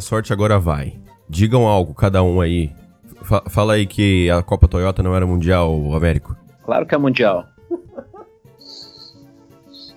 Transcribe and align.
muita 0.00 0.06
sorte, 0.06 0.32
agora 0.32 0.58
vai. 0.58 0.94
Digam 1.28 1.66
algo, 1.66 1.94
cada 1.94 2.22
um 2.22 2.40
aí. 2.40 2.72
Fa 3.22 3.42
fala 3.48 3.74
aí 3.74 3.86
que 3.86 4.30
a 4.30 4.42
Copa 4.42 4.66
Toyota 4.66 5.02
não 5.02 5.14
era 5.14 5.26
mundial, 5.26 5.94
Américo. 5.94 6.34
Claro 6.64 6.86
que 6.86 6.94
é 6.94 6.98
mundial. 6.98 7.46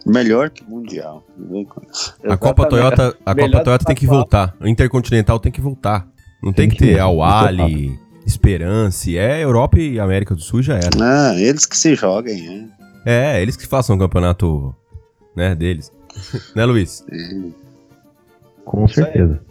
Melhor 0.05 0.49
que 0.49 0.63
mundial. 0.65 1.23
A 2.25 2.35
Copa 2.35 2.67
Toyota, 2.67 3.15
a 3.25 3.33
Copa 3.33 3.63
Toyota 3.63 3.85
tem 3.85 3.95
que 3.95 4.05
voltar. 4.05 4.53
O 4.59 4.67
Intercontinental 4.67 5.39
tem 5.39 5.51
que 5.51 5.61
voltar. 5.61 6.05
Não 6.43 6.51
tem, 6.51 6.67
tem 6.67 6.77
que, 6.77 6.85
ter 6.85 6.99
Awali, 6.99 7.97
Esperança. 8.25 9.11
É 9.11 9.41
Europa 9.41 9.79
e 9.79 9.97
América 9.99 10.35
do 10.35 10.41
Sul 10.41 10.61
já 10.61 10.75
era. 10.75 10.89
Ah, 11.01 11.33
eles 11.39 11.65
que 11.65 11.77
se 11.77 11.95
joguem, 11.95 12.69
é. 13.05 13.37
É, 13.37 13.41
eles 13.41 13.55
que 13.55 13.65
façam 13.65 13.95
o 13.95 13.99
campeonato, 13.99 14.75
né, 15.35 15.55
deles. 15.55 15.91
né, 16.53 16.65
Luiz? 16.65 17.05
É. 17.09 17.63
Com 18.65 18.87
certeza. 18.87 19.41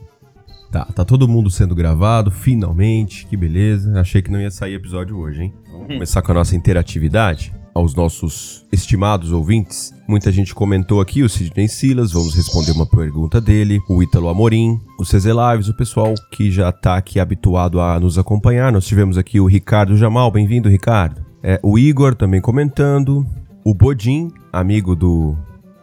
Tá, 0.72 0.86
tá 0.86 1.04
todo 1.04 1.28
mundo 1.28 1.50
sendo 1.50 1.74
gravado, 1.74 2.30
finalmente, 2.30 3.26
que 3.26 3.36
beleza. 3.36 4.00
Achei 4.00 4.22
que 4.22 4.30
não 4.30 4.40
ia 4.40 4.50
sair 4.50 4.72
episódio 4.72 5.18
hoje, 5.18 5.42
hein? 5.42 5.54
Vamos 5.70 5.88
começar 5.88 6.22
com 6.22 6.32
a 6.32 6.36
nossa 6.36 6.56
interatividade 6.56 7.52
aos 7.74 7.94
nossos 7.94 8.66
estimados 8.72 9.32
ouvintes. 9.32 9.92
Muita 10.08 10.32
gente 10.32 10.54
comentou 10.54 11.02
aqui, 11.02 11.22
o 11.22 11.28
Sidney 11.28 11.68
Silas, 11.68 12.12
vamos 12.12 12.34
responder 12.34 12.72
uma 12.72 12.86
pergunta 12.86 13.38
dele, 13.38 13.80
o 13.86 14.02
Ítalo 14.02 14.30
Amorim, 14.30 14.80
o 14.98 15.04
CZ 15.04 15.26
Lives, 15.26 15.68
o 15.68 15.76
pessoal 15.76 16.14
que 16.30 16.50
já 16.50 16.72
tá 16.72 16.96
aqui 16.96 17.20
habituado 17.20 17.78
a 17.78 18.00
nos 18.00 18.18
acompanhar. 18.18 18.72
Nós 18.72 18.86
tivemos 18.86 19.18
aqui 19.18 19.38
o 19.38 19.46
Ricardo 19.46 19.94
Jamal, 19.94 20.30
bem-vindo, 20.30 20.70
Ricardo. 20.70 21.22
É, 21.42 21.60
o 21.62 21.78
Igor 21.78 22.14
também 22.14 22.40
comentando, 22.40 23.26
o 23.62 23.74
Bodin, 23.74 24.30
amigo 24.50 24.96
do, 24.96 25.36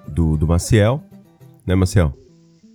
do, 0.08 0.36
do 0.36 0.48
Maciel, 0.48 1.00
né, 1.64 1.76
Maciel? 1.76 2.12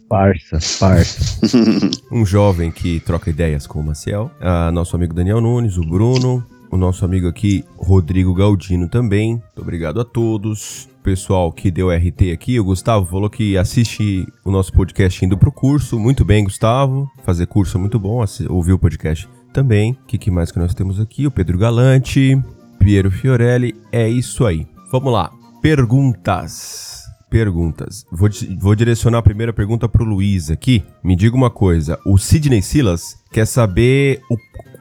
Parça, 0.08 0.58
parça. 0.78 1.40
um 2.12 2.24
jovem 2.24 2.70
que 2.70 3.00
troca 3.00 3.30
ideias 3.30 3.66
com 3.66 3.80
o 3.80 3.84
Maciel. 3.84 4.30
Ah, 4.40 4.70
nosso 4.70 4.94
amigo 4.96 5.14
Daniel 5.14 5.40
Nunes, 5.40 5.76
o 5.76 5.82
Bruno. 5.82 6.44
O 6.70 6.76
nosso 6.76 7.04
amigo 7.04 7.28
aqui, 7.28 7.64
Rodrigo 7.76 8.34
Galdino 8.34 8.88
também. 8.88 9.34
Muito 9.34 9.62
obrigado 9.62 10.00
a 10.00 10.04
todos. 10.04 10.88
O 11.00 11.04
pessoal 11.04 11.52
que 11.52 11.70
deu 11.70 11.88
RT 11.90 12.32
aqui, 12.32 12.58
o 12.58 12.64
Gustavo 12.64 13.06
falou 13.06 13.30
que 13.30 13.56
assiste 13.56 14.26
o 14.44 14.50
nosso 14.50 14.72
podcast 14.72 15.24
indo 15.24 15.38
pro 15.38 15.52
curso. 15.52 15.98
Muito 15.98 16.24
bem, 16.24 16.42
Gustavo. 16.44 17.08
Fazer 17.24 17.46
curso 17.46 17.76
é 17.76 17.80
muito 17.80 17.98
bom. 17.98 18.24
Ouvir 18.48 18.72
o 18.72 18.78
podcast 18.78 19.28
também. 19.52 19.92
O 19.92 20.06
que, 20.06 20.18
que 20.18 20.30
mais 20.30 20.50
que 20.50 20.58
nós 20.58 20.74
temos 20.74 21.00
aqui? 21.00 21.26
O 21.26 21.30
Pedro 21.30 21.58
Galante, 21.58 22.42
Piero 22.78 23.10
Fiorelli. 23.10 23.74
É 23.92 24.08
isso 24.08 24.44
aí. 24.44 24.66
Vamos 24.90 25.12
lá. 25.12 25.30
Perguntas 25.62 26.93
perguntas. 27.34 28.06
Vou, 28.12 28.28
vou 28.60 28.76
direcionar 28.76 29.18
a 29.18 29.22
primeira 29.22 29.52
pergunta 29.52 29.88
pro 29.88 30.04
Luiz 30.04 30.52
aqui. 30.52 30.84
Me 31.02 31.16
diga 31.16 31.34
uma 31.34 31.50
coisa: 31.50 31.98
o 32.06 32.16
Sidney 32.16 32.62
Silas 32.62 33.20
quer 33.32 33.44
saber 33.44 34.20
o, 34.30 34.36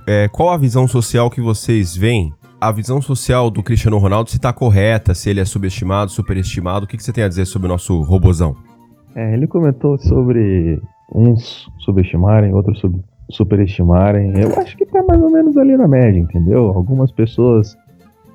é, 0.05 0.27
qual 0.27 0.51
a 0.51 0.57
visão 0.57 0.87
social 0.87 1.31
que 1.31 1.41
vocês 1.41 1.95
veem 1.95 2.31
a 2.61 2.71
visão 2.71 3.01
social 3.01 3.49
do 3.49 3.63
Cristiano 3.63 3.97
Ronaldo 3.97 4.29
se 4.29 4.37
está 4.37 4.53
correta, 4.53 5.15
se 5.15 5.31
ele 5.31 5.39
é 5.39 5.45
subestimado, 5.45 6.11
superestimado. 6.11 6.85
O 6.85 6.87
que, 6.87 6.95
que, 6.95 7.03
você 7.03 7.11
tem 7.11 7.23
a 7.23 7.27
dizer 7.27 7.45
sobre 7.45 7.65
o 7.65 7.69
nosso 7.69 7.99
robozão? 8.03 8.55
É, 9.15 9.33
ele 9.33 9.47
comentou 9.47 9.97
sobre 9.97 10.79
uns 11.13 11.67
subestimarem, 11.79 12.53
outros 12.53 12.79
sub 12.79 13.03
superestimarem. 13.31 14.39
Eu 14.39 14.53
acho 14.59 14.77
que 14.77 14.85
tá 14.85 15.03
mais 15.07 15.21
ou 15.21 15.31
menos 15.31 15.57
ali 15.57 15.75
na 15.75 15.87
média, 15.87 16.19
entendeu? 16.19 16.67
Algumas 16.67 17.11
pessoas. 17.11 17.75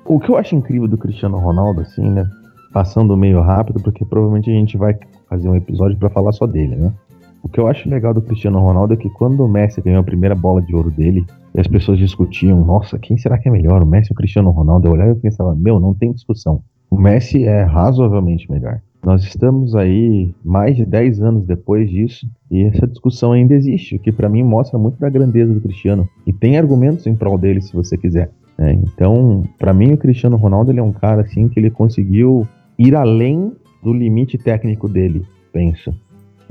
O 0.05 0.19
que 0.19 0.29
eu 0.29 0.35
acho 0.35 0.55
incrível 0.55 0.89
do 0.89 0.97
Cristiano 0.97 1.37
Ronaldo, 1.37 1.81
assim, 1.81 2.07
né? 2.09 2.29
Passando 2.71 3.15
meio 3.17 3.41
rápido, 3.41 3.81
porque 3.81 4.05
provavelmente 4.05 4.49
a 4.49 4.53
gente 4.53 4.77
vai 4.77 4.97
fazer 5.29 5.49
um 5.49 5.55
episódio 5.55 5.97
para 5.97 6.09
falar 6.09 6.31
só 6.31 6.45
dele, 6.45 6.75
né? 6.75 6.93
O 7.41 7.47
que 7.47 7.59
eu 7.59 7.67
acho 7.67 7.89
legal 7.89 8.13
do 8.13 8.21
Cristiano 8.21 8.59
Ronaldo 8.59 8.93
é 8.93 8.97
que 8.97 9.09
quando 9.09 9.43
o 9.43 9.47
Messi 9.47 9.81
ganhou 9.81 10.01
a 10.01 10.03
primeira 10.03 10.35
bola 10.35 10.61
de 10.61 10.75
ouro 10.75 10.91
dele, 10.91 11.25
e 11.55 11.59
as 11.59 11.67
pessoas 11.67 11.97
discutiam, 11.97 12.63
nossa, 12.63 12.99
quem 12.99 13.17
será 13.17 13.37
que 13.37 13.47
é 13.47 13.51
melhor, 13.51 13.81
o 13.81 13.85
Messi 13.85 14.11
ou 14.11 14.13
o 14.13 14.17
Cristiano 14.17 14.51
Ronaldo? 14.51 14.87
Eu 14.87 14.91
olhava 14.93 15.11
e 15.11 15.15
pensava, 15.15 15.55
meu, 15.55 15.79
não 15.79 15.93
tem 15.93 16.11
discussão. 16.11 16.61
O 16.89 16.99
Messi 16.99 17.45
é 17.45 17.63
razoavelmente 17.63 18.51
melhor. 18.51 18.81
Nós 19.03 19.23
estamos 19.23 19.75
aí 19.75 20.33
mais 20.43 20.75
de 20.75 20.85
10 20.85 21.21
anos 21.21 21.45
depois 21.45 21.89
disso 21.89 22.27
e 22.51 22.63
essa 22.63 22.85
discussão 22.85 23.31
ainda 23.31 23.53
existe, 23.53 23.95
o 23.95 23.99
que 23.99 24.11
para 24.11 24.27
mim 24.27 24.43
mostra 24.43 24.77
muito 24.77 24.99
da 24.99 25.09
grandeza 25.09 25.53
do 25.53 25.61
Cristiano. 25.61 26.07
E 26.27 26.33
tem 26.33 26.57
argumentos 26.57 27.07
em 27.07 27.15
prol 27.15 27.37
dele 27.37 27.61
se 27.61 27.73
você 27.73 27.97
quiser. 27.97 28.29
Né? 28.57 28.73
Então, 28.73 29.43
para 29.57 29.73
mim 29.73 29.93
o 29.93 29.97
Cristiano 29.97 30.35
Ronaldo 30.35 30.71
ele 30.71 30.81
é 30.81 30.83
um 30.83 30.91
cara 30.91 31.21
assim 31.21 31.47
que 31.47 31.57
ele 31.59 31.69
conseguiu 31.69 32.45
ir 32.79 32.95
além 32.95 33.51
do 33.83 33.93
limite 33.93 34.37
técnico 34.37 34.87
dele, 34.87 35.25
penso. 35.51 35.93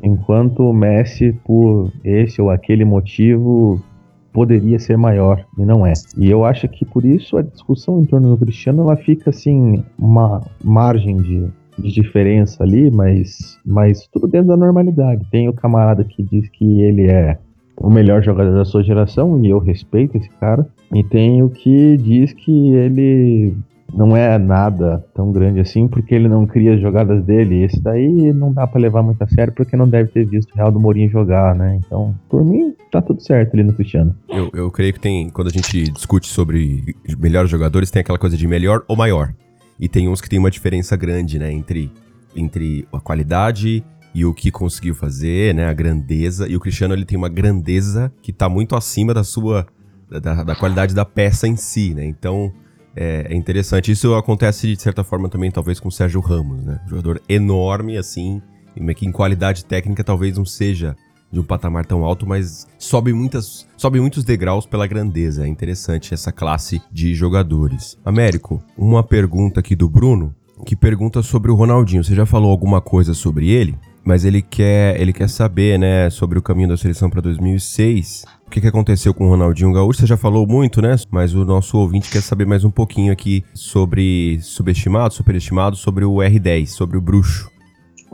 Enquanto 0.03 0.61
o 0.61 0.72
Messi, 0.72 1.33
por 1.44 1.91
esse 2.05 2.41
ou 2.41 2.50
aquele 2.50 2.84
motivo, 2.84 3.83
poderia 4.33 4.78
ser 4.78 4.97
maior 4.97 5.44
e 5.59 5.65
não 5.65 5.84
é. 5.84 5.94
E 6.16 6.31
eu 6.31 6.44
acho 6.44 6.69
que 6.69 6.84
por 6.84 7.05
isso 7.05 7.37
a 7.37 7.43
discussão 7.43 8.00
em 8.00 8.05
torno 8.05 8.28
do 8.31 8.39
Cristiano 8.39 8.83
ela 8.83 8.97
fica 8.97 9.31
assim 9.31 9.83
uma 9.99 10.41
margem 10.62 11.16
de, 11.16 11.49
de 11.78 11.91
diferença 11.91 12.62
ali, 12.62 12.91
mas, 12.91 13.59
mas 13.66 14.06
tudo 14.12 14.28
dentro 14.28 14.49
da 14.49 14.56
normalidade. 14.56 15.27
Tem 15.31 15.49
o 15.49 15.53
camarada 15.53 16.05
que 16.05 16.22
diz 16.22 16.49
que 16.50 16.83
ele 16.83 17.10
é 17.10 17.39
o 17.77 17.91
melhor 17.91 18.22
jogador 18.22 18.53
da 18.53 18.65
sua 18.65 18.83
geração 18.83 19.43
e 19.43 19.49
eu 19.49 19.59
respeito 19.59 20.16
esse 20.16 20.31
cara. 20.31 20.66
E 20.95 21.03
tem 21.03 21.43
o 21.43 21.49
que 21.49 21.97
diz 21.97 22.33
que 22.33 22.72
ele 22.75 23.56
não 23.93 24.16
é 24.16 24.38
nada 24.38 25.04
tão 25.15 25.32
grande 25.32 25.60
assim, 25.60 25.88
porque 25.88 26.15
ele 26.15 26.28
não 26.28 26.47
cria 26.47 26.75
as 26.75 26.81
jogadas 26.81 27.25
dele. 27.25 27.62
Esse 27.65 27.81
daí 27.81 28.32
não 28.32 28.53
dá 28.53 28.66
para 28.66 28.81
levar 28.81 29.03
muito 29.03 29.22
a 29.22 29.26
sério, 29.26 29.53
porque 29.53 29.76
não 29.76 29.88
deve 29.88 30.10
ter 30.10 30.26
visto 30.26 30.53
o 30.53 30.56
Real 30.56 30.71
do 30.71 30.78
Mourinho 30.78 31.10
jogar, 31.10 31.54
né? 31.54 31.81
Então, 31.84 32.15
por 32.28 32.44
mim, 32.44 32.75
tá 32.93 33.00
tudo 33.00 33.22
certo 33.22 33.54
ali 33.54 33.62
no 33.62 33.72
Cristiano. 33.72 34.15
Eu, 34.28 34.50
eu 34.53 34.71
creio 34.71 34.93
que 34.93 35.00
tem, 35.00 35.31
quando 35.31 35.48
a 35.48 35.53
gente 35.53 35.91
discute 35.91 36.28
sobre 36.28 36.94
melhores 37.19 37.50
jogadores, 37.50 37.91
tem 37.91 38.00
aquela 38.00 38.19
coisa 38.19 38.37
de 38.37 38.47
melhor 38.47 38.84
ou 38.87 38.97
maior. 38.97 39.32
E 39.81 39.88
tem 39.88 40.09
uns 40.09 40.21
que 40.21 40.28
tem 40.28 40.38
uma 40.38 40.50
diferença 40.50 40.97
grande, 40.97 41.38
né, 41.38 41.53
entre, 41.53 41.91
entre 42.37 42.87
a 42.93 43.00
qualidade 43.00 43.82
e 44.15 44.25
o 44.25 44.34
que 44.34 44.50
conseguiu 44.50 44.94
fazer, 44.94 45.54
né, 45.54 45.66
a 45.66 45.72
grandeza. 45.72 46.48
E 46.48 46.56
o 46.56 46.60
Cristiano, 46.60 46.94
ele 46.94 47.04
tem 47.04 47.16
uma 47.16 47.28
grandeza 47.28 48.12
que 48.21 48.32
tá 48.32 48.48
muito 48.48 48.77
acima 48.77 49.15
da 49.15 49.25
sua, 49.25 49.66
da, 50.10 50.43
da 50.43 50.56
qualidade 50.56 50.94
da 50.94 51.04
peça 51.04 51.47
em 51.47 51.56
si, 51.56 51.94
né? 51.94 52.04
Então 52.04 52.53
é, 53.00 53.28
é, 53.31 53.36
interessante. 53.36 53.92
Isso 53.92 54.12
acontece 54.16 54.75
de 54.75 54.82
certa 54.82 55.04
forma 55.04 55.28
também, 55.28 55.53
talvez, 55.53 55.78
com 55.78 55.88
o 55.88 55.92
Sérgio 55.92 56.20
Ramos, 56.20 56.64
né? 56.64 56.81
Jogador 56.88 57.22
enorme, 57.28 57.97
assim, 57.97 58.42
que 58.97 59.06
em 59.06 59.12
qualidade 59.12 59.64
técnica 59.64 60.03
talvez 60.03 60.36
não 60.36 60.44
seja 60.44 60.97
de 61.31 61.38
um 61.38 61.44
patamar 61.44 61.86
tão 61.86 62.04
alto, 62.04 62.26
mas 62.26 62.66
sobe, 62.76 63.12
muitas, 63.12 63.69
sobe 63.76 64.00
muitos 64.00 64.25
degraus 64.25 64.66
pela 64.66 64.86
grandeza. 64.86 65.44
É 65.44 65.48
interessante 65.48 66.12
essa 66.12 66.32
classe 66.32 66.82
de 66.91 67.14
jogadores. 67.14 67.97
Américo, 68.04 68.60
uma 68.76 69.03
pergunta 69.04 69.60
aqui 69.60 69.76
do 69.76 69.88
Bruno, 69.88 70.34
que 70.66 70.75
pergunta 70.75 71.22
sobre 71.22 71.53
o 71.53 71.54
Ronaldinho. 71.54 72.03
Você 72.03 72.16
já 72.16 72.26
falou 72.26 72.50
alguma 72.50 72.80
coisa 72.80 73.15
sobre 73.15 73.50
ele? 73.50 73.78
Mas 74.09 74.25
ele 74.25 74.41
quer, 74.41 74.99
ele 74.99 75.13
quer 75.13 75.29
saber, 75.29 75.79
né, 75.79 76.09
sobre 76.09 76.39
o 76.39 76.43
caminho 76.43 76.71
da 76.71 76.79
seleção 76.79 77.11
para 77.11 77.21
2006 77.21 78.25
o 78.47 78.51
que, 78.51 78.63
que 78.63 78.67
aconteceu 78.67 79.13
com 79.13 79.27
o 79.27 79.29
Ronaldinho 79.29 79.71
Gaúcho? 79.75 80.01
Você 80.01 80.07
já 80.07 80.17
falou 80.17 80.47
muito, 80.47 80.81
né? 80.81 80.97
Mas 81.11 81.35
o 81.35 81.45
nosso 81.45 81.77
ouvinte 81.77 82.11
quer 82.11 82.23
saber 82.23 82.47
mais 82.47 82.65
um 82.65 82.71
pouquinho 82.71 83.13
aqui 83.13 83.45
sobre 83.53 84.39
subestimado, 84.41 85.13
superestimado, 85.13 85.77
sobre 85.77 86.07
o 86.07 86.15
R10, 86.15 86.69
sobre 86.69 86.97
o 86.97 87.01
bruxo. 87.03 87.51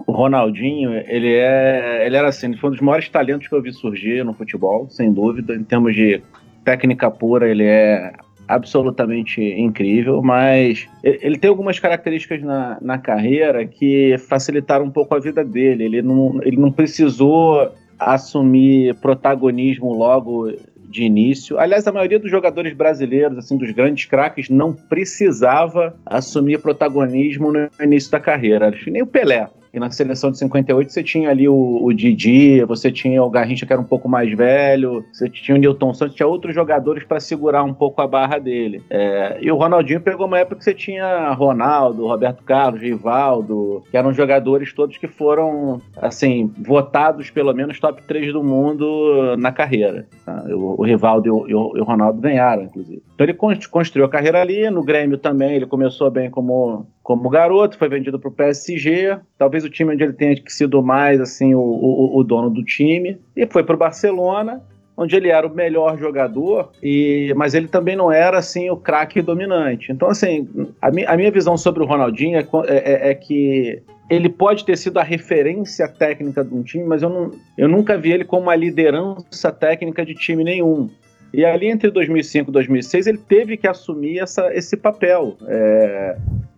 O 0.05 0.11
Ronaldinho, 0.11 0.91
ele 1.07 1.33
é, 1.33 2.05
ele 2.05 2.17
era 2.17 2.27
assim, 2.27 2.49
ele 2.49 2.57
foi 2.57 2.71
um 2.71 2.73
dos 2.73 2.83
maiores 2.83 3.09
talentos 3.09 3.47
que 3.47 3.55
eu 3.55 3.63
vi 3.63 3.73
surgir 3.73 4.25
no 4.25 4.35
futebol, 4.35 4.91
sem 4.91 5.13
dúvida. 5.13 5.55
Em 5.55 5.63
termos 5.63 5.95
de 5.95 6.21
técnica 6.65 7.09
pura, 7.13 7.49
ele 7.49 7.63
é 7.63 8.13
absolutamente 8.47 9.41
incrível, 9.43 10.23
mas 10.23 10.89
ele 11.03 11.39
tem 11.39 11.49
algumas 11.49 11.79
características 11.79 12.43
na, 12.43 12.79
na 12.81 12.99
carreira 12.99 13.67
que 13.67 14.17
facilitaram 14.19 14.85
um 14.85 14.91
pouco 14.91 15.15
a 15.15 15.19
vida 15.19 15.45
dele. 15.45 15.85
Ele 15.85 16.03
não, 16.03 16.41
ele 16.43 16.57
não 16.57 16.71
precisou 16.71 17.73
assumir 17.99 18.95
protagonismo 18.97 19.93
logo 19.93 20.53
de 20.95 21.03
início. 21.03 21.59
Aliás, 21.59 21.87
a 21.89 21.93
maioria 21.93 22.19
dos 22.19 22.31
jogadores 22.31 22.73
brasileiros, 22.73 23.37
assim, 23.37 23.57
dos 23.57 23.71
grandes 23.73 24.05
craques, 24.05 24.49
não 24.49 24.73
precisava 24.73 25.97
assumir 26.07 26.61
protagonismo 26.61 27.53
no 27.53 27.69
início 27.83 28.11
da 28.13 28.21
carreira. 28.21 28.73
Nem 28.87 29.03
o 29.03 29.07
Pelé. 29.07 29.49
E 29.75 29.81
na 29.81 29.91
seleção 29.91 30.31
de 30.31 30.39
58 30.39 30.93
você 30.93 31.03
tinha 31.03 31.31
ali 31.31 31.49
o, 31.49 31.81
o 31.83 31.93
Didi, 31.93 32.65
você 32.65 32.93
tinha 32.93 33.21
o 33.21 33.29
Garrincha 33.29 33.67
que 33.67 33.73
era 33.73 33.83
um 33.83 33.87
pouco 33.87 34.09
mais 34.09 34.33
velho, 34.33 35.05
você 35.13 35.29
tinha 35.29 35.57
o 35.57 35.59
Newton 35.59 35.93
Santos, 35.93 36.15
tinha 36.15 36.29
outros 36.29 36.55
jogadores 36.55 37.03
para 37.03 37.19
segurar 37.19 37.65
um 37.65 37.75
pouco 37.75 38.01
a 38.01 38.07
barra 38.07 38.39
dele. 38.39 38.81
É, 38.89 39.39
e 39.41 39.51
o 39.51 39.57
Ronaldinho 39.57 40.01
pegou 40.01 40.29
uma 40.29 40.39
época 40.39 40.59
que 40.59 40.65
você 40.65 40.73
tinha 40.73 41.33
Ronaldo, 41.33 42.07
Roberto 42.07 42.45
Carlos, 42.45 42.81
Rivaldo, 42.81 43.83
que 43.91 43.97
eram 43.97 44.13
jogadores 44.13 44.73
todos 44.73 44.97
que 44.97 45.09
foram, 45.09 45.81
assim, 45.97 46.53
votados 46.57 47.31
pelo 47.31 47.53
menos 47.53 47.81
top 47.81 48.01
3 48.03 48.33
do 48.33 48.45
mundo 48.45 49.37
na 49.37 49.51
carreira. 49.51 50.07
Tá? 50.25 50.45
O, 50.51 50.81
o, 50.81 50.85
Rivaldo 50.85 51.27
e 51.27 51.31
o, 51.31 51.49
e 51.49 51.81
o, 51.81 51.85
Ronaldo 51.85 52.21
ganharam, 52.21 52.63
inclusive. 52.63 53.03
Então 53.13 53.27
ele 53.27 53.37
construiu 53.69 54.07
a 54.07 54.09
carreira 54.09 54.41
ali, 54.41 54.71
no 54.71 54.85
Grêmio 54.85 55.19
também, 55.19 55.57
ele 55.57 55.67
começou 55.67 56.09
bem 56.13 56.31
como 56.31 56.87
como 57.05 57.29
garoto, 57.29 57.77
foi 57.77 57.87
vendido 57.87 58.19
para 58.19 58.31
o 58.31 58.33
PSG, 58.33 59.19
talvez 59.37 59.63
o 59.63 59.69
time 59.69 59.93
onde 59.93 60.03
ele 60.03 60.15
tenha 60.15 60.35
sido 60.47 60.83
mais 60.83 61.21
assim 61.21 61.55
o, 61.55 61.61
o, 61.61 62.19
o 62.19 62.25
dono 62.25 62.49
do 62.49 62.65
time, 62.65 63.19
e 63.37 63.47
foi 63.47 63.63
para 63.63 63.75
o 63.75 63.79
Barcelona, 63.79 64.63
onde 64.97 65.15
ele 65.15 65.29
era 65.29 65.47
o 65.47 65.55
melhor 65.55 65.99
jogador, 65.99 66.71
e 66.83 67.31
mas 67.37 67.53
ele 67.53 67.69
também 67.69 67.95
não 67.95 68.11
era 68.11 68.39
assim 68.39 68.71
o 68.71 68.77
craque 68.77 69.21
dominante. 69.21 69.93
Então 69.93 70.09
assim, 70.09 70.49
a, 70.81 70.91
mi, 70.91 71.05
a 71.05 71.15
minha 71.15 71.31
visão 71.31 71.59
sobre 71.59 71.83
o 71.83 71.87
Ronaldinho 71.87 72.39
é, 72.39 72.47
é, 72.69 73.11
é 73.11 73.15
que 73.15 73.83
ele 74.09 74.31
pode 74.31 74.65
ter 74.65 74.79
sido 74.79 74.99
a 74.99 75.03
referência 75.03 75.87
técnica 75.87 76.43
de 76.43 76.55
um 76.55 76.63
time, 76.63 76.85
mas 76.85 77.03
eu, 77.03 77.11
não, 77.11 77.31
eu 77.59 77.69
nunca 77.69 77.99
vi 77.99 78.13
ele 78.13 78.25
como 78.25 78.45
uma 78.45 78.57
liderança 78.57 79.53
técnica 79.53 80.07
de 80.07 80.15
time 80.15 80.43
nenhum. 80.43 80.89
E 81.35 81.45
ali 81.45 81.67
entre 81.67 81.91
2005 81.91 82.51
e 82.51 82.53
2006 82.53 83.07
ele 83.09 83.19
teve 83.19 83.57
que 83.57 83.67
assumir 83.67 84.21
essa, 84.21 84.55
esse 84.55 84.77
papel. 84.77 85.37
É, 85.49 86.17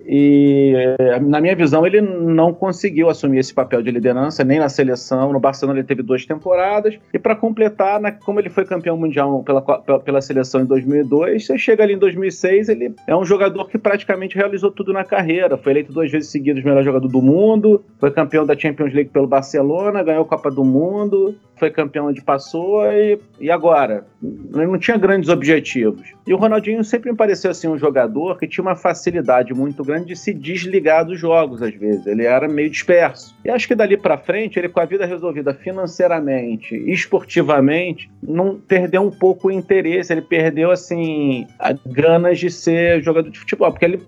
e, 0.08 0.73
na 1.23 1.41
minha 1.41 1.56
visão, 1.56 1.85
ele 1.85 2.00
não 2.00 2.55
conseguiu 2.55 3.11
assumir 3.11 3.38
esse 3.38 3.53
papel 3.53 3.82
de 3.82 3.91
liderança, 3.91 4.44
nem 4.44 4.58
na 4.58 4.69
seleção. 4.69 5.32
No 5.32 5.41
Barcelona 5.41 5.81
ele 5.81 5.87
teve 5.87 6.03
duas 6.03 6.25
temporadas. 6.25 6.97
E 7.12 7.19
para 7.19 7.35
completar, 7.35 8.00
na, 8.00 8.12
como 8.12 8.38
ele 8.38 8.49
foi 8.49 8.64
campeão 8.64 8.97
mundial 8.97 9.43
pela, 9.43 9.61
pela 9.61 10.20
seleção 10.20 10.61
em 10.61 10.64
2002, 10.64 11.47
você 11.47 11.58
chega 11.58 11.82
ali 11.82 11.94
em 11.94 11.99
2006, 11.99 12.69
ele 12.69 12.94
é 13.06 13.17
um 13.17 13.25
jogador 13.25 13.69
que 13.69 13.79
praticamente 13.79 14.37
realizou 14.37 14.70
tudo 14.70 14.93
na 14.93 15.05
carreira. 15.05 15.56
Foi 15.56 15.73
eleito 15.73 15.93
duas 15.93 16.11
vezes 16.11 16.31
seguidas 16.31 16.62
melhor 16.62 16.85
jogador 16.85 17.08
do 17.08 17.20
mundo, 17.20 17.85
foi 17.99 18.11
campeão 18.11 18.47
da 18.47 18.56
Champions 18.56 18.94
League 18.94 19.11
pelo 19.11 19.26
Barcelona, 19.26 20.03
ganhou 20.03 20.23
a 20.23 20.26
Copa 20.26 20.50
do 20.50 20.64
Mundo, 20.64 21.35
foi 21.56 21.70
campeão 21.70 22.06
onde 22.06 22.23
passou 22.23 22.85
e, 22.93 23.19
e 23.41 23.50
agora? 23.50 24.06
Ele 24.23 24.67
não 24.67 24.79
tinha 24.79 24.97
grandes 24.97 25.29
objetivos. 25.29 26.15
E 26.27 26.33
o 26.33 26.37
Ronaldinho 26.37 26.83
sempre 26.83 27.11
me 27.11 27.17
pareceu 27.17 27.51
assim 27.51 27.69
um 27.69 27.79
jogador 27.79 28.39
que 28.39 28.49
tinha 28.49 28.63
uma 28.63 28.75
facilidade 28.75 29.53
muito 29.53 29.85
grande 29.85 30.07
de 30.07 30.17
se 30.17 30.33
desligar 30.33 31.05
dos 31.05 31.21
jogos 31.21 31.63
às 31.63 31.75
vezes. 31.75 32.07
Ele 32.07 32.25
era 32.25 32.49
meio 32.49 32.71
disperso. 32.71 33.37
E 33.45 33.51
acho 33.51 33.69
que 33.69 33.75
dali 33.75 33.97
para 33.97 34.17
frente, 34.17 34.59
ele 34.59 34.69
com 34.69 34.81
a 34.81 34.87
vida 34.87 35.05
resolvida 35.05 35.53
financeiramente, 35.53 36.75
esportivamente, 36.91 38.11
não 38.23 38.59
perdeu 38.59 39.03
um 39.03 39.11
pouco 39.11 39.49
o 39.49 39.53
interesse, 39.53 40.13
ele 40.13 40.23
perdeu 40.23 40.71
assim 40.71 41.47
a 41.59 41.75
ganas 41.87 42.39
de 42.39 42.51
ser 42.51 43.03
jogador 43.03 43.31
de 43.31 43.39
futebol, 43.39 43.71
porque 43.71 43.85
ele 43.85 44.01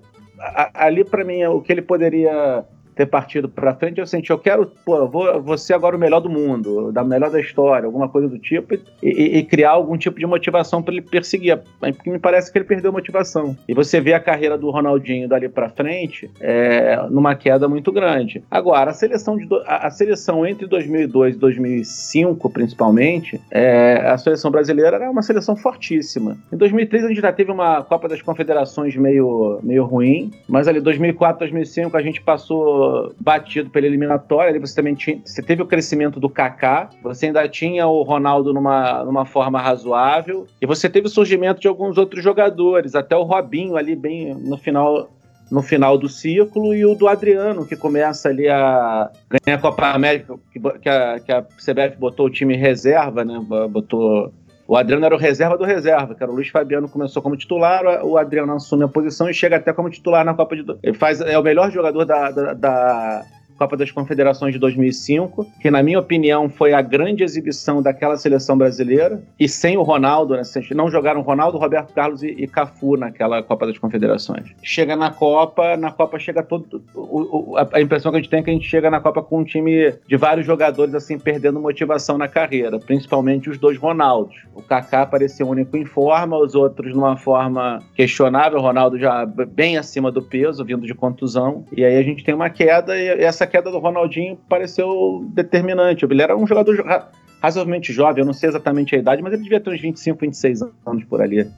ali 0.72 1.04
para 1.04 1.24
mim 1.24 1.44
o 1.44 1.60
que 1.60 1.72
ele 1.72 1.82
poderia 1.82 2.64
ter 2.98 3.06
partido 3.06 3.48
para 3.48 3.76
frente, 3.76 4.00
eu 4.00 4.06
senti, 4.06 4.30
eu 4.30 4.38
quero, 4.38 4.66
pô, 4.84 5.06
vou, 5.06 5.40
vou 5.40 5.56
ser 5.56 5.72
agora 5.72 5.96
o 5.96 5.98
melhor 6.00 6.18
do 6.18 6.28
mundo, 6.28 6.90
da 6.90 7.04
melhor 7.04 7.30
da 7.30 7.40
história, 7.40 7.86
alguma 7.86 8.08
coisa 8.08 8.28
do 8.28 8.40
tipo, 8.40 8.74
e, 8.74 8.80
e, 9.02 9.38
e 9.38 9.44
criar 9.44 9.70
algum 9.70 9.96
tipo 9.96 10.18
de 10.18 10.26
motivação 10.26 10.82
para 10.82 10.94
ele 10.94 11.02
perseguir, 11.02 11.60
porque 11.78 12.10
me 12.10 12.18
parece 12.18 12.50
que 12.50 12.58
ele 12.58 12.64
perdeu 12.64 12.92
motivação. 12.92 13.56
E 13.68 13.72
você 13.72 14.00
vê 14.00 14.14
a 14.14 14.20
carreira 14.20 14.58
do 14.58 14.68
Ronaldinho 14.68 15.28
dali 15.28 15.48
para 15.48 15.68
frente 15.68 16.28
é, 16.40 16.96
numa 17.08 17.36
queda 17.36 17.68
muito 17.68 17.92
grande. 17.92 18.42
Agora, 18.50 18.90
a 18.90 18.94
seleção, 18.94 19.36
de, 19.36 19.46
a, 19.64 19.86
a 19.86 19.90
seleção 19.90 20.44
entre 20.44 20.66
2002 20.66 21.36
e 21.36 21.38
2005, 21.38 22.50
principalmente, 22.50 23.40
é, 23.48 24.08
a 24.08 24.18
seleção 24.18 24.50
brasileira 24.50 24.96
era 24.96 25.08
uma 25.08 25.22
seleção 25.22 25.54
fortíssima. 25.54 26.36
Em 26.52 26.56
2003 26.56 27.04
a 27.04 27.08
gente 27.08 27.20
já 27.20 27.32
teve 27.32 27.52
uma 27.52 27.84
Copa 27.84 28.08
das 28.08 28.20
Confederações 28.20 28.96
meio, 28.96 29.60
meio 29.62 29.84
ruim, 29.84 30.32
mas 30.48 30.66
ali 30.66 30.80
2004, 30.80 31.38
2005 31.38 31.96
a 31.96 32.02
gente 32.02 32.20
passou 32.20 32.87
batido 33.20 33.70
pela 33.70 33.86
eliminatória, 33.86 34.50
ali 34.50 34.58
você 34.58 34.74
também 34.74 34.94
tinha, 34.94 35.20
você 35.24 35.42
teve 35.42 35.62
o 35.62 35.66
crescimento 35.66 36.20
do 36.20 36.28
Kaká, 36.28 36.90
você 37.02 37.26
ainda 37.26 37.48
tinha 37.48 37.86
o 37.86 38.02
Ronaldo 38.02 38.52
numa, 38.52 39.04
numa 39.04 39.24
forma 39.24 39.60
razoável, 39.60 40.46
e 40.60 40.66
você 40.66 40.88
teve 40.88 41.06
o 41.06 41.10
surgimento 41.10 41.60
de 41.60 41.68
alguns 41.68 41.98
outros 41.98 42.22
jogadores, 42.22 42.94
até 42.94 43.16
o 43.16 43.22
Robinho 43.22 43.76
ali 43.76 43.94
bem 43.96 44.34
no 44.34 44.56
final 44.56 45.08
no 45.50 45.62
final 45.62 45.96
do 45.96 46.08
ciclo 46.08 46.74
e 46.74 46.84
o 46.84 46.94
do 46.94 47.08
Adriano, 47.08 47.66
que 47.66 47.76
começa 47.76 48.28
ali 48.28 48.48
a 48.48 49.10
ganhar 49.30 49.58
a 49.58 49.60
Copa 49.60 49.86
América, 49.88 50.38
que, 50.52 50.88
a, 50.88 51.20
que 51.20 51.32
a 51.32 51.42
CBF 51.42 51.96
botou 51.98 52.26
o 52.26 52.30
time 52.30 52.54
reserva, 52.56 53.24
né? 53.24 53.40
Botou. 53.70 54.32
O 54.68 54.76
Adriano 54.76 55.06
era 55.06 55.14
o 55.14 55.18
reserva 55.18 55.56
do 55.56 55.64
reserva, 55.64 56.14
que 56.14 56.22
era 56.22 56.30
o 56.30 56.34
Luiz 56.34 56.50
Fabiano 56.50 56.90
começou 56.90 57.22
como 57.22 57.38
titular, 57.38 58.04
o 58.04 58.18
Adriano 58.18 58.52
assume 58.52 58.84
a 58.84 58.88
posição 58.88 59.30
e 59.30 59.32
chega 59.32 59.56
até 59.56 59.72
como 59.72 59.88
titular 59.88 60.22
na 60.26 60.34
Copa 60.34 60.54
de. 60.54 60.62
Ele 60.82 60.96
faz, 60.96 61.22
é 61.22 61.38
o 61.38 61.42
melhor 61.42 61.70
jogador 61.70 62.04
da, 62.04 62.30
da, 62.30 62.52
da 62.52 63.24
Copa 63.58 63.76
das 63.76 63.90
Confederações 63.90 64.52
de 64.52 64.58
2005, 64.58 65.46
que 65.60 65.70
na 65.70 65.82
minha 65.82 65.98
opinião 65.98 66.48
foi 66.48 66.72
a 66.72 66.80
grande 66.80 67.24
exibição 67.24 67.82
daquela 67.82 68.16
seleção 68.16 68.56
brasileira, 68.56 69.20
e 69.38 69.48
sem 69.48 69.76
o 69.76 69.82
Ronaldo, 69.82 70.34
né? 70.34 70.42
não 70.74 70.90
jogaram 70.90 71.20
Ronaldo, 71.20 71.58
Roberto 71.58 71.92
Carlos 71.92 72.22
e, 72.22 72.28
e 72.28 72.46
Cafu 72.46 72.96
naquela 72.96 73.42
Copa 73.42 73.66
das 73.66 73.78
Confederações. 73.78 74.54
Chega 74.62 74.94
na 74.94 75.10
Copa, 75.10 75.76
na 75.76 75.90
Copa 75.90 76.18
chega 76.18 76.42
todo 76.42 76.82
o, 76.94 77.52
o, 77.52 77.56
a 77.56 77.80
impressão 77.80 78.12
que 78.12 78.18
a 78.18 78.20
gente 78.20 78.30
tem 78.30 78.40
é 78.40 78.42
que 78.42 78.50
a 78.50 78.52
gente 78.52 78.68
chega 78.68 78.90
na 78.90 79.00
Copa 79.00 79.22
com 79.22 79.40
um 79.40 79.44
time 79.44 79.94
de 80.06 80.16
vários 80.16 80.46
jogadores 80.46 80.94
assim 80.94 81.18
perdendo 81.18 81.60
motivação 81.60 82.16
na 82.16 82.28
carreira, 82.28 82.78
principalmente 82.78 83.50
os 83.50 83.58
dois 83.58 83.76
Ronaldos. 83.78 84.36
O 84.54 84.62
Kaká 84.62 85.04
parecia 85.06 85.44
o 85.44 85.50
único 85.50 85.76
em 85.76 85.84
forma, 85.84 86.38
os 86.38 86.54
outros 86.54 86.94
numa 86.94 87.16
forma 87.16 87.82
questionável, 87.94 88.58
o 88.58 88.62
Ronaldo 88.62 88.98
já 88.98 89.26
bem 89.26 89.76
acima 89.76 90.10
do 90.10 90.22
peso, 90.22 90.64
vindo 90.64 90.86
de 90.86 90.94
contusão, 90.94 91.64
e 91.76 91.84
aí 91.84 91.96
a 91.96 92.02
gente 92.02 92.24
tem 92.24 92.34
uma 92.34 92.50
queda 92.50 92.96
e 92.96 93.08
essa 93.08 93.46
queda 93.48 93.70
do 93.70 93.78
Ronaldinho 93.78 94.38
pareceu 94.48 95.26
determinante. 95.32 96.04
Ele 96.04 96.22
era 96.22 96.36
um 96.36 96.46
jogador 96.46 96.84
razoavelmente 97.40 97.92
jovem, 97.92 98.20
eu 98.20 98.26
não 98.26 98.32
sei 98.32 98.48
exatamente 98.48 98.94
a 98.94 98.98
idade, 98.98 99.22
mas 99.22 99.32
ele 99.32 99.42
devia 99.42 99.60
ter 99.60 99.70
uns 99.70 99.80
25, 99.80 100.20
26 100.20 100.62
anos 100.86 101.04
por 101.04 101.20
ali. 101.22 101.48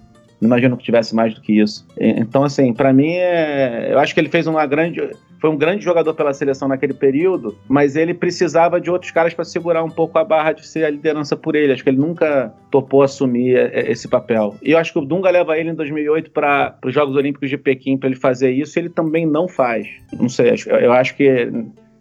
Não 0.40 0.46
imagino 0.46 0.76
que 0.76 0.82
tivesse 0.82 1.14
mais 1.14 1.34
do 1.34 1.40
que 1.40 1.60
isso. 1.60 1.87
Então, 1.98 2.42
assim, 2.42 2.72
para 2.72 2.92
mim, 2.92 3.12
é... 3.12 3.88
eu 3.92 3.98
acho 3.98 4.14
que 4.14 4.20
ele 4.20 4.31
fez 4.31 4.46
uma 4.46 4.64
grande. 4.64 5.10
Foi 5.38 5.50
um 5.50 5.56
grande 5.56 5.84
jogador 5.84 6.14
pela 6.14 6.32
seleção 6.32 6.66
naquele 6.66 6.94
período, 6.94 7.56
mas 7.69 7.94
ele 7.94 8.14
precisava 8.14 8.81
de 8.81 8.90
outros 8.90 9.10
caras 9.10 9.34
para 9.34 9.44
segurar 9.44 9.82
um 9.84 9.90
pouco 9.90 10.19
a 10.19 10.25
barra 10.25 10.52
de 10.52 10.66
ser 10.66 10.84
a 10.84 10.90
liderança 10.90 11.37
por 11.37 11.54
ele. 11.54 11.72
Acho 11.72 11.82
que 11.82 11.90
ele 11.90 11.98
nunca 11.98 12.52
topou 12.70 13.02
assumir 13.02 13.56
esse 13.75 14.08
papel. 14.08 14.54
E 14.62 14.72
eu 14.72 14.78
acho 14.78 14.92
que 14.92 14.98
o 14.98 15.04
Dunga 15.04 15.31
leva 15.31 15.58
ele 15.58 15.70
em 15.70 15.75
2008 15.75 16.31
para 16.31 16.76
os 16.84 16.92
Jogos 16.92 17.16
Olímpicos 17.16 17.48
de 17.48 17.58
Pequim 17.58 17.98
para 17.98 18.08
ele 18.08 18.19
fazer 18.19 18.50
isso, 18.50 18.78
e 18.78 18.81
ele 18.81 18.90
também 18.90 19.26
não 19.26 19.46
faz. 19.48 19.87
Não 20.19 20.28
sei, 20.28 20.54
eu 20.66 20.92
acho 20.92 21.16
que 21.16 21.50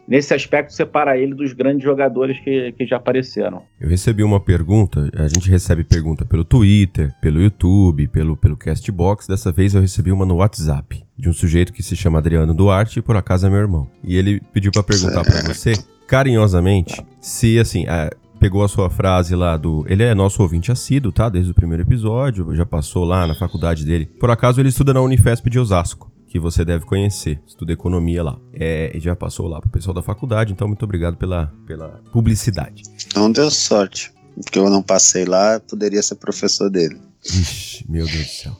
nesse 0.10 0.34
aspecto 0.34 0.74
separa 0.74 1.18
ele 1.18 1.36
dos 1.36 1.54
grandes 1.54 1.84
jogadores 1.84 2.40
que, 2.40 2.72
que 2.72 2.86
já 2.86 2.98
apareceram. 2.98 3.62
Eu 3.80 3.88
recebi 3.88 4.24
uma 4.24 4.40
pergunta, 4.40 5.10
a 5.16 5.28
gente 5.28 5.50
recebe 5.50 5.84
pergunta 5.84 6.26
pelo 6.26 6.44
Twitter, 6.44 7.14
pelo 7.22 7.40
YouTube, 7.40 8.08
pelo, 8.08 8.36
pelo 8.36 8.58
Castbox, 8.58 9.28
dessa 9.28 9.52
vez 9.52 9.76
eu 9.76 9.82
recebi 9.82 10.12
uma 10.12 10.26
no 10.26 10.38
WhatsApp, 10.38 11.06
de 11.16 11.30
um 11.30 11.34
sujeito 11.34 11.72
que 11.72 11.84
se 11.84 11.96
chama 11.96 12.18
Adriano 12.18 12.54
Duarte 12.54 13.00
e 13.00 13.02
por 13.02 13.16
acaso 13.16 13.46
é 13.46 13.50
meu 13.50 13.60
irmão. 13.60 13.88
E 14.04 14.18
ele 14.18 14.42
pediu 14.52 14.72
para 14.72 14.82
perguntar 14.82 15.22
para 15.22 15.44
você, 15.44 15.74
carinhosamente, 16.08 17.06
se 17.22 17.60
assim, 17.60 17.86
é, 17.88 18.10
pegou 18.40 18.64
a 18.64 18.68
sua 18.68 18.90
frase 18.90 19.36
lá 19.36 19.56
do. 19.58 19.86
Ele 19.88 20.02
é 20.02 20.16
nosso 20.16 20.42
ouvinte 20.42 20.72
assíduo, 20.72 21.12
tá? 21.12 21.30
Desde 21.30 21.52
o 21.52 21.54
primeiro 21.54 21.84
episódio, 21.84 22.56
já 22.56 22.66
passou 22.66 23.04
lá 23.04 23.28
na 23.28 23.36
faculdade 23.36 23.86
dele. 23.86 24.08
Por 24.20 24.32
acaso 24.32 24.60
ele 24.60 24.70
estuda 24.70 24.94
na 24.94 25.02
Unifesp 25.02 25.50
de 25.50 25.60
Osasco 25.60 26.12
que 26.30 26.40
você 26.40 26.64
deve 26.64 26.86
conhecer. 26.86 27.42
Estuda 27.46 27.74
economia 27.74 28.24
lá. 28.24 28.40
É, 28.54 28.92
já 29.00 29.16
passou 29.16 29.48
lá 29.48 29.60
pro 29.60 29.70
pessoal 29.70 29.96
da 29.96 30.04
faculdade, 30.04 30.54
então 30.54 30.68
muito 30.68 30.86
obrigado 30.86 31.18
pela, 31.18 31.52
pela 31.66 32.02
publicidade. 32.14 32.84
Não 33.16 33.32
deu 33.32 33.50
sorte. 33.50 34.14
Porque 34.36 34.60
eu 34.60 34.70
não 34.70 34.82
passei 34.82 35.26
lá, 35.26 35.60
poderia 35.60 36.02
ser 36.02 36.16
professor 36.16 36.70
dele. 36.70 36.98
Ixi, 37.26 37.86
meu 37.90 38.06
Deus 38.06 38.26
do 38.26 38.30
céu. 38.30 38.60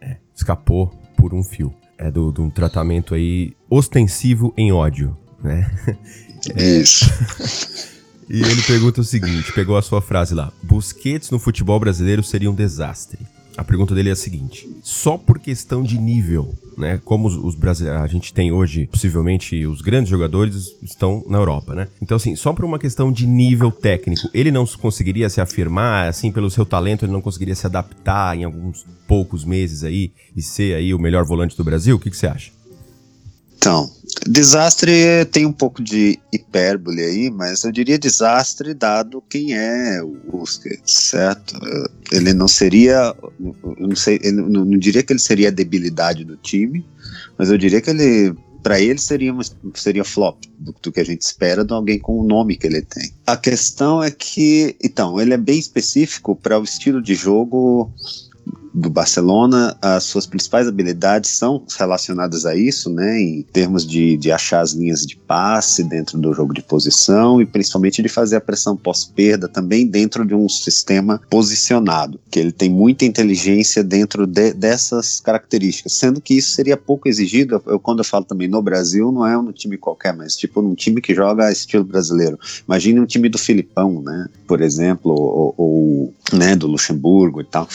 É, 0.00 0.18
escapou 0.34 0.88
por 1.16 1.34
um 1.34 1.42
fio. 1.42 1.74
É 1.98 2.10
do, 2.10 2.30
de 2.30 2.42
um 2.42 2.50
tratamento 2.50 3.14
aí 3.14 3.56
ostensivo 3.70 4.52
em 4.56 4.70
ódio, 4.70 5.16
né? 5.42 5.68
É. 6.54 6.62
Isso. 6.62 7.06
e 8.30 8.40
ele 8.40 8.62
pergunta 8.62 9.00
o 9.00 9.04
seguinte: 9.04 9.52
pegou 9.52 9.76
a 9.76 9.82
sua 9.82 10.00
frase 10.00 10.32
lá. 10.32 10.52
Busquets 10.62 11.28
no 11.30 11.40
futebol 11.40 11.80
brasileiro 11.80 12.22
seria 12.22 12.48
um 12.48 12.54
desastre. 12.54 13.18
A 13.56 13.64
pergunta 13.64 13.94
dele 13.94 14.10
é 14.10 14.12
a 14.12 14.16
seguinte: 14.16 14.68
só 14.82 15.16
por 15.16 15.38
questão 15.38 15.82
de 15.82 15.98
nível, 15.98 16.54
né? 16.76 17.00
Como 17.04 17.26
os, 17.26 17.36
os 17.36 17.54
brasileiros, 17.54 18.02
a 18.02 18.06
gente 18.06 18.32
tem 18.32 18.52
hoje, 18.52 18.86
possivelmente, 18.86 19.66
os 19.66 19.80
grandes 19.80 20.10
jogadores 20.10 20.74
estão 20.82 21.24
na 21.26 21.38
Europa, 21.38 21.74
né? 21.74 21.88
Então, 22.02 22.16
assim, 22.16 22.36
só 22.36 22.52
por 22.52 22.64
uma 22.64 22.78
questão 22.78 23.10
de 23.10 23.26
nível 23.26 23.70
técnico, 23.70 24.28
ele 24.34 24.50
não 24.50 24.66
conseguiria 24.66 25.30
se 25.30 25.40
afirmar, 25.40 26.08
assim, 26.08 26.30
pelo 26.30 26.50
seu 26.50 26.66
talento, 26.66 27.04
ele 27.04 27.12
não 27.12 27.22
conseguiria 27.22 27.54
se 27.54 27.66
adaptar 27.66 28.36
em 28.36 28.44
alguns 28.44 28.84
poucos 29.08 29.44
meses 29.44 29.82
aí 29.82 30.12
e 30.36 30.42
ser 30.42 30.74
aí 30.74 30.92
o 30.92 30.98
melhor 30.98 31.24
volante 31.24 31.56
do 31.56 31.64
Brasil? 31.64 31.96
O 31.96 31.98
que, 31.98 32.10
que 32.10 32.16
você 32.16 32.26
acha? 32.26 32.50
Então, 33.56 33.90
desastre 34.28 35.24
tem 35.26 35.46
um 35.46 35.52
pouco 35.52 35.82
de 35.82 36.18
hipérbole 36.32 37.02
aí, 37.02 37.30
mas 37.30 37.64
eu 37.64 37.72
diria 37.72 37.98
desastre 37.98 38.74
dado 38.74 39.22
quem 39.28 39.54
é 39.54 40.02
o 40.02 40.16
Busquets, 40.30 40.92
certo? 40.92 41.58
Ele 42.12 42.32
não 42.32 42.48
seria, 42.48 43.14
eu 43.78 43.88
não 43.88 43.96
sei, 43.96 44.20
eu 44.22 44.32
não, 44.32 44.78
diria 44.78 45.02
que 45.02 45.12
ele 45.12 45.20
seria 45.20 45.48
a 45.48 45.52
debilidade 45.52 46.24
do 46.24 46.36
time, 46.36 46.84
mas 47.38 47.50
eu 47.50 47.58
diria 47.58 47.80
que 47.80 47.90
ele 47.90 48.34
para 48.62 48.80
ele 48.80 48.98
seria, 48.98 49.32
uma, 49.32 49.44
seria 49.74 50.02
flop 50.02 50.42
do, 50.58 50.74
do, 50.82 50.90
que 50.90 50.98
a 50.98 51.04
gente 51.04 51.20
espera 51.22 51.64
de 51.64 51.72
alguém 51.72 52.00
com 52.00 52.18
o 52.18 52.26
nome 52.26 52.56
que 52.56 52.66
ele 52.66 52.82
tem. 52.82 53.12
A 53.24 53.36
questão 53.36 54.02
é 54.02 54.10
que, 54.10 54.74
então, 54.82 55.20
ele 55.20 55.32
é 55.32 55.36
bem 55.36 55.56
específico 55.56 56.34
para 56.34 56.58
o 56.58 56.64
estilo 56.64 57.00
de 57.00 57.14
jogo 57.14 57.92
do 58.76 58.90
Barcelona, 58.90 59.74
as 59.80 60.04
suas 60.04 60.26
principais 60.26 60.68
habilidades 60.68 61.30
são 61.30 61.62
relacionadas 61.78 62.44
a 62.44 62.54
isso, 62.54 62.90
né, 62.90 63.18
em 63.18 63.42
termos 63.42 63.86
de, 63.86 64.18
de 64.18 64.30
achar 64.30 64.60
as 64.60 64.72
linhas 64.72 65.06
de 65.06 65.16
passe 65.16 65.82
dentro 65.82 66.18
do 66.18 66.34
jogo 66.34 66.52
de 66.52 66.60
posição 66.60 67.40
e 67.40 67.46
principalmente 67.46 68.02
de 68.02 68.08
fazer 68.10 68.36
a 68.36 68.40
pressão 68.40 68.76
pós-perda 68.76 69.48
também 69.48 69.86
dentro 69.86 70.26
de 70.26 70.34
um 70.34 70.46
sistema 70.46 71.18
posicionado, 71.30 72.20
que 72.30 72.38
ele 72.38 72.52
tem 72.52 72.68
muita 72.68 73.06
inteligência 73.06 73.82
dentro 73.82 74.26
de, 74.26 74.52
dessas 74.52 75.20
características, 75.20 75.94
sendo 75.94 76.20
que 76.20 76.34
isso 76.34 76.50
seria 76.50 76.76
pouco 76.76 77.08
exigido, 77.08 77.62
eu, 77.66 77.80
quando 77.80 78.00
eu 78.00 78.04
falo 78.04 78.26
também 78.26 78.46
no 78.46 78.60
Brasil, 78.60 79.10
não 79.10 79.26
é 79.26 79.38
um 79.38 79.52
time 79.52 79.78
qualquer, 79.78 80.14
mas 80.14 80.36
tipo 80.36 80.60
num 80.60 80.74
time 80.74 81.00
que 81.00 81.14
joga 81.14 81.50
estilo 81.50 81.82
brasileiro. 81.84 82.38
Imagine 82.68 83.00
um 83.00 83.06
time 83.06 83.30
do 83.30 83.38
Filipão, 83.38 84.02
né, 84.02 84.28
por 84.46 84.60
exemplo, 84.60 85.12
ou, 85.12 85.54
ou 85.56 86.14
né, 86.30 86.54
do 86.54 86.66
Luxemburgo 86.66 87.40
e 87.40 87.44
tal, 87.44 87.66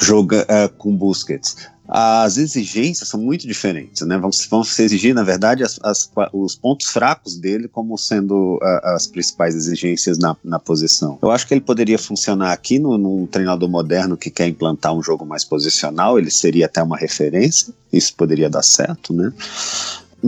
joga 0.00 0.44
uh, 0.44 0.68
com 0.76 0.96
Busquets 0.96 1.56
as 1.88 2.36
exigências 2.36 3.08
são 3.08 3.20
muito 3.20 3.46
diferentes, 3.46 4.06
né? 4.06 4.18
Vão 4.50 4.64
se 4.64 4.82
exigir, 4.82 5.14
na 5.14 5.22
verdade, 5.22 5.62
as, 5.62 5.78
as, 5.82 6.10
os 6.32 6.56
pontos 6.56 6.88
fracos 6.88 7.36
dele 7.36 7.68
como 7.68 7.96
sendo 7.96 8.56
uh, 8.56 8.86
as 8.94 9.06
principais 9.06 9.54
exigências 9.54 10.18
na, 10.18 10.36
na 10.44 10.58
posição. 10.58 11.18
Eu 11.22 11.30
acho 11.30 11.46
que 11.46 11.54
ele 11.54 11.60
poderia 11.60 11.98
funcionar 11.98 12.52
aqui 12.52 12.78
no, 12.78 12.98
num 12.98 13.26
treinador 13.26 13.68
moderno 13.68 14.16
que 14.16 14.30
quer 14.30 14.48
implantar 14.48 14.94
um 14.94 15.02
jogo 15.02 15.24
mais 15.24 15.44
posicional, 15.44 16.18
ele 16.18 16.30
seria 16.30 16.66
até 16.66 16.82
uma 16.82 16.96
referência, 16.96 17.72
isso 17.92 18.14
poderia 18.14 18.50
dar 18.50 18.62
certo, 18.62 19.12
né? 19.12 19.32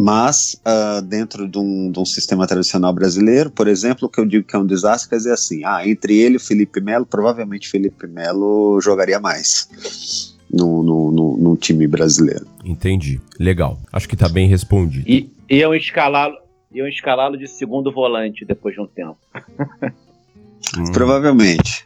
Mas, 0.00 0.61
uh, 0.64 1.02
dentro 1.02 1.49
de 1.49 1.59
um, 1.59 1.90
de 1.90 1.99
um, 1.99 2.05
sistema 2.05 2.47
tradicional 2.47 2.93
brasileiro, 2.93 3.50
por 3.50 3.67
exemplo, 3.67 4.07
o 4.07 4.09
que 4.09 4.21
eu 4.21 4.25
digo 4.25 4.47
que 4.47 4.55
é 4.55 4.59
um 4.59 4.64
desastre 4.64 5.12
é 5.12 5.19
dizer 5.19 5.33
assim: 5.33 5.64
ah, 5.64 5.87
entre 5.87 6.17
ele 6.17 6.35
e 6.35 6.37
o 6.37 6.40
Felipe 6.40 6.81
Melo, 6.81 7.05
provavelmente 7.05 7.69
Felipe 7.69 8.07
Melo 8.07 8.81
jogaria 8.81 9.19
mais 9.19 10.37
no, 10.52 10.85
no, 10.85 11.11
no, 11.11 11.37
no 11.37 11.57
time 11.57 11.88
brasileiro. 11.88 12.47
Entendi. 12.64 13.21
Legal. 13.40 13.76
Acho 13.93 14.09
que 14.09 14.17
tá 14.17 14.28
bem 14.28 14.49
respondido. 14.49 15.05
E 15.09 15.31
iam 15.50 15.75
escalá-lo 15.75 16.37
iam 16.73 16.87
escalá-lo 16.87 17.37
de 17.37 17.49
segundo 17.49 17.90
volante 17.90 18.45
depois 18.45 18.75
de 18.75 18.81
um 18.81 18.87
tempo. 18.87 19.17
hum. 20.78 20.93
Provavelmente. 20.93 21.85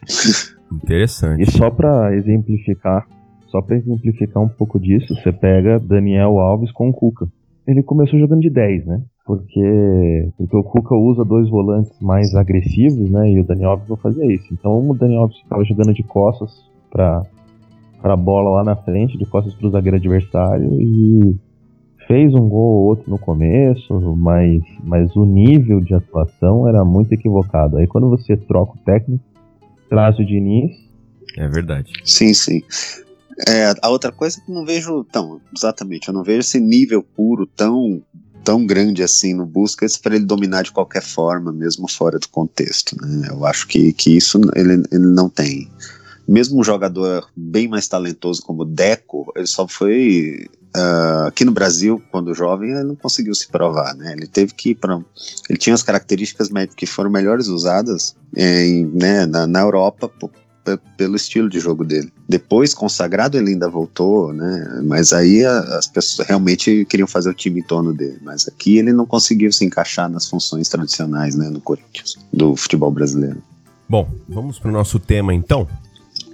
Interessante. 0.71 1.41
E 1.41 1.51
só 1.51 1.71
para 1.71 2.15
exemplificar, 2.15 3.07
só 3.47 3.61
para 3.61 3.77
exemplificar 3.77 4.43
um 4.43 4.49
pouco 4.49 4.79
disso, 4.79 5.15
você 5.15 5.31
pega 5.31 5.79
Daniel 5.79 6.37
Alves 6.39 6.71
com 6.71 6.89
o 6.89 6.93
Cuca. 6.93 7.27
Ele 7.67 7.81
começou 7.81 8.19
jogando 8.19 8.41
de 8.41 8.49
10, 8.49 8.85
né? 8.85 9.01
Porque, 9.25 10.29
porque 10.37 10.57
o 10.57 10.63
Cuca 10.63 10.95
usa 10.95 11.23
dois 11.23 11.49
volantes 11.49 11.97
mais 12.01 12.35
agressivos, 12.35 13.09
né? 13.09 13.31
E 13.31 13.39
o 13.39 13.45
Daniel 13.45 13.71
Alves 13.71 13.87
não 13.87 13.95
fazia 13.95 14.25
isso. 14.25 14.45
Então 14.51 14.89
o 14.89 14.93
Daniel 14.93 15.21
Alves 15.21 15.39
ficava 15.39 15.63
jogando 15.63 15.93
de 15.93 16.03
costas 16.03 16.51
para 16.91 17.23
para 18.03 18.15
a 18.15 18.17
bola 18.17 18.57
lá 18.57 18.63
na 18.65 18.75
frente, 18.75 19.17
de 19.17 19.25
costas 19.25 19.55
para 19.55 19.65
o 19.65 19.71
zagueiro 19.71 19.95
adversário 19.95 20.69
e 20.73 21.37
fez 22.05 22.33
um 22.33 22.49
gol 22.49 22.81
ou 22.81 22.83
outro 22.87 23.09
no 23.09 23.17
começo, 23.17 23.93
mas, 24.17 24.61
mas 24.83 25.15
o 25.15 25.23
nível 25.23 25.79
de 25.79 25.93
atuação 25.93 26.67
era 26.67 26.83
muito 26.83 27.13
equivocado. 27.13 27.77
Aí 27.77 27.87
quando 27.87 28.09
você 28.09 28.35
troca 28.35 28.73
o 28.73 28.83
técnico, 28.83 29.23
traz 29.89 30.19
o 30.19 30.25
Diniz. 30.25 30.71
É 31.37 31.47
verdade. 31.47 31.93
Sim, 32.03 32.33
sim. 32.33 32.61
É, 33.47 33.73
a 33.81 33.89
outra 33.89 34.11
coisa 34.11 34.39
é 34.39 34.45
que 34.45 34.51
não 34.51 34.65
vejo 34.65 35.03
tão, 35.05 35.41
exatamente, 35.55 36.07
eu 36.07 36.13
não 36.13 36.23
vejo 36.23 36.41
esse 36.41 36.59
nível 36.59 37.01
puro 37.01 37.45
tão 37.45 38.01
tão 38.43 38.65
grande 38.65 39.01
assim 39.01 39.33
no 39.33 39.45
Busquets 39.45 39.95
para 39.95 40.17
ele 40.17 40.25
dominar 40.25 40.63
de 40.63 40.71
qualquer 40.73 41.01
forma, 41.01 41.49
mesmo 41.53 41.89
fora 41.89 42.19
do 42.19 42.27
contexto. 42.27 42.93
Né? 43.01 43.29
Eu 43.29 43.45
acho 43.45 43.65
que, 43.67 43.93
que 43.93 44.17
isso 44.17 44.37
ele, 44.53 44.83
ele 44.91 45.07
não 45.07 45.29
tem 45.29 45.71
mesmo 46.27 46.59
um 46.59 46.63
jogador 46.63 47.27
bem 47.35 47.67
mais 47.67 47.87
talentoso 47.87 48.41
como 48.41 48.65
Deco, 48.65 49.31
ele 49.35 49.47
só 49.47 49.67
foi 49.67 50.47
uh, 50.75 51.27
aqui 51.27 51.43
no 51.43 51.51
Brasil 51.51 52.01
quando 52.11 52.33
jovem 52.33 52.71
ele 52.71 52.83
não 52.83 52.95
conseguiu 52.95 53.35
se 53.35 53.47
provar, 53.47 53.93
né? 53.95 54.13
Ele 54.13 54.27
teve 54.27 54.53
que 54.53 54.69
ir 54.69 54.75
para 54.75 55.01
ele 55.49 55.59
tinha 55.59 55.73
as 55.73 55.83
características 55.83 56.49
que 56.75 56.85
foram 56.85 57.09
melhores 57.09 57.47
usadas 57.47 58.15
em, 58.35 58.85
né, 58.93 59.25
na, 59.25 59.45
na 59.45 59.59
Europa 59.59 60.09
pelo 60.97 61.15
estilo 61.15 61.49
de 61.49 61.59
jogo 61.59 61.83
dele. 61.83 62.11
Depois, 62.27 62.73
consagrado, 62.73 63.37
ele 63.37 63.51
ainda 63.51 63.69
voltou, 63.69 64.33
né? 64.33 64.81
Mas 64.83 65.11
aí 65.11 65.45
a, 65.45 65.59
as 65.77 65.87
pessoas 65.87 66.27
realmente 66.27 66.85
queriam 66.85 67.07
fazer 67.07 67.29
o 67.29 67.33
time 67.33 67.59
em 67.59 67.63
torno 67.63 67.93
dele. 67.93 68.19
Mas 68.21 68.47
aqui 68.47 68.77
ele 68.77 68.93
não 68.93 69.05
conseguiu 69.05 69.51
se 69.51 69.65
encaixar 69.65 70.09
nas 70.09 70.27
funções 70.29 70.69
tradicionais, 70.69 71.35
né, 71.35 71.49
no 71.49 71.59
Corinthians, 71.59 72.17
do 72.31 72.55
futebol 72.55 72.91
brasileiro. 72.91 73.41
Bom, 73.87 74.09
vamos 74.27 74.57
para 74.57 74.69
o 74.69 74.73
nosso 74.73 74.99
tema 74.99 75.33
então. 75.33 75.67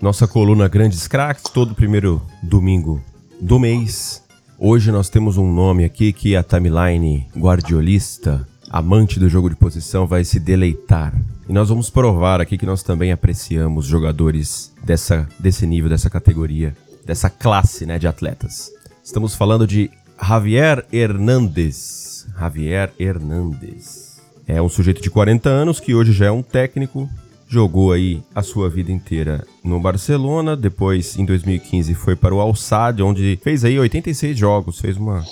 Nossa 0.01 0.27
coluna 0.27 0.67
Grandes 0.67 1.07
Cracks, 1.07 1.43
todo 1.51 1.75
primeiro 1.75 2.21
domingo 2.41 3.01
do 3.41 3.59
mês. 3.59 4.23
Hoje 4.57 4.91
nós 4.91 5.09
temos 5.09 5.37
um 5.37 5.51
nome 5.51 5.83
aqui 5.83 6.13
que 6.13 6.35
a 6.35 6.43
timeline 6.43 7.25
guardiolista, 7.35 8.47
amante 8.69 9.19
do 9.19 9.27
jogo 9.27 9.49
de 9.49 9.55
posição, 9.55 10.05
vai 10.05 10.23
se 10.23 10.39
deleitar. 10.39 11.13
E 11.49 11.51
nós 11.51 11.69
vamos 11.69 11.89
provar 11.89 12.39
aqui 12.39 12.59
que 12.59 12.65
nós 12.65 12.83
também 12.83 13.11
apreciamos 13.11 13.87
jogadores 13.87 14.71
dessa, 14.83 15.27
desse 15.39 15.65
nível, 15.65 15.89
dessa 15.89 16.07
categoria, 16.07 16.77
dessa 17.03 17.27
classe 17.27 17.87
né, 17.87 17.97
de 17.97 18.05
atletas. 18.05 18.71
Estamos 19.03 19.33
falando 19.33 19.65
de 19.65 19.89
Javier 20.21 20.85
Hernandes. 20.93 22.27
Javier 22.39 22.93
Hernandes. 22.99 24.21
É 24.47 24.61
um 24.61 24.69
sujeito 24.69 25.01
de 25.01 25.09
40 25.09 25.49
anos 25.49 25.79
que 25.79 25.95
hoje 25.95 26.11
já 26.11 26.27
é 26.27 26.31
um 26.31 26.43
técnico, 26.43 27.09
jogou 27.47 27.93
aí 27.93 28.21
a 28.35 28.43
sua 28.43 28.69
vida 28.69 28.91
inteira 28.91 29.43
no 29.63 29.79
Barcelona, 29.79 30.55
depois 30.55 31.17
em 31.17 31.25
2015 31.25 31.95
foi 31.95 32.15
para 32.15 32.35
o 32.35 32.39
Al 32.39 32.53
Sadd, 32.53 33.01
onde 33.01 33.39
fez 33.41 33.65
aí 33.65 33.79
86 33.79 34.37
jogos, 34.37 34.79
fez 34.79 34.97
uma 34.97 35.25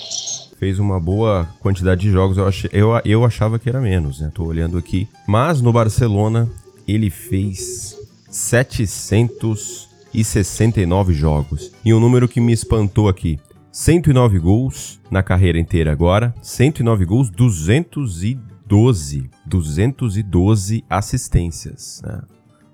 fez 0.57 0.79
uma 0.79 0.99
boa 0.99 1.47
quantidade 1.59 2.01
de 2.01 2.11
jogos, 2.11 2.37
eu, 2.37 2.47
achei, 2.47 2.69
eu, 2.73 2.89
eu 3.05 3.23
achava 3.23 3.57
que 3.57 3.69
era 3.69 3.79
menos, 3.79 4.19
né? 4.19 4.29
Tô 4.33 4.43
olhando 4.43 4.77
aqui. 4.77 5.07
Mas 5.27 5.61
no 5.61 5.71
Barcelona 5.71 6.49
ele 6.87 7.09
fez 7.09 7.97
769 8.29 11.13
jogos. 11.13 11.71
E 11.83 11.91
um 11.93 11.99
número 11.99 12.27
que 12.27 12.39
me 12.41 12.53
espantou 12.53 13.09
aqui, 13.09 13.39
109 13.71 14.37
gols 14.39 14.99
na 15.09 15.23
carreira 15.23 15.57
inteira 15.59 15.91
agora, 15.91 16.35
109 16.41 17.05
gols, 17.05 17.29
210 17.29 18.47
12, 18.67 19.29
212 19.45 20.83
assistências, 20.89 22.01
né? 22.05 22.21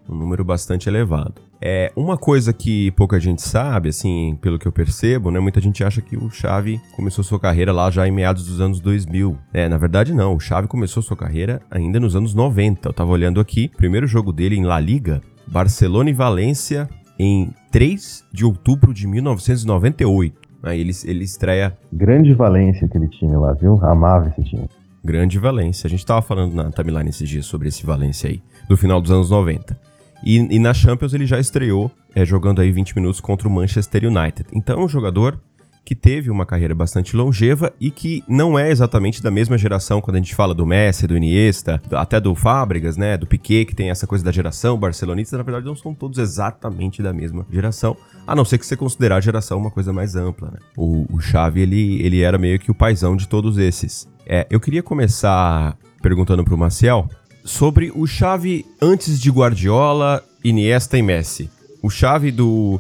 um 0.10 0.16
número 0.16 0.44
bastante 0.44 0.90
elevado. 0.90 1.36
É 1.66 1.94
uma 1.96 2.18
coisa 2.18 2.52
que 2.52 2.92
pouca 2.92 3.18
gente 3.22 3.42
sabe, 3.42 3.88
assim, 3.88 4.38
pelo 4.42 4.60
que 4.60 4.68
eu 4.68 4.72
percebo, 4.72 5.32
né? 5.32 5.40
Muita 5.40 5.62
gente 5.62 5.82
acha 5.82 6.02
que 6.02 6.18
o 6.18 6.30
Xavi 6.30 6.82
começou 6.94 7.24
sua 7.24 7.40
carreira 7.40 7.72
lá 7.72 7.90
já 7.90 8.06
em 8.06 8.12
meados 8.12 8.46
dos 8.46 8.60
anos 8.60 8.82
2000. 8.82 9.38
É, 9.54 9.70
na 9.70 9.78
verdade 9.78 10.14
não, 10.14 10.36
o 10.36 10.40
Xavi 10.42 10.68
começou 10.68 11.02
sua 11.02 11.16
carreira 11.16 11.62
ainda 11.72 12.02
nos 12.02 12.18
anos 12.18 12.34
90. 12.34 12.90
Eu 12.90 12.92
tava 12.92 13.12
olhando 13.12 13.40
aqui, 13.40 13.72
primeiro 13.78 14.06
jogo 14.06 14.34
dele 14.34 14.58
em 14.58 14.66
La 14.66 14.78
Liga, 14.78 15.22
Barcelona 15.48 16.10
e 16.10 16.14
Valência 16.14 16.90
em 17.18 17.50
3 17.72 18.26
de 18.34 18.44
outubro 18.44 18.94
de 18.94 19.08
1998. 19.08 20.36
Aí 20.64 20.82
ele, 20.82 20.92
ele 21.06 21.24
estreia. 21.24 21.78
Grande 21.94 22.34
Valência 22.34 22.86
aquele 22.86 23.08
time 23.08 23.38
lá, 23.38 23.54
viu? 23.54 23.80
Amava 23.82 24.28
esse 24.28 24.44
time. 24.44 24.68
Grande 25.02 25.40
Valência. 25.40 25.88
A 25.88 25.90
gente 25.90 26.00
estava 26.00 26.22
falando 26.22 26.54
na 26.54 26.72
timeline 26.72 27.10
esses 27.10 27.30
dias 27.30 27.46
sobre 27.46 27.70
esse 27.70 27.86
Valência 27.86 28.30
aí, 28.30 28.42
do 28.68 28.76
final 28.76 29.00
dos 29.00 29.12
anos 29.12 29.30
90. 29.30 29.93
E, 30.24 30.38
e 30.38 30.60
na 30.60 30.74
Champions 30.74 31.14
ele 31.14 31.26
já 31.26 31.40
estreou 31.40 31.92
é, 32.16 32.26
jogando 32.26 32.62
aí 32.62 32.72
20 32.72 32.96
minutos 32.96 33.20
contra 33.20 33.48
o 33.48 33.52
Manchester 33.52 34.06
United. 34.06 34.48
Então 34.54 34.80
é 34.80 34.84
um 34.84 34.88
jogador 34.88 35.40
que 35.86 35.96
teve 35.96 36.30
uma 36.30 36.46
carreira 36.46 36.74
bastante 36.74 37.16
longeva 37.16 37.74
e 37.80 37.92
que 37.92 38.24
não 38.28 38.58
é 38.58 38.72
exatamente 38.72 39.22
da 39.22 39.30
mesma 39.30 39.58
geração 39.58 40.00
quando 40.00 40.16
a 40.16 40.20
gente 40.20 40.34
fala 40.34 40.54
do 40.54 40.66
Messi, 40.66 41.06
do 41.06 41.18
Iniesta, 41.18 41.82
até 41.92 42.20
do 42.20 42.34
Fábricas, 42.36 42.96
né, 42.96 43.18
do 43.18 43.28
Piquet, 43.28 43.66
que 43.66 43.76
tem 43.76 43.90
essa 43.90 44.08
coisa 44.08 44.24
da 44.24 44.32
geração, 44.32 44.78
barcelonistas, 44.78 45.38
na 45.38 45.44
verdade 45.44 45.66
não 45.66 45.76
são 45.76 45.94
todos 45.94 46.18
exatamente 46.18 47.02
da 47.02 47.12
mesma 47.12 47.46
geração, 47.52 47.98
a 48.26 48.36
não 48.36 48.46
ser 48.46 48.58
que 48.58 48.66
você 48.66 48.78
considerar 48.78 49.18
a 49.18 49.22
geração 49.22 49.58
uma 49.58 49.72
coisa 49.72 49.92
mais 49.92 50.16
ampla, 50.16 50.52
né? 50.52 50.60
O, 50.78 51.06
o 51.14 51.20
Xavi, 51.20 51.62
ele, 51.62 52.02
ele 52.02 52.22
era 52.22 52.38
meio 52.38 52.58
que 52.60 52.72
o 52.72 52.76
paizão 52.76 53.16
de 53.16 53.28
todos 53.28 53.58
esses. 53.58 54.08
É, 54.26 54.48
eu 54.50 54.60
queria 54.60 54.82
começar 54.82 55.78
perguntando 56.02 56.44
pro 56.44 56.58
Maciel 56.58 57.08
sobre 57.44 57.92
o 57.94 58.06
Xavi 58.08 58.66
antes 58.82 59.20
de 59.20 59.30
Guardiola, 59.30 60.24
Iniesta 60.44 60.98
e 60.98 61.02
Messi. 61.02 61.50
O 61.82 61.90
Xavi 61.90 62.32
do 62.32 62.80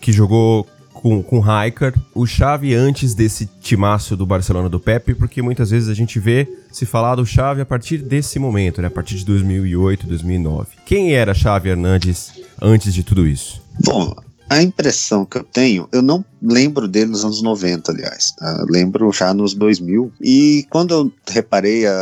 que 0.00 0.12
jogou 0.12 0.66
com, 0.92 1.22
com 1.22 1.40
Rijkaard, 1.40 2.00
o 2.14 2.26
Xavi 2.26 2.74
antes 2.74 3.14
desse 3.14 3.46
timaço 3.60 4.16
do 4.16 4.24
Barcelona 4.24 4.68
do 4.68 4.78
Pepe, 4.78 5.14
porque 5.14 5.42
muitas 5.42 5.70
vezes 5.70 5.88
a 5.88 5.94
gente 5.94 6.18
vê 6.20 6.46
se 6.70 6.86
falar 6.86 7.16
do 7.16 7.26
Xavi 7.26 7.60
a 7.60 7.66
partir 7.66 7.98
desse 7.98 8.38
momento, 8.38 8.80
né, 8.80 8.88
a 8.88 8.90
partir 8.90 9.16
de 9.16 9.24
2008, 9.24 10.06
2009. 10.06 10.68
Quem 10.86 11.14
era 11.14 11.34
Xavi 11.34 11.70
Hernandes 11.70 12.32
antes 12.60 12.94
de 12.94 13.02
tudo 13.02 13.26
isso? 13.26 13.60
Bom, 13.84 14.14
a 14.48 14.62
impressão 14.62 15.24
que 15.24 15.38
eu 15.38 15.44
tenho, 15.44 15.88
eu 15.90 16.02
não 16.02 16.24
lembro 16.42 16.86
dele 16.86 17.10
nos 17.10 17.24
anos 17.24 17.42
90, 17.42 17.90
aliás. 17.90 18.32
Tá? 18.32 18.64
lembro 18.68 19.10
já 19.10 19.32
nos 19.32 19.54
2000. 19.54 20.12
E 20.20 20.66
quando 20.68 20.92
eu 20.92 21.12
reparei, 21.26 21.86
a, 21.86 21.92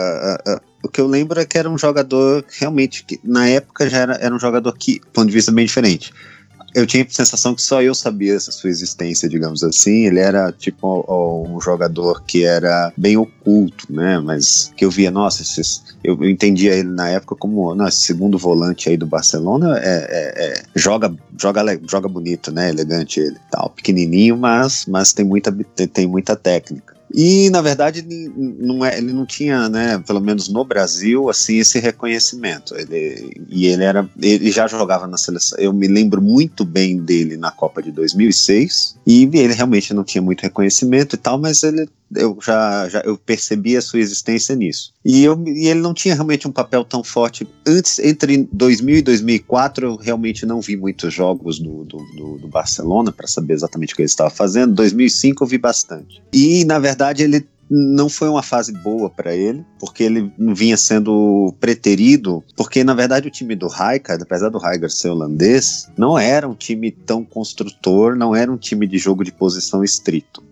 a, 0.47 0.61
o 0.83 0.89
que 0.89 1.01
eu 1.01 1.07
lembro 1.07 1.39
é 1.41 1.45
que 1.45 1.59
era 1.59 1.69
um 1.69 1.79
jogador 1.79 2.45
realmente 2.59 3.05
que 3.05 3.21
na 3.23 3.49
época 3.49 3.89
já 3.89 3.99
era, 3.99 4.15
era 4.15 4.35
um 4.35 4.39
jogador 4.39 4.73
que, 4.77 4.99
do 5.01 5.07
ponto 5.09 5.27
de 5.27 5.35
vista 5.35 5.53
bem 5.53 5.67
diferente. 5.67 6.13
eu 6.75 6.87
tinha 6.87 7.03
a 7.05 7.11
sensação 7.11 7.55
que 7.55 7.63
só 7.63 7.83
eu 7.83 7.95
sabia 7.95 8.35
essa 8.35 8.53
sua 8.53 8.71
existência, 8.71 9.29
digamos 9.29 9.63
assim. 9.65 10.07
Ele 10.07 10.21
era 10.21 10.53
tipo 10.53 11.05
um 11.49 11.61
jogador 11.61 12.23
que 12.23 12.45
era 12.45 12.93
bem 12.97 13.17
oculto, 13.17 13.93
né? 13.93 14.19
Mas 14.21 14.73
que 14.77 14.85
eu 14.85 14.91
via, 14.91 15.11
nossa, 15.11 15.43
esses, 15.43 15.83
eu, 16.03 16.17
eu 16.23 16.31
entendia 16.31 16.75
ele 16.75 16.89
na 16.89 17.09
época 17.09 17.35
como, 17.35 17.75
nossa, 17.75 17.97
segundo 17.97 18.39
volante 18.39 18.89
aí 18.89 18.97
do 18.97 19.07
Barcelona 19.07 19.79
é, 19.79 19.83
é, 19.83 20.45
é, 20.45 20.63
joga, 20.77 21.13
joga, 21.39 21.81
joga 21.89 22.09
bonito, 22.09 22.53
né? 22.53 22.71
Elegante 22.71 23.21
ele, 23.21 23.37
tal, 23.51 23.71
pequenininho, 23.71 24.37
mas, 24.37 24.87
mas 24.87 25.13
tem 25.13 25.25
muita, 25.25 25.53
tem 25.93 26.07
muita 26.07 26.37
técnica. 26.37 27.00
E, 27.13 27.51
na 27.51 27.61
verdade, 27.61 28.01
ele 28.01 28.33
não, 28.37 28.85
é, 28.85 28.97
ele 28.99 29.13
não 29.13 29.27
tinha, 29.27 29.69
né, 29.69 30.03
pelo 30.07 30.21
menos 30.21 30.49
no 30.49 30.65
Brasil, 30.65 31.29
assim, 31.29 31.59
esse 31.59 31.79
reconhecimento. 31.79 32.75
Ele, 32.77 33.43
e 33.49 33.67
ele 33.67 33.85
era, 33.85 34.09
ele 34.21 34.51
já 34.51 34.67
jogava 34.67 35.07
na 35.07 35.17
seleção. 35.17 35.59
Eu 35.59 35.73
me 35.73 35.89
lembro 35.89 36.23
muito 36.23 36.65
bem 36.65 36.99
dele 36.99 37.37
na 37.37 37.51
Copa 37.51 37.83
de 37.83 37.91
2006. 37.91 38.97
E 39.07 39.25
ele 39.25 39.55
realmente 39.55 39.93
não 39.93 40.05
tinha 40.05 40.23
muito 40.23 40.43
reconhecimento 40.43 41.17
e 41.17 41.19
tal, 41.19 41.39
mas 41.39 41.63
ele 41.63 41.89
eu 42.15 42.39
já, 42.45 42.89
já 42.89 43.01
eu 43.01 43.17
percebi 43.17 43.77
a 43.77 43.83
sua 43.83 44.01
existência 44.01 44.55
nisso. 44.57 44.93
E, 45.05 45.23
eu, 45.23 45.43
e 45.47 45.69
ele 45.69 45.81
não 45.81 45.95
tinha 45.95 46.15
realmente 46.15 46.49
um 46.49 46.53
papel 46.53 46.85
tão 46.85 47.05
forte. 47.05 47.47
Antes, 47.67 47.99
entre 47.99 48.49
2000 48.53 48.97
e 48.97 49.03
2004, 49.03 49.87
eu 49.87 49.97
realmente 49.97 50.45
não 50.45 50.61
vi 50.61 50.77
muitos 50.77 51.13
jogos 51.13 51.59
do, 51.59 51.85
do, 51.85 51.99
do, 52.17 52.39
do 52.39 52.49
Barcelona 52.49 53.13
para 53.13 53.27
saber 53.27 53.55
exatamente 53.55 53.93
o 53.93 53.97
que 53.97 54.03
ele 54.03 54.07
estava 54.07 54.31
fazendo. 54.31 54.75
2005 54.75 55.45
eu 55.45 55.49
vi 55.49 55.59
bastante. 55.59 56.23
E, 56.33 56.65
na 56.65 56.79
verdade, 56.79 57.23
ele 57.23 57.47
não 57.71 58.09
foi 58.09 58.29
uma 58.29 58.43
fase 58.43 58.73
boa 58.73 59.09
para 59.09 59.35
ele, 59.35 59.65
porque 59.79 60.03
ele 60.03 60.33
vinha 60.37 60.77
sendo 60.77 61.55
preterido, 61.61 62.43
porque 62.57 62.83
na 62.83 62.95
verdade 62.95 63.29
o 63.29 63.31
time 63.31 63.55
do 63.55 63.69
Rijkaard, 63.69 64.25
apesar 64.25 64.49
do 64.49 64.59
Rijkaard 64.59 64.93
ser 64.93 65.11
holandês, 65.11 65.89
não 65.97 66.19
era 66.19 66.49
um 66.49 66.55
time 66.55 66.91
tão 66.91 67.25
construtor, 67.25 68.17
não 68.17 68.35
era 68.35 68.51
um 68.51 68.57
time 68.57 68.89
de 68.89 68.99
jogo 68.99 69.23
de 69.23 69.31
posição 69.31 69.85
estrito 69.85 70.43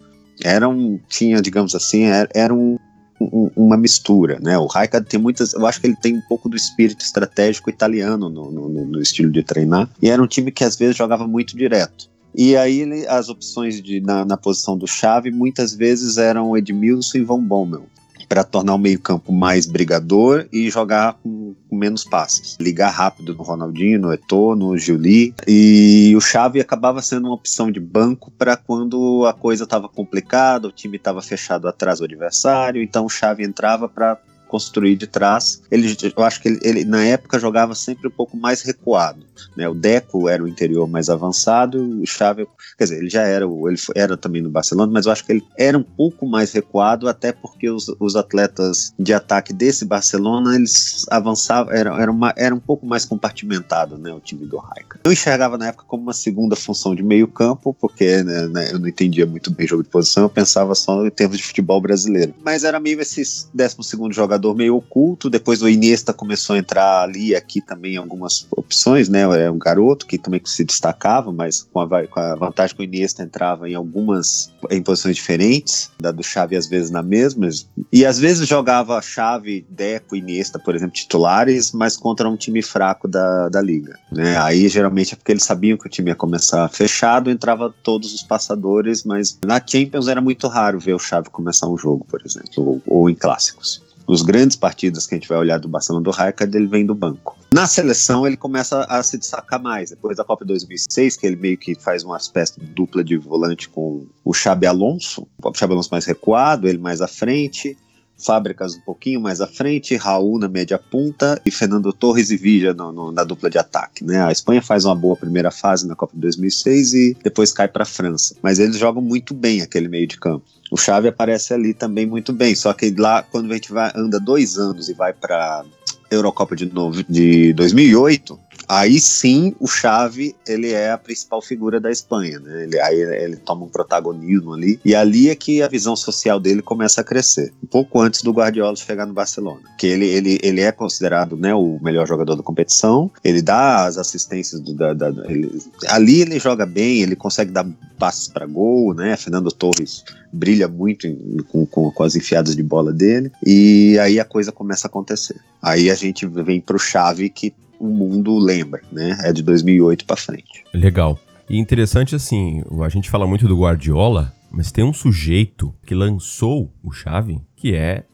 era 0.42 0.68
um, 0.68 0.99
tinha, 1.09 1.40
digamos 1.40 1.75
assim, 1.75 2.04
era, 2.04 2.28
era 2.35 2.54
um, 2.54 2.78
um, 3.21 3.50
uma 3.57 3.76
mistura, 3.76 4.38
né? 4.40 4.59
O 4.59 4.66
Raikkonen 4.66 5.04
tem 5.04 5.21
muitas, 5.21 5.52
eu 5.52 5.66
acho 5.66 5.80
que 5.80 5.87
ele 5.87 5.97
tem 5.97 6.16
um 6.16 6.23
pouco 6.28 6.49
do 6.49 6.57
espírito 6.57 7.04
estratégico 7.04 7.71
italiano 7.71 8.28
no, 8.28 8.50
no, 8.50 8.68
no, 8.68 9.00
estilo 9.00 9.30
de 9.30 9.42
treinar, 9.42 9.88
e 10.00 10.09
era 10.09 10.23
um 10.23 10.26
time 10.26 10.50
que 10.50 10.64
às 10.64 10.76
vezes 10.76 10.97
jogava 10.97 11.26
muito 11.26 11.57
direto. 11.57 12.09
E 12.35 12.57
aí 12.57 13.07
as 13.09 13.28
opções 13.28 13.83
de, 13.83 14.00
na, 14.00 14.25
na 14.25 14.37
posição 14.37 14.76
do 14.76 14.87
chave 14.87 15.30
muitas 15.30 15.75
vezes 15.75 16.18
eram 16.18 16.57
Edmilson 16.57 17.18
e 17.18 17.25
Van 17.25 17.42
Bommel 17.42 17.87
para 18.28 18.44
tornar 18.44 18.75
o 18.75 18.78
meio-campo 18.78 19.32
mais 19.32 19.66
brigador 19.66 20.47
e 20.52 20.68
jogar 20.70 21.14
com, 21.14 21.54
com, 21.68 21.76
menos 21.76 22.04
passes. 22.04 22.56
Ligar 22.61 22.90
rápido 22.90 23.35
no 23.35 23.42
Ronaldinho, 23.42 24.00
no 24.00 24.12
Eto'o, 24.12 24.54
no 24.54 24.76
Juli. 24.76 25.35
E 25.47 26.12
o 26.16 26.20
Xavi 26.20 26.61
acabava 26.61 27.00
sendo 27.00 27.26
uma 27.26 27.35
opção 27.35 27.70
de 27.70 27.80
banco 27.80 28.30
para 28.32 28.56
quando 28.56 29.25
a 29.26 29.32
coisa 29.32 29.64
estava 29.64 29.88
complicada, 29.88 30.68
o 30.68 30.73
time 30.73 30.97
estava 30.97 31.23
fechado 31.23 31.66
atrás 31.66 31.99
do 32.00 32.04
adversário, 32.04 32.82
então 32.82 33.06
o 33.06 33.11
Xavi 33.11 33.44
entrava 33.44 33.88
para 33.88 34.18
construir 34.49 34.97
de 34.97 35.07
trás. 35.07 35.62
Ele, 35.71 35.97
eu 36.17 36.23
acho 36.25 36.40
que 36.40 36.49
ele, 36.49 36.59
ele, 36.62 36.85
na 36.85 37.05
época 37.05 37.38
jogava 37.38 37.75
sempre 37.75 38.09
um 38.09 38.11
pouco 38.11 38.37
mais 38.37 38.62
recuado. 38.62 39.25
Né? 39.57 39.69
O 39.69 39.75
Deco 39.75 40.28
era 40.28 40.43
o 40.43 40.49
interior 40.49 40.88
mais 40.88 41.09
avançado, 41.09 42.00
o 42.00 42.07
Xavi, 42.07 42.47
quer 42.76 42.85
dizer, 42.85 42.99
ele 42.99 43.11
já 43.11 43.23
era, 43.23 43.45
ele 43.45 43.78
era 43.95 44.17
também 44.17 44.43
no 44.43 44.50
Barcelona, 44.50 44.90
mas 44.93 45.07
eu 45.07 45.12
acho 45.12 45.25
que 45.25 45.33
ele 45.33 45.45
era 45.57 45.76
um 45.76 45.83
pouco 45.83 46.26
mais 46.26 46.52
recuado, 46.52 47.09
até 47.09 47.33
porque 47.33 47.71
os, 47.71 47.87
os 48.00 48.17
atletas 48.17 48.93
de 48.99 49.12
ataque 49.12 49.52
desse 49.52 49.85
Barcelona, 49.85 50.57
eles 50.57 51.05
avançavam, 51.11 51.73
era, 51.73 52.00
era, 52.00 52.11
uma, 52.11 52.33
era 52.37 52.55
um 52.55 52.61
pouco 52.61 52.87
mais 52.87 53.05
compartimentado, 53.05 53.99
né, 53.99 54.12
o 54.12 54.20
time 54.20 54.46
do 54.46 54.57
Raika. 54.57 55.01
Eu 55.05 55.12
enxergava 55.12 55.59
na 55.59 55.68
época 55.68 55.85
como 55.87 56.03
uma 56.03 56.12
segunda 56.12 56.57
função 56.57 56.94
de 56.94 57.03
meio 57.03 57.29
campo, 57.29 57.77
porque 57.79 58.22
né, 58.22 58.49
né, 58.49 58.72
eu 58.72 58.79
não 58.79 58.88
entendia 58.88 59.27
muito 59.27 59.51
bem 59.51 59.66
jogo 59.66 59.83
de 59.83 59.88
posição, 59.88 60.25
eu 60.25 60.31
pensava 60.31 60.75
só 60.75 61.07
em 61.07 61.11
termos 61.11 61.37
de 61.37 61.44
futebol 61.44 61.81
brasileiro. 61.81 62.35
Mas 62.42 62.64
era 62.64 62.81
meio 62.81 63.01
esse 63.01 63.22
12 63.53 63.77
segundo 63.83 64.12
jogador 64.12 64.38
meio 64.55 64.77
oculto, 64.77 65.31
depois 65.31 65.62
o 65.62 65.68
Iniesta 65.68 66.12
começou 66.12 66.57
a 66.57 66.59
entrar 66.59 67.03
ali 67.03 67.35
aqui 67.35 67.61
também 67.61 67.96
algumas 67.96 68.46
opções, 68.51 69.09
né, 69.09 69.22
é 69.22 69.51
um 69.51 69.59
garoto 69.59 70.07
que 70.07 70.18
também 70.18 70.40
se 70.44 70.64
destacava, 70.64 71.33
mas 71.33 71.66
com 71.72 71.81
a, 71.81 72.07
com 72.07 72.20
a 72.20 72.35
vantagem 72.35 72.77
que 72.77 72.83
o 72.83 72.85
Iniesta 72.85 73.22
entrava 73.22 73.68
em 73.68 73.74
algumas 73.74 74.53
em 74.70 74.83
posições 74.83 75.16
diferentes, 75.16 75.90
da 76.01 76.11
do 76.11 76.22
Xavi 76.22 76.57
às 76.57 76.66
vezes 76.66 76.90
na 76.90 77.03
mesma, 77.03 77.48
e 77.92 78.05
às 78.05 78.18
vezes 78.18 78.46
jogava 78.46 79.01
Xavi, 79.01 79.66
Deco, 79.68 80.16
Iniesta, 80.16 80.59
por 80.59 80.74
exemplo, 80.74 80.94
titulares, 80.94 81.72
mas 81.72 81.96
contra 81.96 82.29
um 82.29 82.37
time 82.37 82.62
fraco 82.62 83.07
da, 83.09 83.48
da 83.48 83.61
liga, 83.61 83.98
né? 84.11 84.37
Aí 84.38 84.68
geralmente 84.68 85.14
é 85.14 85.16
porque 85.16 85.33
eles 85.33 85.44
sabiam 85.44 85.79
que 85.79 85.87
o 85.87 85.90
time 85.90 86.11
ia 86.11 86.14
começar 86.14 86.68
fechado, 86.68 87.31
entrava 87.31 87.74
todos 87.83 88.12
os 88.12 88.22
passadores, 88.22 89.05
mas 89.05 89.38
na 89.44 89.62
Champions 89.64 90.09
era 90.09 90.20
muito 90.20 90.46
raro 90.48 90.79
ver 90.79 90.94
o 90.94 90.98
Xavi 90.98 91.31
começar 91.31 91.68
um 91.68 91.77
jogo, 91.77 92.07
por 92.09 92.20
exemplo, 92.24 92.48
ou, 92.57 92.83
ou 92.87 93.11
em 93.11 93.14
clássicos 93.14 93.88
os 94.09 94.23
grandes 94.23 94.57
partidos 94.57 95.07
que 95.07 95.14
a 95.14 95.18
gente 95.18 95.29
vai 95.29 95.37
olhar 95.37 95.59
do 95.59 95.68
Barcelona 95.68 96.03
do 96.03 96.11
Rijkaard, 96.11 96.57
ele 96.57 96.66
vem 96.66 96.87
do 96.87 96.94
banco. 96.94 97.37
Na 97.53 97.66
seleção, 97.66 98.27
ele 98.27 98.38
começa 98.38 98.85
a 98.88 99.03
se 99.03 99.18
destacar 99.18 99.62
mais. 99.62 99.90
Depois 99.90 100.16
da 100.16 100.25
Copa 100.25 100.47
2006, 100.47 101.16
que 101.16 101.27
ele 101.27 101.37
meio 101.37 101.59
que 101.59 101.75
faz 101.75 102.03
uma 102.03 102.16
espécie 102.16 102.59
de 102.59 102.66
dupla 102.66 103.05
de 103.05 103.18
volante 103.18 103.68
com 103.68 104.07
o 104.25 104.33
Xabi 104.33 104.66
Alonso, 104.66 105.29
o 105.42 105.55
Xabi 105.55 105.75
Alonso 105.75 105.90
mais 105.92 106.07
recuado, 106.07 106.66
ele 106.66 106.79
mais 106.79 107.03
à 107.03 107.07
frente, 107.07 107.77
Fábricas 108.18 108.75
um 108.75 108.81
pouquinho 108.81 109.21
mais 109.21 109.40
à 109.40 109.47
frente, 109.47 109.94
Raul 109.94 110.40
na 110.40 110.49
média 110.49 110.77
punta 110.77 111.40
e 111.47 111.51
Fernando 111.51 111.92
Torres 111.92 112.31
e 112.31 112.37
Villa 112.37 112.75
no, 112.75 112.90
no, 112.90 113.12
na 113.12 113.23
dupla 113.23 113.49
de 113.49 113.59
ataque. 113.59 114.05
Né? 114.05 114.21
A 114.21 114.33
Espanha 114.33 114.61
faz 114.61 114.85
uma 114.85 114.94
boa 114.94 115.16
primeira 115.16 115.53
fase 115.53 115.87
na 115.87 115.94
Copa 115.94 116.14
de 116.14 116.21
2006 116.23 116.94
e 116.94 117.16
depois 117.23 117.53
cai 117.53 117.68
para 117.68 117.85
a 117.85 117.87
França. 117.87 118.35
Mas 118.42 118.59
eles 118.59 118.77
jogam 118.77 119.01
muito 119.01 119.33
bem 119.33 119.62
aquele 119.62 119.88
meio 119.88 120.07
de 120.07 120.18
campo. 120.18 120.44
O 120.70 120.76
Xavi 120.76 121.09
aparece 121.09 121.54
ali 121.54 121.72
também 121.72 122.07
muito 122.07 122.33
bem, 122.33 122.54
só 122.54 122.72
que 122.72 122.94
lá 122.96 123.22
quando 123.22 123.50
a 123.50 123.54
gente 123.54 123.72
vai, 123.72 123.90
anda 123.94 124.20
dois 124.20 124.59
anos 124.59 124.88
e 124.88 124.94
vai 124.94 125.12
para 125.12 125.64
Eurocopa 126.11 126.54
de 126.54 126.66
novo 126.66 127.02
de 127.04 127.52
2008, 127.54 128.38
aí 128.66 128.99
sim 129.01 129.55
o 129.61 129.66
Xavi 129.66 130.35
ele 130.47 130.73
é 130.73 130.90
a 130.90 130.99
principal 130.99 131.40
figura 131.42 131.81
da 131.81 131.90
Espanha, 131.90 132.38
né? 132.40 132.64
Ele, 132.64 132.81
aí 132.81 133.01
ele 133.01 133.37
toma 133.37 133.64
um 133.64 133.68
protagonismo 133.68 134.55
ali 134.55 134.81
e 134.85 134.94
ali 134.94 135.29
é 135.31 135.35
que 135.35 135.62
a 135.62 135.68
visão 135.68 135.94
social 135.94 136.40
dele 136.40 136.62
começa 136.62 137.01
a 137.01 137.05
crescer, 137.05 137.53
um 137.62 137.66
pouco 137.66 138.01
antes 138.01 138.23
do 138.23 138.33
Guardiola 138.33 138.77
chegar 138.77 139.07
no 139.07 139.12
Barcelona, 139.12 139.61
que 139.79 139.87
ele, 139.87 140.07
ele, 140.07 140.38
ele 140.42 140.61
é 140.61 140.73
considerado 140.73 141.37
né, 141.37 141.55
o 141.55 141.79
melhor 141.83 142.07
jogador 142.07 142.35
da 142.37 142.42
competição, 142.42 143.11
ele 143.23 143.42
dá 143.42 143.87
as 143.87 143.99
assistências 143.99 144.61
do, 144.61 144.75
da, 144.75 144.92
da 144.92 145.09
ele, 145.29 145.62
ali 145.88 146.21
ele 146.21 146.38
joga 146.38 146.66
bem, 146.66 147.03
ele 147.03 147.16
consegue 147.16 147.51
dar 147.51 147.66
passes 147.99 148.29
para 148.29 148.47
gol, 148.47 148.94
né? 148.94 149.16
Fernando 149.16 149.51
Torres 149.51 150.05
brilha 150.33 150.68
muito 150.68 151.07
em, 151.07 151.38
com, 151.49 151.66
com, 151.66 151.90
com, 151.90 152.03
as 152.03 152.14
enfiadas 152.14 152.55
de 152.55 152.62
bola 152.62 152.92
dele 152.92 153.31
e 153.44 153.99
aí 153.99 154.21
a 154.21 154.25
coisa 154.25 154.53
começa 154.53 154.87
a 154.87 154.88
acontecer. 154.88 155.37
Aí 155.61 155.90
a 155.90 155.94
gente 155.94 156.27
vem 156.27 156.61
pro 156.61 156.79
Chave 156.79 157.29
que 157.29 157.53
o 157.79 157.88
mundo 157.88 158.38
lembra, 158.38 158.81
né? 158.91 159.17
É 159.23 159.33
de 159.33 159.43
2008 159.43 160.05
para 160.05 160.17
frente. 160.17 160.64
Legal. 160.73 161.19
E 161.49 161.59
interessante 161.59 162.14
assim, 162.14 162.62
a 162.85 162.88
gente 162.88 163.09
fala 163.09 163.27
muito 163.27 163.49
do 163.49 163.59
Guardiola, 163.59 164.33
mas 164.51 164.71
tem 164.71 164.85
um 164.85 164.93
sujeito 164.93 165.75
que 165.87 165.95
lançou 165.95 166.71
o 166.83 166.91
Chave, 166.91 167.41
que 167.57 167.75
é 167.75 168.05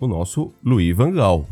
o 0.00 0.08
nosso 0.08 0.52
Louis 0.64 0.96
Van 0.96 1.12
Gaal. 1.12 1.46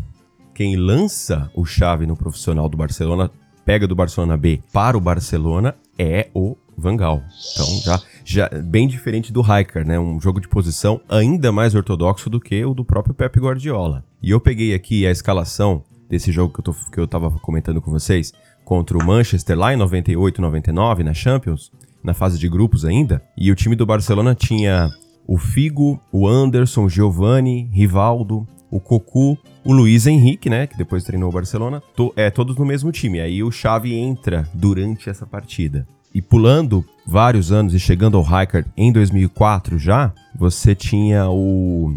Quem 0.55 0.77
lança 0.77 1.51
o 1.55 1.65
Chave 1.65 2.07
no 2.07 2.17
profissional 2.17 2.69
do 2.69 2.77
Barcelona, 2.77 3.31
pega 3.65 3.87
do 3.87 3.95
Barcelona 3.95 4.37
B 4.37 4.61
para 4.73 4.97
o 4.97 5.01
Barcelona, 5.01 5.77
é 5.97 6.29
o 6.35 6.57
Van 6.77 6.97
Gaal. 6.97 7.23
Então, 7.53 7.67
já, 7.85 8.01
já 8.25 8.49
bem 8.65 8.89
diferente 8.89 9.33
do 9.33 9.41
Hiker, 9.43 9.87
né? 9.87 9.99
Um 9.99 10.21
jogo 10.21 10.41
de 10.41 10.49
posição 10.49 11.01
ainda 11.09 11.53
mais 11.53 11.75
ortodoxo 11.75 12.31
do 12.31 12.41
que 12.41 12.65
o 12.65 12.75
do 12.75 12.85
próprio 12.85 13.15
Pep 13.15 13.39
Guardiola. 13.39 14.05
E 14.23 14.31
eu 14.31 14.41
peguei 14.41 14.75
aqui 14.75 15.07
a 15.07 15.11
escalação 15.11 15.85
desse 16.09 16.33
jogo 16.33 16.53
que 16.53 16.61
eu, 16.61 16.65
tô, 16.65 16.73
que 16.73 16.99
eu 16.99 17.07
tava 17.07 17.31
comentando 17.41 17.81
com 17.81 17.91
vocês, 17.91 18.33
contra 18.65 18.97
o 18.97 19.05
Manchester 19.05 19.59
lá 19.59 19.73
em 19.73 19.77
98, 19.77 20.41
99, 20.41 21.05
na 21.05 21.15
Champions, 21.15 21.71
na 22.03 22.15
fase 22.15 22.39
de 22.39 22.49
grupos 22.49 22.85
ainda, 22.85 23.23
e 23.37 23.51
o 23.51 23.55
time 23.55 23.75
do 23.75 23.87
Barcelona 23.87 24.35
tinha 24.35 24.91
o 25.27 25.37
Figo, 25.37 26.01
o 26.11 26.27
Anderson, 26.27 26.85
o 26.85 26.89
Giovanni, 26.89 27.69
Rivaldo, 27.73 28.47
o 28.71 28.81
Cocu, 28.81 29.39
o 29.65 29.73
Luiz 29.73 30.07
Henrique, 30.07 30.49
né, 30.49 30.67
que 30.67 30.77
depois 30.77 31.05
treinou 31.05 31.29
o 31.29 31.33
Barcelona, 31.33 31.83
to, 31.95 32.13
é, 32.17 32.31
todos 32.31 32.57
no 32.57 32.65
mesmo 32.65 32.91
time. 32.93 33.21
Aí 33.21 33.43
o 33.43 33.51
Xavi 33.51 33.95
entra 33.95 34.49
durante 34.55 35.11
essa 35.11 35.27
partida. 35.27 35.87
E 36.15 36.23
pulando 36.23 36.85
vários 37.07 37.53
anos 37.53 37.75
e 37.75 37.79
chegando 37.79 38.17
ao 38.17 38.23
Rijkaard 38.23 38.69
em 38.77 38.91
2004 38.91 39.79
já, 39.79 40.13
você 40.35 40.75
tinha 40.75 41.29
o 41.29 41.95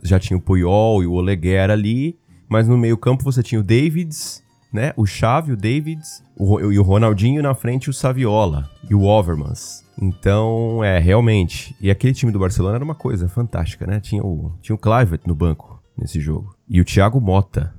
já 0.00 0.18
tinha 0.18 0.36
o 0.36 0.40
Puyol 0.40 1.02
e 1.02 1.06
o 1.06 1.12
Oleguer 1.12 1.70
ali, 1.70 2.16
mas 2.48 2.66
no 2.66 2.78
meio-campo 2.78 3.24
você 3.24 3.42
tinha 3.42 3.60
o 3.60 3.64
Davids, 3.64 4.42
né? 4.72 4.92
O 4.96 5.06
Xavi, 5.06 5.52
o 5.52 5.56
Davids, 5.56 6.22
o, 6.36 6.60
e 6.70 6.78
o 6.78 6.82
Ronaldinho 6.82 7.42
na 7.42 7.54
frente 7.54 7.90
o 7.90 7.92
Saviola 7.92 8.68
e 8.88 8.94
o 8.94 9.02
Overmans. 9.02 9.84
Então, 10.00 10.82
é, 10.84 10.98
realmente. 10.98 11.74
E 11.80 11.90
aquele 11.90 12.14
time 12.14 12.30
do 12.30 12.38
Barcelona 12.38 12.76
era 12.76 12.84
uma 12.84 12.94
coisa 12.94 13.28
fantástica, 13.28 13.86
né? 13.86 14.00
Tinha 14.00 14.22
o, 14.22 14.52
tinha 14.62 14.74
o 14.74 14.78
Clivert 14.78 15.22
no 15.26 15.34
banco 15.34 15.82
nesse 15.96 16.20
jogo. 16.20 16.54
E 16.68 16.80
o 16.80 16.84
Thiago 16.84 17.20
Mota 17.20 17.74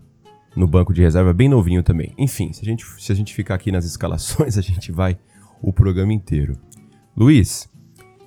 no 0.55 0.67
banco 0.67 0.93
de 0.93 1.01
reserva, 1.01 1.33
bem 1.33 1.47
novinho 1.47 1.81
também. 1.81 2.13
Enfim, 2.17 2.51
se 2.51 2.61
a 2.61 2.65
gente, 2.65 2.85
se 2.97 3.11
a 3.11 3.15
gente 3.15 3.33
ficar 3.33 3.55
aqui 3.55 3.71
nas 3.71 3.85
escalações, 3.85 4.57
a 4.59 4.61
gente 4.61 4.91
vai 4.91 5.17
o 5.61 5.71
programa 5.71 6.11
inteiro. 6.11 6.57
Luiz, 7.15 7.69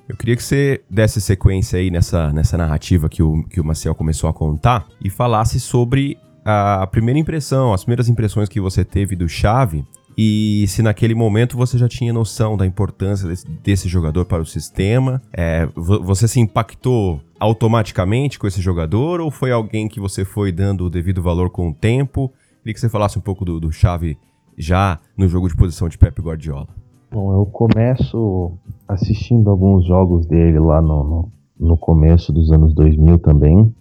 eu 0.09 0.17
queria 0.17 0.37
que 0.37 0.43
você 0.43 0.83
desse 0.91 1.21
sequência 1.21 1.79
aí 1.79 1.91
nessa, 1.91 2.33
nessa 2.33 2.57
narrativa 2.57 3.09
que 3.09 3.23
o, 3.23 3.43
que 3.45 3.61
o 3.61 3.65
Maciel 3.65 3.95
começou 3.95 4.29
a 4.29 4.33
contar 4.33 4.87
e 5.03 5.11
falasse 5.11 5.59
sobre 5.61 6.19
a 6.45 6.87
primeira 6.87 7.19
impressão, 7.19 7.73
as 7.73 7.85
primeiras 7.85 8.09
impressões 8.09 8.49
que 8.49 8.61
você 8.61 8.85
teve 8.85 9.15
do 9.15 9.29
Chave 9.29 9.85
e 10.17 10.67
se 10.69 10.83
naquele 10.83 11.15
momento 11.15 11.57
você 11.57 11.79
já 11.79 11.89
tinha 11.89 12.13
noção 12.13 12.57
da 12.57 12.67
importância 12.67 13.29
desse, 13.29 13.49
desse 13.49 13.89
jogador 13.89 14.25
para 14.25 14.43
o 14.43 14.47
sistema. 14.47 15.23
É, 15.33 15.67
você 15.77 16.29
se 16.29 16.41
impactou 16.41 17.21
automaticamente 17.41 18.39
com 18.39 18.47
esse 18.47 18.61
jogador 18.61 19.21
ou 19.21 19.31
foi 19.31 19.51
alguém 19.53 19.89
que 19.89 20.01
você 20.01 20.25
foi 20.25 20.53
dando 20.53 20.87
o 20.87 20.91
devido 20.91 21.23
valor 21.23 21.51
com 21.51 21.71
o 21.71 21.75
tempo? 21.75 22.31
Queria 22.59 22.75
que 22.75 22.81
você 22.81 22.89
falasse 22.89 23.19
um 23.19 23.23
pouco 23.23 23.45
do, 23.45 23.59
do 23.59 23.73
Chave 23.73 24.19
já 24.57 25.01
no 25.17 25.27
jogo 25.29 25.49
de 25.49 25.57
posição 25.57 25.89
de 25.89 25.99
Pep 25.99 26.21
Guardiola. 26.21 26.69
Bom, 27.11 27.33
eu 27.35 27.47
começo 27.47 28.53
assistindo 28.87 29.51
alguns 29.51 29.87
jogos 29.87 30.27
dele 30.27 30.59
lá 30.59 30.81
no, 30.81 31.05
no, 31.05 31.33
no 31.59 31.77
começo 31.77 32.33
dos 32.33 32.51
anos 32.53 32.75
2000 32.75 33.19
também. 33.19 33.75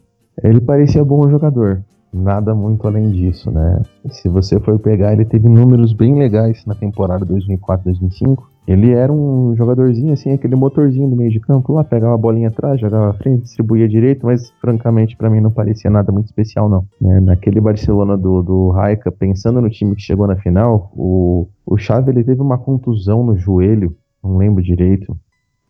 Ele 0.44 0.60
parecia 0.60 1.04
bom 1.04 1.30
jogador, 1.30 1.84
nada 2.14 2.54
muito 2.54 2.86
além 2.88 3.12
disso, 3.12 3.50
né? 3.52 3.82
Se 4.10 4.28
você 4.28 4.60
for 4.60 4.78
pegar, 4.80 5.14
ele 5.14 5.26
teve 5.26 5.48
números 5.48 5.94
bem 5.94 6.18
legais 6.18 6.66
na 6.66 6.76
temporada 6.76 7.26
2004-2005. 7.26 8.44
Ele 8.68 8.92
era 8.92 9.12
um 9.12 9.56
jogadorzinho 9.56 10.14
assim, 10.14 10.32
aquele 10.32 10.56
motorzinho 10.56 11.10
do 11.10 11.16
meio 11.16 11.32
de 11.32 11.40
campo 11.40 11.74
lá, 11.74 11.84
pegava 11.84 12.14
a 12.14 12.18
bolinha 12.18 12.50
atrás, 12.50 12.80
jogava 12.80 13.10
à 13.10 13.14
frente, 13.14 13.44
distribuía 13.44 13.88
direito, 13.90 14.26
mas 14.26 14.52
francamente 14.62 15.18
para 15.18 15.30
mim 15.30 15.42
não 15.42 15.50
parecia 15.50 15.90
nada 15.90 16.12
muito 16.12 16.28
especial 16.28 16.70
não. 16.70 16.86
Né? 17.00 17.20
Naquele 17.22 17.60
Barcelona 17.60 18.16
do, 18.16 18.44
do 18.44 18.70
Raika, 18.70 19.12
pensando 19.12 19.60
no 19.60 19.70
time 19.70 19.96
que 19.96 20.02
chegou 20.02 20.28
na 20.28 20.36
final, 20.36 20.92
o, 20.96 21.48
o 21.66 21.78
Xavi 21.78 22.12
ele 22.12 22.24
teve 22.24 22.42
uma 22.42 22.58
contusão 22.58 23.26
no 23.26 23.36
joelho, 23.36 23.96
não 24.24 24.38
lembro 24.38 24.62
direito 24.62 25.18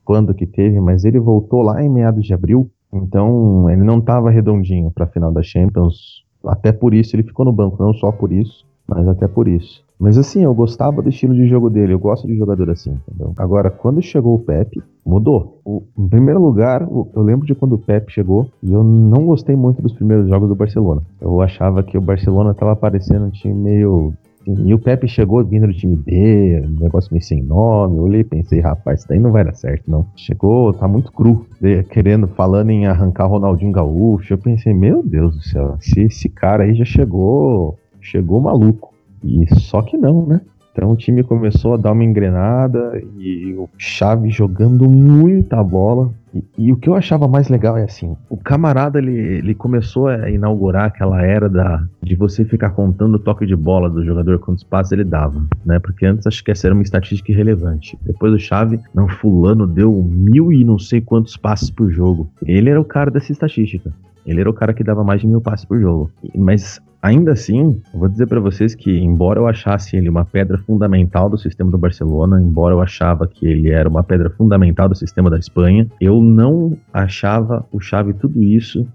quando 0.03 0.33
que 0.33 0.45
teve, 0.45 0.79
mas 0.81 1.05
ele 1.05 1.19
voltou 1.19 1.61
lá 1.61 1.81
em 1.81 1.89
meados 1.89 2.25
de 2.25 2.33
abril, 2.33 2.69
então 2.91 3.69
ele 3.69 3.83
não 3.83 3.99
estava 3.99 4.29
redondinho 4.29 4.91
para 4.91 5.05
a 5.05 5.07
final 5.07 5.31
da 5.31 5.41
Champions, 5.41 6.20
até 6.45 6.71
por 6.71 6.93
isso 6.93 7.15
ele 7.15 7.23
ficou 7.23 7.45
no 7.45 7.51
banco, 7.51 7.81
não 7.81 7.93
só 7.93 8.11
por 8.11 8.31
isso, 8.31 8.65
mas 8.87 9.07
até 9.07 9.27
por 9.27 9.47
isso. 9.47 9.83
Mas 9.99 10.17
assim, 10.17 10.43
eu 10.43 10.53
gostava 10.53 11.01
do 11.01 11.09
estilo 11.09 11.35
de 11.35 11.47
jogo 11.47 11.69
dele, 11.69 11.93
eu 11.93 11.99
gosto 11.99 12.25
de 12.25 12.35
jogador 12.35 12.71
assim, 12.71 12.97
entendeu? 13.07 13.33
Agora, 13.37 13.69
quando 13.69 14.01
chegou 14.01 14.33
o 14.33 14.39
Pepe, 14.39 14.81
mudou. 15.05 15.59
O, 15.63 15.83
em 15.95 16.07
primeiro 16.07 16.41
lugar, 16.41 16.81
eu 16.81 17.21
lembro 17.21 17.45
de 17.45 17.53
quando 17.53 17.73
o 17.73 17.77
Pepe 17.77 18.11
chegou 18.11 18.49
e 18.63 18.73
eu 18.73 18.83
não 18.83 19.25
gostei 19.27 19.55
muito 19.55 19.81
dos 19.81 19.93
primeiros 19.93 20.27
jogos 20.27 20.49
do 20.49 20.55
Barcelona. 20.55 21.03
Eu 21.21 21.39
achava 21.39 21.83
que 21.83 21.97
o 21.97 22.01
Barcelona 22.01 22.51
estava 22.51 22.75
parecendo 22.75 23.25
um 23.25 23.29
time 23.29 23.53
meio 23.53 24.13
e 24.47 24.73
o 24.73 24.79
Pepe 24.79 25.07
chegou 25.07 25.43
vindo 25.43 25.67
do 25.67 25.73
time 25.73 25.95
B, 25.95 26.63
um 26.65 26.83
negócio 26.83 27.11
meio 27.11 27.23
sem 27.23 27.43
nome. 27.43 27.97
Eu 27.97 28.03
olhei 28.03 28.21
e 28.21 28.23
pensei, 28.23 28.59
rapaz, 28.59 28.99
isso 28.99 29.09
daí 29.09 29.19
não 29.19 29.31
vai 29.31 29.43
dar 29.43 29.53
certo, 29.53 29.89
não. 29.89 30.05
Chegou, 30.15 30.73
tá 30.73 30.87
muito 30.87 31.11
cru, 31.11 31.45
querendo, 31.89 32.27
falando 32.27 32.71
em 32.71 32.87
arrancar 32.87 33.27
Ronaldinho 33.27 33.71
Gaúcho. 33.71 34.33
Eu 34.33 34.37
pensei, 34.37 34.73
meu 34.73 35.03
Deus 35.03 35.35
do 35.35 35.43
céu, 35.43 35.75
se 35.79 36.01
esse 36.01 36.27
cara 36.27 36.63
aí 36.63 36.73
já 36.73 36.85
chegou, 36.85 37.77
chegou 37.99 38.41
maluco. 38.41 38.91
E 39.23 39.45
só 39.59 39.81
que 39.81 39.95
não, 39.95 40.25
né? 40.25 40.41
Então 40.71 40.89
o 40.89 40.95
time 40.95 41.21
começou 41.23 41.73
a 41.73 41.77
dar 41.77 41.91
uma 41.91 42.03
engrenada 42.03 43.01
e 43.17 43.53
o 43.53 43.69
Chave 43.77 44.29
jogando 44.29 44.89
muita 44.89 45.61
bola. 45.63 46.11
E, 46.57 46.71
o 46.71 46.77
que 46.77 46.87
eu 46.87 46.95
achava 46.95 47.27
mais 47.27 47.49
legal 47.49 47.77
é 47.77 47.83
assim, 47.83 48.15
o 48.29 48.37
camarada 48.37 48.99
ele, 48.99 49.11
ele 49.11 49.53
começou 49.53 50.07
a 50.07 50.29
inaugurar 50.29 50.85
aquela 50.85 51.21
era 51.21 51.49
da, 51.49 51.83
de 52.01 52.15
você 52.15 52.45
ficar 52.45 52.69
contando 52.71 53.15
o 53.15 53.19
toque 53.19 53.45
de 53.45 53.55
bola 53.55 53.89
do 53.89 54.03
jogador 54.05 54.39
quantos 54.39 54.63
passos 54.63 54.91
ele 54.91 55.03
dava, 55.03 55.45
né? 55.65 55.79
Porque 55.79 56.05
antes 56.05 56.25
acho 56.25 56.43
que 56.43 56.51
essa 56.51 56.67
era 56.67 56.73
uma 56.73 56.83
estatística 56.83 57.31
irrelevante. 57.31 57.97
Depois 58.05 58.33
o 58.33 58.39
Chave, 58.39 58.79
não, 58.93 59.07
fulano 59.07 59.67
deu 59.67 59.91
mil 60.03 60.53
e 60.53 60.63
não 60.63 60.79
sei 60.79 61.01
quantos 61.01 61.35
passos 61.35 61.69
por 61.69 61.91
jogo. 61.91 62.31
Ele 62.45 62.69
era 62.69 62.79
o 62.79 62.85
cara 62.85 63.11
dessa 63.11 63.31
estatística. 63.31 63.91
Ele 64.25 64.41
era 64.41 64.49
o 64.49 64.53
cara 64.53 64.73
que 64.73 64.83
dava 64.83 65.03
mais 65.03 65.21
de 65.21 65.27
mil 65.27 65.41
passes 65.41 65.65
por 65.65 65.79
jogo. 65.79 66.11
Mas 66.35 66.81
Ainda 67.01 67.31
assim, 67.31 67.81
vou 67.95 68.07
dizer 68.07 68.27
para 68.27 68.39
vocês 68.39 68.75
que, 68.75 68.91
embora 68.91 69.39
eu 69.39 69.47
achasse 69.47 69.97
ele 69.97 70.07
uma 70.07 70.23
pedra 70.23 70.59
fundamental 70.59 71.31
do 71.31 71.37
sistema 71.37 71.71
do 71.71 71.77
Barcelona, 71.77 72.39
embora 72.39 72.75
eu 72.75 72.81
achava 72.81 73.27
que 73.27 73.47
ele 73.47 73.71
era 73.71 73.89
uma 73.89 74.03
pedra 74.03 74.29
fundamental 74.29 74.87
do 74.87 74.93
sistema 74.93 75.27
da 75.27 75.39
Espanha, 75.39 75.87
eu 75.99 76.21
não 76.21 76.77
achava 76.93 77.65
o 77.71 77.79
Xavi 77.79 78.13
tudo 78.13 78.43
isso 78.43 78.87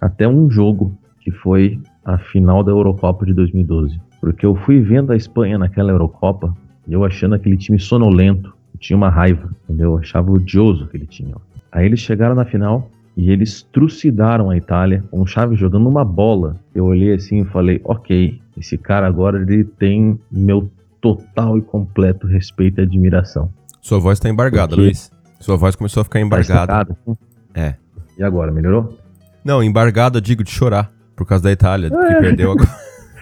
até 0.00 0.26
um 0.26 0.50
jogo 0.50 0.92
que 1.20 1.30
foi 1.30 1.78
a 2.04 2.18
final 2.18 2.64
da 2.64 2.72
Eurocopa 2.72 3.24
de 3.24 3.32
2012. 3.32 4.00
Porque 4.20 4.44
eu 4.44 4.56
fui 4.56 4.80
vendo 4.80 5.12
a 5.12 5.16
Espanha 5.16 5.56
naquela 5.56 5.92
Eurocopa 5.92 6.52
e 6.88 6.92
eu 6.92 7.04
achando 7.04 7.36
aquele 7.36 7.56
time 7.56 7.78
sonolento, 7.78 8.52
tinha 8.80 8.96
uma 8.96 9.08
raiva, 9.08 9.48
entendeu? 9.62 9.92
Eu 9.92 9.98
achava 9.98 10.32
odioso 10.32 10.88
que 10.88 10.96
ele 10.96 11.06
tinha. 11.06 11.36
Aí 11.70 11.86
eles 11.86 12.00
chegaram 12.00 12.34
na 12.34 12.44
final 12.44 12.90
e 13.16 13.30
eles 13.30 13.62
trucidaram 13.62 14.50
a 14.50 14.56
Itália 14.56 15.04
com 15.10 15.20
o 15.20 15.26
Xavi 15.26 15.56
jogando 15.56 15.88
uma 15.88 16.04
bola. 16.04 16.56
Eu 16.74 16.86
olhei 16.86 17.14
assim 17.14 17.42
e 17.42 17.44
falei: 17.44 17.80
ok, 17.84 18.40
esse 18.56 18.78
cara 18.78 19.06
agora 19.06 19.40
ele 19.40 19.64
tem 19.64 20.18
meu 20.30 20.70
total 21.00 21.58
e 21.58 21.62
completo 21.62 22.26
respeito 22.26 22.80
e 22.80 22.84
admiração. 22.84 23.50
Sua 23.80 23.98
voz 23.98 24.18
tá 24.18 24.28
embargada, 24.28 24.68
Porque... 24.68 24.82
Luiz. 24.82 25.10
Sua 25.40 25.56
voz 25.56 25.74
começou 25.74 26.02
a 26.02 26.04
ficar 26.04 26.20
tá 26.20 26.24
embargada. 26.24 26.96
Tá 27.04 27.12
é. 27.54 27.74
E 28.16 28.22
agora, 28.22 28.52
melhorou? 28.52 28.96
Não, 29.44 29.62
embargada 29.62 30.18
eu 30.18 30.20
digo 30.20 30.44
de 30.44 30.50
chorar. 30.50 30.92
Por 31.16 31.26
causa 31.26 31.44
da 31.44 31.52
Itália, 31.52 31.90
que 31.90 31.96
é. 31.96 32.20
perdeu 32.20 32.52
agora. 32.52 32.70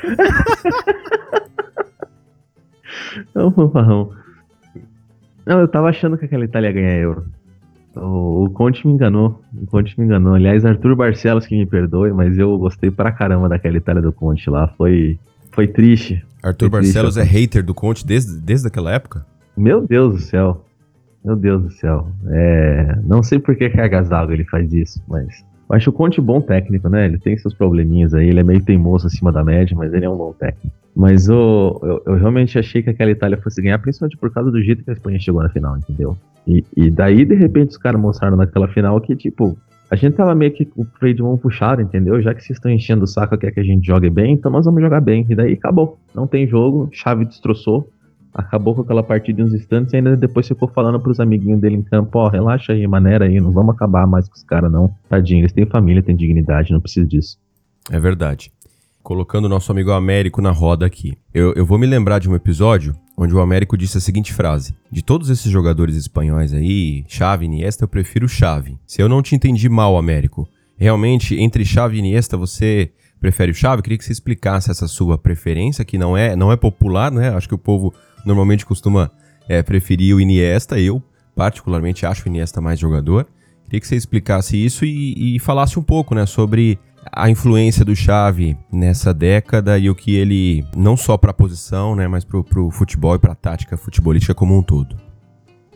não, 3.35 3.50
não. 3.50 4.11
Não, 5.46 5.61
eu 5.61 5.68
tava 5.68 5.88
achando 5.88 6.16
que 6.16 6.26
aquela 6.26 6.44
Itália 6.44 6.68
ia 6.68 6.74
ganhar 6.74 6.96
euro. 6.96 7.26
O, 7.96 8.44
o 8.44 8.50
Conte 8.50 8.87
me 8.87 8.92
enganou. 8.92 9.42
O 9.55 9.66
Conte 9.66 9.98
me 9.98 10.07
enganou. 10.07 10.35
Aliás, 10.35 10.64
Arthur 10.64 10.94
Barcelos 10.94 11.46
que 11.46 11.57
me 11.57 11.66
perdoe, 11.66 12.12
mas 12.12 12.38
eu 12.38 12.57
gostei 12.59 12.90
pra 12.90 13.12
caramba 13.12 13.48
daquela 13.48 13.76
Itália 13.76 14.03
do 14.03 14.12
Conte 14.12 14.48
lá. 14.48 14.68
Foi, 14.76 15.18
foi 15.53 15.66
triste. 15.66 16.24
Arthur 16.42 16.70
foi 16.70 16.81
Barcelos 16.81 17.14
triste, 17.14 17.29
é 17.29 17.40
hater 17.40 17.64
do 17.64 17.74
Conte 17.74 18.07
desde, 18.07 18.40
desde 18.40 18.68
aquela 18.68 18.92
época? 18.92 19.26
Meu 19.57 19.87
Deus 19.87 20.14
do 20.14 20.20
céu. 20.20 20.64
Meu 21.24 21.37
Deus 21.37 21.62
do 21.62 21.70
céu. 21.70 22.09
É, 22.29 22.98
não 23.05 23.22
sei 23.22 23.38
por 23.38 23.55
que 23.55 23.68
cargas 23.68 24.09
d'água 24.09 24.35
ele 24.35 24.44
faz 24.44 24.72
isso, 24.72 25.03
mas. 25.09 25.44
Eu 25.68 25.76
acho 25.76 25.90
o 25.90 25.92
Conte 25.92 26.20
bom 26.20 26.40
técnico, 26.40 26.88
né? 26.88 27.05
Ele 27.05 27.18
tem 27.18 27.37
seus 27.37 27.55
probleminhas 27.55 28.12
aí, 28.12 28.29
ele 28.29 28.40
é 28.40 28.42
meio 28.42 28.61
teimoso 28.61 29.07
acima 29.07 29.31
da 29.31 29.44
média, 29.44 29.76
mas 29.76 29.92
ele 29.94 30.05
é 30.05 30.11
um 30.11 30.16
bom 30.16 30.33
técnico. 30.33 30.74
Mas 30.96 31.29
eu, 31.29 31.81
eu, 31.83 32.03
eu, 32.07 32.16
realmente 32.16 32.59
achei 32.59 32.83
que 32.83 32.90
aquela 32.90 33.11
Itália 33.11 33.38
fosse 33.38 33.62
ganhar, 33.62 33.79
principalmente 33.79 34.16
por 34.16 34.33
causa 34.33 34.50
do 34.50 34.61
jeito 34.61 34.83
que 34.83 34.90
a 34.90 34.92
Espanha 34.92 35.20
chegou 35.20 35.42
na 35.42 35.48
final, 35.48 35.76
entendeu? 35.76 36.16
E, 36.46 36.64
e 36.76 36.90
daí, 36.90 37.24
de 37.24 37.35
repente, 37.35 37.70
os 37.70 37.76
caras 37.76 38.00
mostraram 38.00 38.37
naquela 38.37 38.68
final 38.68 39.00
que, 39.00 39.14
tipo, 39.14 39.57
a 39.90 39.96
gente 39.96 40.14
tava 40.14 40.35
meio 40.35 40.53
que 40.53 40.68
o 40.76 40.85
freio 40.98 41.14
de 41.14 41.22
mão 41.22 41.37
puxado, 41.37 41.83
entendeu? 41.83 42.20
Já 42.22 42.33
que 42.33 42.42
vocês 42.42 42.57
estão 42.57 42.70
enchendo 42.70 43.05
o 43.05 43.07
saco, 43.07 43.37
quer 43.37 43.50
que 43.50 43.61
a 43.61 43.64
gente 43.64 43.85
jogue 43.85 44.09
bem, 44.09 44.35
então 44.35 44.50
nós 44.50 44.64
vamos 44.64 44.81
jogar 44.81 45.00
bem. 45.00 45.26
E 45.29 45.35
daí 45.35 45.55
acabou. 45.55 45.98
Não 46.14 46.26
tem 46.26 46.46
jogo, 46.46 46.88
chave 46.92 47.24
destroçou. 47.24 47.90
Acabou 48.33 48.76
com 48.76 48.83
aquela 48.83 49.03
partida 49.03 49.42
em 49.42 49.44
uns 49.44 49.53
instantes 49.53 49.92
e 49.92 49.96
ainda 49.96 50.16
depois 50.16 50.46
ficou 50.46 50.68
falando 50.68 51.00
pros 51.00 51.18
amiguinhos 51.18 51.61
dele 51.61 51.74
em 51.74 51.83
campo, 51.83 52.16
ó, 52.16 52.26
oh, 52.26 52.29
relaxa 52.29 52.72
aí, 52.72 52.87
maneira 52.87 53.24
aí, 53.24 53.40
não 53.40 53.50
vamos 53.50 53.74
acabar 53.74 54.07
mais 54.07 54.29
com 54.29 54.37
os 54.37 54.44
caras 54.44 54.70
não. 54.70 54.94
Tadinho, 55.09 55.40
eles 55.40 55.53
têm 55.53 55.66
família, 55.66 56.00
têm 56.00 56.14
dignidade, 56.14 56.72
não 56.72 56.81
precisa 56.81 57.05
disso. 57.05 57.37
É 57.90 57.98
verdade 57.98 58.53
colocando 59.03 59.46
o 59.46 59.48
nosso 59.48 59.72
amigo 59.72 59.90
Américo 59.90 60.40
na 60.40 60.50
roda 60.50 60.87
aqui. 60.87 61.16
Eu, 61.33 61.53
eu 61.55 61.64
vou 61.64 61.79
me 61.79 61.87
lembrar 61.87 62.18
de 62.18 62.29
um 62.29 62.35
episódio 62.35 62.94
onde 63.20 63.35
o 63.35 63.40
Américo 63.40 63.76
disse 63.76 63.98
a 63.98 64.00
seguinte 64.00 64.33
frase: 64.33 64.74
De 64.90 65.02
todos 65.02 65.28
esses 65.28 65.52
jogadores 65.52 65.94
espanhóis 65.94 66.54
aí, 66.54 67.04
Xavi 67.06 67.44
e 67.44 67.48
Iniesta, 67.48 67.85
eu 67.85 67.88
prefiro 67.88 68.26
Xavi. 68.26 68.78
Se 68.87 69.02
eu 69.02 69.09
não 69.09 69.22
te 69.22 69.35
entendi 69.35 69.68
mal, 69.68 69.98
Américo, 69.98 70.48
realmente 70.76 71.38
entre 71.38 71.64
Xavi 71.64 71.96
e 71.96 71.98
Iniesta 71.98 72.37
você 72.37 72.90
prefere 73.20 73.52
o 73.52 73.54
Xavi? 73.54 73.83
Queria 73.83 73.98
que 73.98 74.04
você 74.04 74.12
explicasse 74.12 74.70
essa 74.70 74.88
sua 74.88 75.18
preferência, 75.18 75.85
que 75.85 75.98
não 75.98 76.16
é, 76.16 76.35
não 76.35 76.50
é 76.50 76.56
popular, 76.56 77.12
né? 77.12 77.28
Acho 77.30 77.46
que 77.46 77.54
o 77.54 77.59
povo 77.59 77.92
normalmente 78.24 78.64
costuma 78.64 79.11
é, 79.46 79.62
preferir 79.62 80.16
o 80.16 80.20
Iniesta. 80.20 80.80
Eu, 80.80 81.02
particularmente, 81.37 82.06
acho 82.06 82.24
o 82.24 82.28
Iniesta 82.28 82.61
mais 82.61 82.80
jogador. 82.80 83.26
Queria 83.64 83.80
que 83.80 83.87
você 83.87 83.96
explicasse 83.96 84.56
isso 84.56 84.85
e, 84.85 85.37
e 85.37 85.38
falasse 85.38 85.78
um 85.78 85.83
pouco, 85.83 86.14
né, 86.14 86.26
sobre 86.26 86.78
a 87.13 87.31
influência 87.31 87.85
do 87.85 87.95
Xavi 87.95 88.57
nessa 88.73 89.13
década 89.15 89.79
e 89.79 89.89
o 89.89 89.95
que 89.95 90.17
ele, 90.17 90.65
não 90.77 90.97
só 90.97 91.17
para 91.17 91.31
a 91.31 91.35
posição, 91.35 91.97
né, 91.97 92.07
mas 92.07 92.25
para 92.25 92.39
o 92.39 92.71
futebol 92.71 93.15
e 93.15 93.19
para 93.19 93.33
a 93.33 93.35
tática 93.35 93.77
futebolística 93.77 94.35
como 94.35 94.57
um 94.57 94.63
todo. 94.63 94.97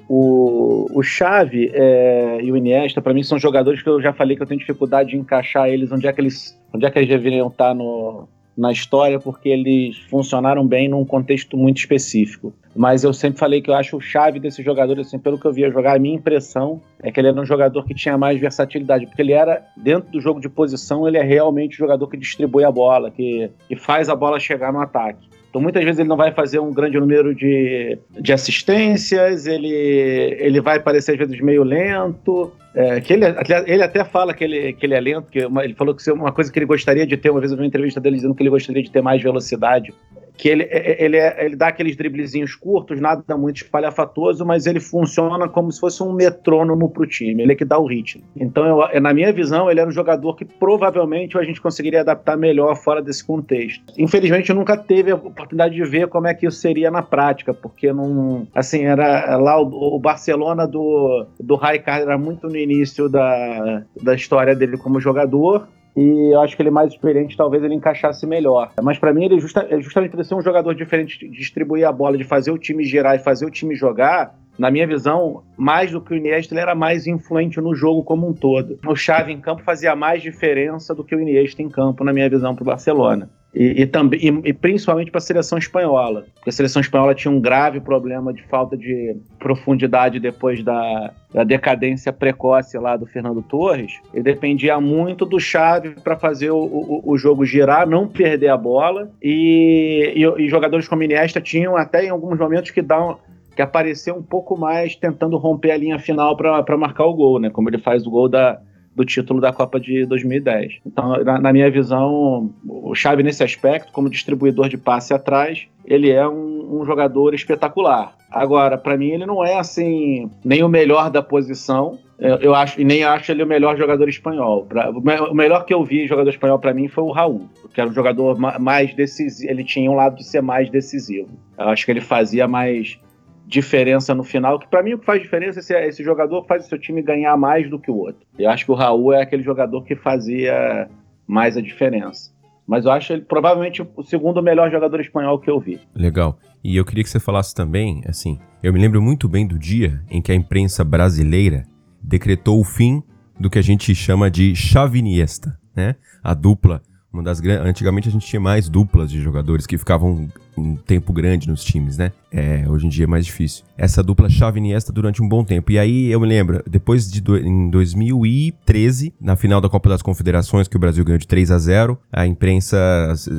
O, 0.09 0.87
o 0.93 1.03
Xavi 1.03 1.71
é, 1.73 2.41
e 2.43 2.53
o 2.53 2.57
Iniesta, 2.57 3.01
para 3.01 3.15
mim, 3.15 3.23
são 3.23 3.39
jogadores 3.39 3.83
que 3.83 3.89
eu 3.89 4.03
já 4.03 4.13
falei 4.13 4.37
que 4.37 4.43
eu 4.43 4.47
tenho 4.47 4.61
dificuldade 4.61 5.11
de 5.11 5.17
encaixar 5.17 5.69
eles, 5.69 5.91
onde 5.91 6.07
é 6.07 6.13
que 6.13 6.21
eles, 6.21 6.61
onde 6.73 6.85
é 6.85 6.91
que 6.91 6.99
eles 6.99 7.09
deveriam 7.09 7.49
estar 7.49 7.75
no, 7.75 8.29
na 8.57 8.71
história, 8.71 9.19
porque 9.19 9.49
eles 9.49 9.99
funcionaram 10.09 10.67
bem 10.67 10.88
num 10.88 11.05
contexto 11.05 11.57
muito 11.57 11.79
específico. 11.79 12.53
Mas 12.75 13.05
eu 13.05 13.12
sempre 13.12 13.38
falei 13.38 13.62
que 13.62 13.71
eu 13.71 13.75
acho 13.75 13.97
o 13.97 14.01
chave 14.01 14.40
desse 14.40 14.62
jogador, 14.62 14.99
assim, 14.99 15.19
pelo 15.19 15.38
que 15.38 15.47
eu 15.47 15.53
via 15.53 15.71
jogar, 15.71 15.97
a 15.97 15.99
minha 15.99 16.17
impressão 16.17 16.81
é 17.01 17.11
que 17.11 17.21
ele 17.21 17.29
era 17.29 17.40
um 17.40 17.45
jogador 17.45 17.85
que 17.85 17.95
tinha 17.95 18.19
mais 18.19 18.40
versatilidade, 18.40 19.07
porque 19.07 19.23
ele 19.23 19.33
era, 19.33 19.64
dentro 19.77 20.11
do 20.11 20.21
jogo 20.21 20.40
de 20.40 20.49
posição, 20.49 21.07
ele 21.07 21.17
é 21.17 21.23
realmente 21.23 21.75
um 21.75 21.87
jogador 21.87 22.09
que 22.09 22.17
distribui 22.17 22.64
a 22.64 22.71
bola, 22.71 23.11
que, 23.11 23.51
que 23.69 23.77
faz 23.77 24.09
a 24.09 24.17
bola 24.17 24.40
chegar 24.40 24.73
no 24.73 24.81
ataque. 24.81 25.34
Então 25.55 25.62
muitas 25.62 25.85
vezes 25.85 26.01
ele 26.01 26.09
não 26.09 26.17
vai 26.17 26.33
fazer 26.33 26.59
um 26.59 26.73
grande 26.73 26.99
número 26.99 27.33
de, 27.33 27.97
de 28.11 28.33
assistências, 28.33 29.47
ele, 29.47 29.69
ele 29.71 30.61
vai 30.61 30.81
parecer 30.81 31.12
às 31.12 31.19
vezes 31.19 31.40
meio 31.40 31.62
lento. 31.62 32.53
É, 32.75 33.01
que 33.01 33.12
ele, 33.12 33.25
ele 33.64 33.81
até 33.85 34.03
fala 34.03 34.35
que 34.35 34.43
ele, 34.43 34.73
que 34.73 34.85
ele 34.85 34.95
é 34.95 35.01
lento, 35.01 35.31
que 35.31 35.47
uma, 35.47 35.62
ele 35.64 35.75
falou 35.75 35.95
que 35.95 36.11
uma 36.11 36.33
coisa 36.33 36.51
que 36.51 36.59
ele 36.59 36.67
gostaria 36.67 37.07
de 37.07 37.17
ter, 37.17 37.31
uma 37.31 37.38
vez 37.38 37.53
eu 37.53 37.57
vi 37.57 37.62
uma 37.62 37.69
entrevista 37.69 38.01
dele 38.01 38.17
dizendo 38.17 38.35
que 38.35 38.43
ele 38.43 38.51
gostaria 38.51 38.83
de 38.83 38.90
ter 38.90 39.01
mais 39.01 39.23
velocidade 39.23 39.95
que 40.37 40.49
ele, 40.49 40.64
é, 40.64 40.68
é, 40.92 41.05
ele, 41.05 41.16
é, 41.16 41.44
ele 41.44 41.57
dá 41.57 41.68
aqueles 41.68 41.97
driblezinhos 41.97 42.55
curtos, 42.55 43.01
nada 43.01 43.37
muito 43.37 43.62
espalhafatoso, 43.62 44.44
mas 44.44 44.66
ele 44.66 44.81
funciona 44.81 45.49
como 45.49 45.70
se 45.70 45.81
fosse 45.81 46.03
um 46.03 46.12
metrônomo 46.12 46.90
para 46.90 47.03
o 47.03 47.07
time, 47.07 47.42
ele 47.42 47.53
é 47.53 47.55
que 47.55 47.64
dá 47.64 47.79
o 47.79 47.87
ritmo. 47.87 48.23
Então, 48.37 48.83
eu, 48.92 49.01
na 49.01 49.14
minha 49.14 49.33
visão, 49.33 49.70
ele 49.70 49.81
era 49.81 49.88
um 49.88 49.92
jogador 49.92 50.35
que 50.35 50.44
provavelmente 50.44 51.38
a 51.38 51.42
gente 51.42 51.61
conseguiria 51.61 52.01
adaptar 52.01 52.37
melhor 52.37 52.75
fora 52.77 53.01
desse 53.01 53.25
contexto. 53.25 53.92
Infelizmente, 53.97 54.51
eu 54.51 54.57
nunca 54.57 54.77
teve 54.77 55.12
a 55.12 55.16
oportunidade 55.16 55.75
de 55.75 55.85
ver 55.85 56.09
como 56.09 56.27
é 56.27 56.35
que 56.35 56.47
isso 56.47 56.59
seria 56.59 56.90
na 56.90 57.03
prática, 57.03 57.55
porque 57.55 57.92
não. 57.92 58.47
Assim, 58.55 58.85
era 58.85 59.37
lá 59.37 59.61
o, 59.61 59.97
o 59.97 59.99
Barcelona 59.99 60.66
do, 60.66 61.27
do 61.38 61.55
Raikkonen 61.55 62.03
era 62.03 62.18
muito 62.18 62.49
no 62.49 62.57
início 62.57 63.09
da, 63.09 63.83
da 64.03 64.14
história 64.14 64.55
dele 64.55 64.77
como 64.77 65.01
jogador, 65.01 65.68
e 65.96 66.35
eu 66.35 66.40
acho 66.40 66.57
que 66.57 66.62
ele 66.62 66.70
mais 66.70 66.92
experiente, 66.92 67.37
talvez 67.37 67.62
ele 67.62 67.74
encaixasse 67.74 68.26
melhor. 68.26 68.72
Mas 68.83 68.98
para 68.98 69.12
mim, 69.12 69.24
ele 69.24 69.38
justa, 69.38 69.66
é 69.70 69.80
justamente 69.80 70.11
por 70.11 70.24
ser 70.24 70.35
um 70.35 70.42
jogador 70.42 70.74
diferente, 70.74 71.18
de 71.18 71.28
distribuir 71.28 71.87
a 71.87 71.92
bola, 71.92 72.18
de 72.18 72.24
fazer 72.24 72.50
o 72.50 72.59
time 72.59 72.85
girar 72.85 73.14
e 73.14 73.20
fazer 73.20 73.46
o 73.46 73.50
time 73.50 73.74
jogar, 73.74 74.35
na 74.59 74.70
minha 74.70 74.87
visão, 74.87 75.42
mais 75.57 75.90
do 75.90 76.00
que 76.00 76.12
o 76.12 76.16
Iniesta, 76.16 76.54
ele 76.54 76.61
era 76.61 76.74
mais 76.74 77.07
influente 77.07 77.61
no 77.61 77.74
jogo 77.74 78.04
como 78.04 78.28
um 78.28 78.33
todo. 78.33 78.78
O 78.87 78.94
Xavi 78.94 79.33
em 79.33 79.40
campo 79.40 79.62
fazia 79.62 79.96
mais 79.96 80.22
diferença 80.22 80.94
do 80.94 81.04
que 81.04 81.14
o 81.14 81.20
Iniesta 81.20 81.62
em 81.62 81.68
campo, 81.68 82.04
na 82.04 82.12
minha 82.12 82.28
visão, 82.28 82.54
para 82.54 82.62
o 82.62 82.66
Barcelona. 82.66 83.28
E, 83.55 83.83
e, 83.83 83.87
também, 83.87 84.21
e, 84.21 84.49
e 84.49 84.53
principalmente 84.53 85.11
para 85.11 85.19
a 85.19 85.23
seleção 85.23 85.57
espanhola, 85.57 86.27
porque 86.35 86.51
a 86.51 86.53
seleção 86.53 86.81
espanhola 86.81 87.14
tinha 87.14 87.31
um 87.31 87.40
grave 87.40 87.81
problema 87.81 88.33
de 88.33 88.43
falta 88.43 88.77
de 88.77 89.17
profundidade 89.38 90.19
depois 90.19 90.62
da, 90.64 91.12
da 91.33 91.45
decadência 91.45 92.12
precoce 92.12 92.77
lá 92.77 92.97
do 92.97 93.07
Fernando 93.07 93.43
Torres. 93.43 94.01
E 94.12 94.21
dependia 94.21 94.81
muito 94.81 95.25
do 95.25 95.38
Xavi 95.38 95.90
para 96.03 96.17
fazer 96.17 96.51
o, 96.51 96.59
o, 96.59 97.12
o, 97.12 97.17
jogo 97.17 97.45
girar, 97.45 97.88
não 97.88 98.09
perder 98.09 98.49
a 98.49 98.57
bola. 98.57 99.11
E, 99.23 100.12
e, 100.17 100.49
jogadores 100.49 100.88
como 100.88 101.05
Iniesta 101.05 101.40
tinham 101.40 101.77
até 101.77 102.05
em 102.05 102.09
alguns 102.09 102.38
momentos 102.38 102.73
que 102.73 102.83
dão 102.83 103.19
que 103.55 103.62
aparecer 103.62 104.12
um 104.12 104.23
pouco 104.23 104.59
mais 104.59 104.97
tentando 104.97 105.37
romper 105.37 105.71
a 105.71 105.77
linha 105.77 105.99
final 105.99 106.37
para 106.37 106.77
marcar 106.77 107.05
o 107.05 107.14
gol, 107.14 107.38
né? 107.38 107.51
Como 107.51 107.69
ele 107.71 107.79
faz 107.79 108.05
o 108.05 108.11
gol 108.11 108.29
da, 108.29 108.61
do 108.94 109.04
título 109.04 109.40
da 109.40 109.52
Copa 109.52 109.80
de 109.80 110.07
2010. 110.07 110.80
Então, 110.87 111.22
na, 111.24 111.38
na, 111.40 111.52
minha 111.52 111.70
visão, 111.70 112.50
o 112.66 112.94
Xavi 112.94 113.22
nesse 113.22 113.42
aspecto, 113.42 113.92
como 113.92 114.09
distribuidor 114.09 114.68
de 114.68 114.76
passe 114.76 115.12
atrás, 115.12 115.66
ele 115.85 116.11
é 116.11 116.26
um, 116.26 116.80
um 116.80 116.85
jogador 116.85 117.35
espetacular. 117.35 118.14
Agora, 118.30 118.76
para 118.78 118.96
mim, 118.96 119.11
ele 119.11 119.26
não 119.26 119.44
é 119.44 119.59
assim 119.59 120.30
nem 120.44 120.62
o 120.62 120.68
melhor 120.68 121.11
da 121.11 121.22
posição. 121.22 121.98
Eu, 122.18 122.54
acho 122.54 122.80
e 122.80 122.85
nem 122.85 123.02
acho 123.02 123.30
ele 123.33 123.42
o 123.42 123.46
melhor 123.46 123.76
jogador 123.76 124.09
espanhol. 124.09 124.64
Pra, 124.64 124.90
o 124.90 125.35
melhor 125.35 125.64
que 125.64 125.74
eu 125.74 125.85
vi 125.85 126.07
jogador 126.07 126.30
espanhol 126.30 126.59
para 126.59 126.72
mim 126.72 126.88
foi 126.88 127.02
o 127.04 127.11
Raul, 127.11 127.48
que 127.72 127.80
era 127.80 127.90
um 127.90 127.92
jogador 127.92 128.38
mais 128.38 128.94
decisivo. 128.94 129.50
Ele 129.50 129.64
tinha 129.64 129.90
um 129.90 129.94
lado 129.94 130.16
de 130.16 130.24
ser 130.24 130.40
mais 130.40 130.70
decisivo. 130.70 131.28
Eu 131.59 131.68
acho 131.68 131.85
que 131.85 131.90
ele 131.90 132.00
fazia 132.00 132.46
mais 132.46 132.98
diferença 133.46 134.14
no 134.14 134.24
final, 134.24 134.59
que 134.59 134.68
para 134.68 134.83
mim 134.83 134.94
o 134.94 134.98
que 134.98 135.04
faz 135.04 135.20
diferença 135.20 135.61
é 135.74 135.88
esse 135.88 136.02
jogador 136.02 136.44
faz 136.46 136.64
o 136.64 136.68
seu 136.68 136.78
time 136.78 137.02
ganhar 137.02 137.37
mais 137.37 137.68
do 137.68 137.78
que 137.78 137.90
o 137.90 137.96
outro. 137.96 138.26
Eu 138.38 138.50
acho 138.50 138.64
que 138.64 138.72
o 138.72 138.74
Raul 138.74 139.12
é 139.12 139.22
aquele 139.22 139.42
jogador 139.42 139.83
que 139.85 139.94
fazia 139.94 140.88
mais 141.26 141.57
a 141.57 141.61
diferença. 141.61 142.33
Mas 142.66 142.87
eu 142.87 142.90
acho 142.90 143.12
ele 143.12 143.22
provavelmente 143.22 143.87
o 143.94 144.02
segundo 144.02 144.42
melhor 144.42 144.70
jogador 144.70 144.98
espanhol 145.00 145.38
que 145.38 145.50
eu 145.50 145.61
vi. 145.61 145.78
Legal. 145.94 146.38
E 146.62 146.76
eu 146.76 146.85
queria 146.85 147.04
que 147.04 147.11
você 147.11 147.20
falasse 147.20 147.54
também, 147.54 148.02
assim, 148.07 148.38
eu 148.62 148.72
me 148.72 148.80
lembro 148.80 149.02
muito 149.02 149.28
bem 149.28 149.46
do 149.46 149.59
dia 149.59 150.00
em 150.11 150.22
que 150.22 150.33
a 150.33 150.35
imprensa 150.35 150.83
brasileira 150.83 151.64
decretou 152.02 152.59
o 152.59 152.64
fim 152.64 153.02
do 153.38 153.50
que 153.50 153.59
a 153.59 153.62
gente 153.62 153.94
chama 153.94 154.30
de 154.30 154.54
Chaviniesta, 154.57 155.59
né? 155.76 155.96
A 156.22 156.33
dupla 156.33 156.80
uma 157.14 157.22
das 157.22 157.40
Antigamente 157.40 158.09
a 158.09 158.12
gente 158.12 158.27
tinha 158.27 158.40
mais 158.40 158.68
duplas 158.68 159.11
de 159.11 159.22
jogadores 159.22 159.66
que 159.66 159.79
ficavam 159.79 160.29
um 160.59 160.74
tempo 160.74 161.12
grande 161.12 161.48
nos 161.48 161.62
times, 161.62 161.96
né? 161.96 162.12
É, 162.31 162.64
hoje 162.68 162.87
em 162.87 162.88
dia 162.88 163.05
é 163.05 163.07
mais 163.07 163.24
difícil. 163.24 163.64
Essa 163.79 164.03
dupla 164.03 164.29
Xavi 164.29 164.59
Iniesta 164.59 164.92
durante 164.92 165.22
um 165.22 165.29
bom 165.29 165.44
tempo. 165.44 165.70
E 165.70 165.79
aí 165.79 166.11
eu 166.11 166.20
me 166.20 166.27
lembro, 166.27 166.62
depois 166.68 167.11
de 167.11 167.20
do, 167.20 167.38
em 167.38 167.70
2013, 167.70 169.14
na 169.20 169.37
final 169.37 169.61
da 169.61 169.68
Copa 169.68 169.88
das 169.88 170.03
Confederações, 170.03 170.66
que 170.66 170.77
o 170.77 170.81
Brasil 170.81 171.05
ganhou 171.05 171.18
de 171.18 171.27
3 171.27 171.53
a 171.53 171.59
0, 171.59 171.98
a 172.12 172.27
imprensa 172.27 172.77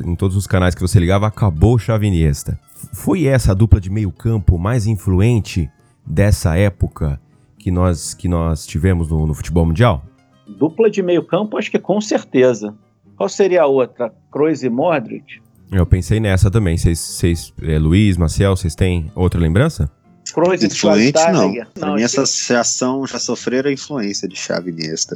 em 0.04 0.14
todos 0.14 0.36
os 0.36 0.46
canais 0.46 0.74
que 0.74 0.80
você 0.80 0.98
ligava 0.98 1.26
acabou 1.26 1.78
Xavi 1.78 2.06
Iniesta. 2.06 2.58
Foi 2.94 3.26
essa 3.26 3.52
a 3.52 3.54
dupla 3.54 3.80
de 3.80 3.90
meio-campo 3.90 4.58
mais 4.58 4.86
influente 4.86 5.70
dessa 6.04 6.56
época 6.56 7.20
que 7.58 7.70
nós 7.70 8.14
que 8.14 8.28
nós 8.28 8.66
tivemos 8.66 9.10
no, 9.10 9.26
no 9.26 9.34
futebol 9.34 9.66
mundial? 9.66 10.02
Dupla 10.46 10.88
de 10.88 11.02
meio-campo, 11.02 11.58
acho 11.58 11.70
que 11.70 11.78
com 11.78 12.00
certeza. 12.00 12.74
Qual 13.16 13.28
seria 13.28 13.62
a 13.62 13.66
outra? 13.66 14.12
Kroos 14.30 14.62
e 14.62 14.68
Modric? 14.68 15.40
Eu 15.72 15.86
pensei 15.86 16.20
nessa 16.20 16.50
também. 16.50 16.76
Vocês, 16.76 17.52
é, 17.62 17.78
Luiz, 17.78 18.16
Marcel, 18.16 18.56
vocês 18.56 18.74
têm 18.74 19.10
outra 19.14 19.40
lembrança? 19.40 19.90
Kroos 20.32 20.62
e 20.62 20.66
Influente, 20.66 21.18
não. 21.32 21.52
não. 21.52 21.66
Pra 21.74 21.94
mim, 21.94 22.02
essa 22.02 22.22
associação 22.22 23.06
já 23.06 23.18
sofreram 23.18 23.70
a 23.70 23.72
influência 23.72 24.28
de 24.28 24.36
Xavi 24.36 24.70
Iniesta. 24.70 25.14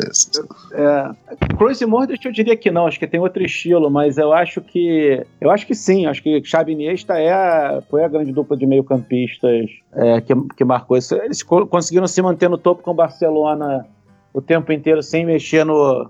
É, 0.72 1.10
Kroos 1.56 1.80
e 1.80 1.86
Modric 1.86 2.24
eu 2.24 2.32
diria 2.32 2.56
que 2.56 2.70
não, 2.70 2.86
acho 2.86 2.98
que 2.98 3.06
tem 3.06 3.20
outro 3.20 3.42
estilo, 3.42 3.90
mas 3.90 4.18
eu 4.18 4.32
acho 4.32 4.60
que 4.60 5.24
eu 5.40 5.50
acho 5.50 5.66
que 5.66 5.74
sim, 5.74 6.06
acho 6.06 6.22
que 6.22 6.42
Xavi 6.44 6.72
Iniesta 6.72 7.18
é 7.18 7.32
a, 7.32 7.82
foi 7.90 8.04
a 8.04 8.08
grande 8.08 8.32
dupla 8.32 8.56
de 8.56 8.66
meio-campistas 8.66 9.68
é, 9.92 10.20
que, 10.20 10.32
que 10.56 10.64
marcou 10.64 10.96
isso. 10.96 11.14
Eles 11.16 11.42
conseguiram 11.42 12.06
se 12.06 12.22
manter 12.22 12.48
no 12.48 12.58
topo 12.58 12.82
com 12.82 12.92
o 12.92 12.94
Barcelona 12.94 13.86
o 14.32 14.40
tempo 14.40 14.72
inteiro 14.72 15.02
sem 15.02 15.26
mexer 15.26 15.64
no, 15.64 16.08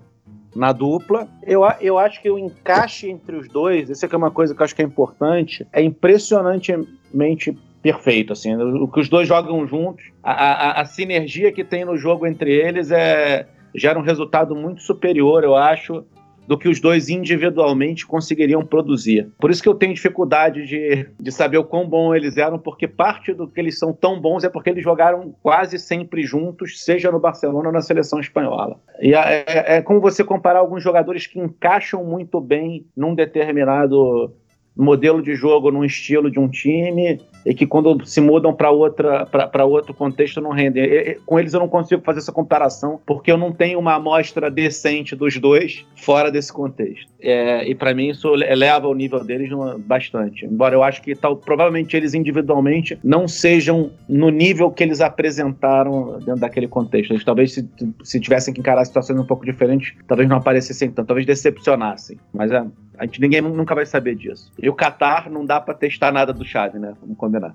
na 0.55 0.73
dupla. 0.73 1.29
Eu, 1.43 1.63
eu 1.81 1.99
acho 1.99 2.21
que 2.21 2.31
o 2.31 2.39
encaixe 2.39 3.11
entre 3.11 3.37
os 3.37 3.49
dois, 3.49 3.91
essa 3.91 4.07
é 4.07 4.17
uma 4.17 4.31
coisa 4.31 4.55
que 4.55 4.61
eu 4.61 4.65
acho 4.65 4.75
que 4.75 4.83
é 4.83 4.85
importante, 4.85 5.67
é 5.73 5.83
impressionantemente 5.83 7.57
perfeito, 7.83 8.33
assim, 8.33 8.55
o 8.57 8.87
que 8.87 9.01
os 9.01 9.09
dois 9.09 9.27
jogam 9.27 9.67
juntos, 9.67 10.05
a, 10.23 10.33
a, 10.33 10.81
a 10.83 10.85
sinergia 10.85 11.51
que 11.51 11.65
tem 11.65 11.83
no 11.83 11.97
jogo 11.97 12.27
entre 12.27 12.53
eles 12.53 12.91
é 12.91 13.49
gera 13.75 13.99
um 13.99 14.03
resultado 14.03 14.55
muito 14.55 14.83
superior, 14.83 15.45
eu 15.45 15.57
acho, 15.57 16.05
do 16.51 16.59
que 16.59 16.69
os 16.69 16.81
dois 16.81 17.09
individualmente 17.09 18.05
conseguiriam 18.05 18.67
produzir. 18.67 19.31
Por 19.39 19.53
isso 19.53 19.63
que 19.63 19.69
eu 19.69 19.75
tenho 19.77 19.95
dificuldade 19.95 20.67
de, 20.67 21.07
de 21.21 21.31
saber 21.31 21.59
o 21.59 21.65
quão 21.65 21.89
bom 21.89 22.13
eles 22.13 22.37
eram, 22.37 22.59
porque 22.59 22.89
parte 22.89 23.33
do 23.33 23.47
que 23.47 23.61
eles 23.61 23.79
são 23.79 23.93
tão 23.93 24.21
bons 24.21 24.43
é 24.43 24.49
porque 24.49 24.69
eles 24.69 24.83
jogaram 24.83 25.33
quase 25.45 25.79
sempre 25.79 26.25
juntos, 26.25 26.83
seja 26.83 27.09
no 27.13 27.21
Barcelona 27.21 27.69
ou 27.69 27.73
na 27.73 27.81
seleção 27.81 28.19
espanhola. 28.19 28.81
E 29.01 29.15
é, 29.15 29.45
é, 29.47 29.77
é 29.77 29.81
como 29.81 30.01
você 30.01 30.25
comparar 30.25 30.59
alguns 30.59 30.83
jogadores 30.83 31.25
que 31.25 31.39
encaixam 31.39 32.05
muito 32.05 32.41
bem 32.41 32.85
num 32.97 33.15
determinado 33.15 34.35
modelo 34.77 35.23
de 35.23 35.35
jogo, 35.35 35.71
num 35.71 35.85
estilo 35.85 36.31
de 36.31 36.39
um 36.39 36.49
time, 36.49 37.21
e 37.45 37.55
que 37.55 37.67
quando 37.67 38.05
se 38.05 38.21
mudam 38.21 38.53
para 38.55 38.71
outra 38.71 39.27
para 39.27 39.65
outro 39.65 39.95
contexto 39.95 40.41
não 40.41 40.51
rendem. 40.51 40.85
E, 40.85 41.19
com 41.25 41.39
eles 41.39 41.55
eu 41.55 41.61
não 41.61 41.69
consigo 41.69 42.03
fazer 42.03 42.19
essa 42.19 42.33
comparação 42.33 43.01
porque 43.07 43.31
eu 43.31 43.39
não 43.39 43.53
tenho 43.53 43.79
uma 43.79 43.95
amostra 43.95 44.51
decente 44.51 45.17
dos 45.17 45.39
dois 45.39 45.87
fora 45.97 46.31
desse 46.31 46.53
contexto. 46.53 47.11
É, 47.21 47.69
e 47.69 47.75
para 47.75 47.95
mim 47.95 48.09
isso 48.09 48.35
eleva 48.35 48.89
o 48.89 48.95
nível 48.95 49.25
deles 49.25 49.51
bastante. 49.87 50.45
Embora 50.45 50.75
eu 50.75 50.83
acho 50.83 51.03
que 51.03 51.15
tal, 51.15 51.37
provavelmente 51.37 51.97
eles 51.97 52.15
individualmente 52.15 52.99
não 53.03 53.27
sejam 53.27 53.91
no 54.09 54.31
nível 54.31 54.71
que 54.71 54.83
eles 54.83 55.01
apresentaram 55.01 56.19
dentro 56.19 56.41
daquele 56.41 56.69
contexto. 56.69 57.13
Eles 57.13 57.25
talvez 57.25 57.55
se, 57.55 57.69
se 58.03 58.21
tivessem 58.21 58.53
que 58.53 58.61
encarar 58.61 58.85
situações 58.85 59.19
um 59.19 59.25
pouco 59.25 59.45
diferentes, 59.45 59.95
talvez 60.07 60.29
não 60.29 60.37
aparecessem 60.37 60.91
tanto, 60.91 61.07
talvez 61.07 61.27
decepcionassem. 61.27 62.19
Mas 62.33 62.51
é, 62.51 62.65
a 63.01 63.07
gente 63.07 63.19
ninguém 63.19 63.41
nunca 63.41 63.75
vai 63.75 63.87
saber 63.87 64.15
disso. 64.15 64.53
E 64.63 64.69
o 64.69 64.75
Qatar 64.75 65.31
não 65.31 65.47
dá 65.47 65.59
para 65.59 65.73
testar 65.73 66.13
nada 66.13 66.35
do 66.35 66.45
Chave, 66.45 66.79
né? 66.79 66.93
Vamos 67.01 67.17
combinar. 67.17 67.55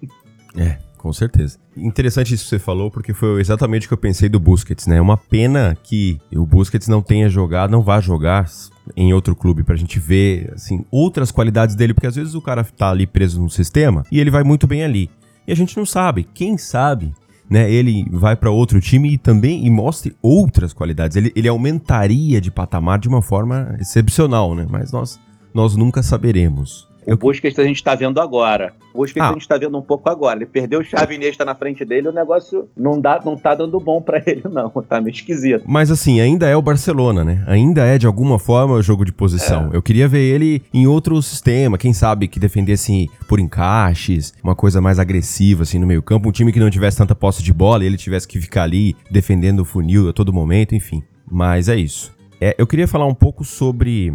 É, 0.56 0.78
com 0.96 1.12
certeza. 1.12 1.58
Interessante 1.76 2.32
isso 2.32 2.44
que 2.44 2.50
você 2.50 2.60
falou, 2.60 2.88
porque 2.88 3.12
foi 3.12 3.40
exatamente 3.40 3.86
o 3.86 3.88
que 3.88 3.94
eu 3.94 3.98
pensei 3.98 4.28
do 4.28 4.38
Busquets, 4.38 4.86
né? 4.86 4.98
É 4.98 5.00
uma 5.00 5.16
pena 5.16 5.76
que 5.82 6.20
o 6.32 6.46
Busquets 6.46 6.86
não 6.86 7.02
tenha 7.02 7.28
jogado, 7.28 7.72
não 7.72 7.82
vá 7.82 8.00
jogar 8.00 8.48
em 8.96 9.12
outro 9.12 9.34
clube 9.34 9.64
pra 9.64 9.74
gente 9.74 9.98
ver, 9.98 10.52
assim, 10.54 10.84
outras 10.92 11.32
qualidades 11.32 11.74
dele, 11.74 11.92
porque 11.92 12.06
às 12.06 12.14
vezes 12.14 12.36
o 12.36 12.40
cara 12.40 12.62
tá 12.62 12.88
ali 12.88 13.04
preso 13.04 13.42
no 13.42 13.50
sistema 13.50 14.04
e 14.12 14.20
ele 14.20 14.30
vai 14.30 14.44
muito 14.44 14.64
bem 14.64 14.84
ali. 14.84 15.10
E 15.44 15.50
a 15.50 15.56
gente 15.56 15.76
não 15.76 15.84
sabe. 15.84 16.22
Quem 16.32 16.56
sabe 16.56 17.12
né, 17.48 17.70
ele 17.70 18.06
vai 18.10 18.34
para 18.34 18.50
outro 18.50 18.80
time 18.80 19.12
e 19.12 19.18
também 19.18 19.66
e 19.66 19.70
mostre 19.70 20.16
outras 20.22 20.72
qualidades. 20.72 21.16
Ele, 21.16 21.32
ele 21.36 21.48
aumentaria 21.48 22.40
de 22.40 22.50
patamar 22.50 22.98
de 22.98 23.08
uma 23.08 23.22
forma 23.22 23.76
excepcional, 23.80 24.54
né? 24.54 24.66
Mas 24.68 24.92
nós, 24.92 25.20
nós 25.52 25.76
nunca 25.76 26.02
saberemos. 26.02 26.88
O 27.06 27.10
Eu- 27.12 27.16
Busquets 27.16 27.58
a 27.58 27.64
gente 27.64 27.82
tá 27.82 27.94
vendo 27.94 28.20
agora. 28.20 28.72
O 28.92 28.98
Busquets 28.98 29.22
Ah. 29.26 29.30
a 29.30 29.32
gente 29.34 29.46
tá 29.48 29.56
vendo 29.58 29.76
um 29.76 29.82
pouco 29.82 30.08
agora. 30.08 30.38
Ele 30.38 30.46
perdeu 30.46 30.80
o 30.80 30.84
Xavi 30.84 31.14
Iniesta 31.16 31.44
na 31.44 31.54
frente 31.54 31.84
dele, 31.84 32.08
o 32.08 32.12
negócio 32.12 32.68
não, 32.76 33.00
dá, 33.00 33.20
não 33.24 33.36
tá 33.36 33.54
dando 33.54 33.78
bom 33.80 34.00
pra 34.00 34.22
ele, 34.26 34.42
não. 34.50 34.70
Tá 34.88 35.00
meio 35.00 35.12
esquisito. 35.14 35.64
Mas 35.66 35.90
assim, 35.90 36.20
ainda 36.20 36.46
é 36.48 36.56
o 36.56 36.62
Barcelona, 36.62 37.24
né? 37.24 37.44
Ainda 37.46 37.82
é, 37.84 37.98
de 37.98 38.06
alguma 38.06 38.38
forma, 38.38 38.74
o 38.74 38.82
jogo 38.82 39.04
de 39.04 39.12
posição. 39.12 39.70
Eu 39.72 39.82
queria 39.82 40.06
ver 40.08 40.20
ele 40.22 40.62
em 40.72 40.86
outro 40.86 41.20
sistema, 41.22 41.76
quem 41.78 41.92
sabe 41.92 42.28
que 42.28 42.38
defendesse 42.40 43.08
por 43.28 43.38
encaixes, 43.40 44.32
uma 44.42 44.54
coisa 44.54 44.80
mais 44.80 44.98
agressiva, 44.98 45.62
assim, 45.62 45.78
no 45.78 45.86
meio 45.86 46.02
campo. 46.02 46.28
Um 46.28 46.32
time 46.32 46.52
que 46.52 46.60
não 46.60 46.70
tivesse 46.70 46.96
tanta 46.98 47.14
posse 47.14 47.42
de 47.42 47.52
bola 47.52 47.82
e 47.82 47.86
ele 47.86 47.96
tivesse 47.96 48.26
que 48.28 48.40
ficar 48.40 48.62
ali 48.64 48.94
defendendo 49.10 49.60
o 49.60 49.64
funil 49.64 50.08
a 50.08 50.12
todo 50.12 50.32
momento, 50.32 50.74
enfim. 50.74 51.02
Mas 51.30 51.68
é 51.68 51.76
isso. 51.76 52.12
É, 52.40 52.54
eu 52.58 52.66
queria 52.66 52.86
falar 52.86 53.06
um 53.06 53.14
pouco 53.14 53.44
sobre... 53.44 54.12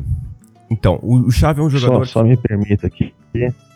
Então, 0.69 0.99
o, 1.01 1.31
Xavi 1.31 1.61
é 1.61 1.63
um 1.63 1.69
Só, 1.69 1.77
jogador... 1.77 2.05
só 2.07 2.23
me 2.23 2.37
permita 2.37 2.87
aqui, 2.87 3.13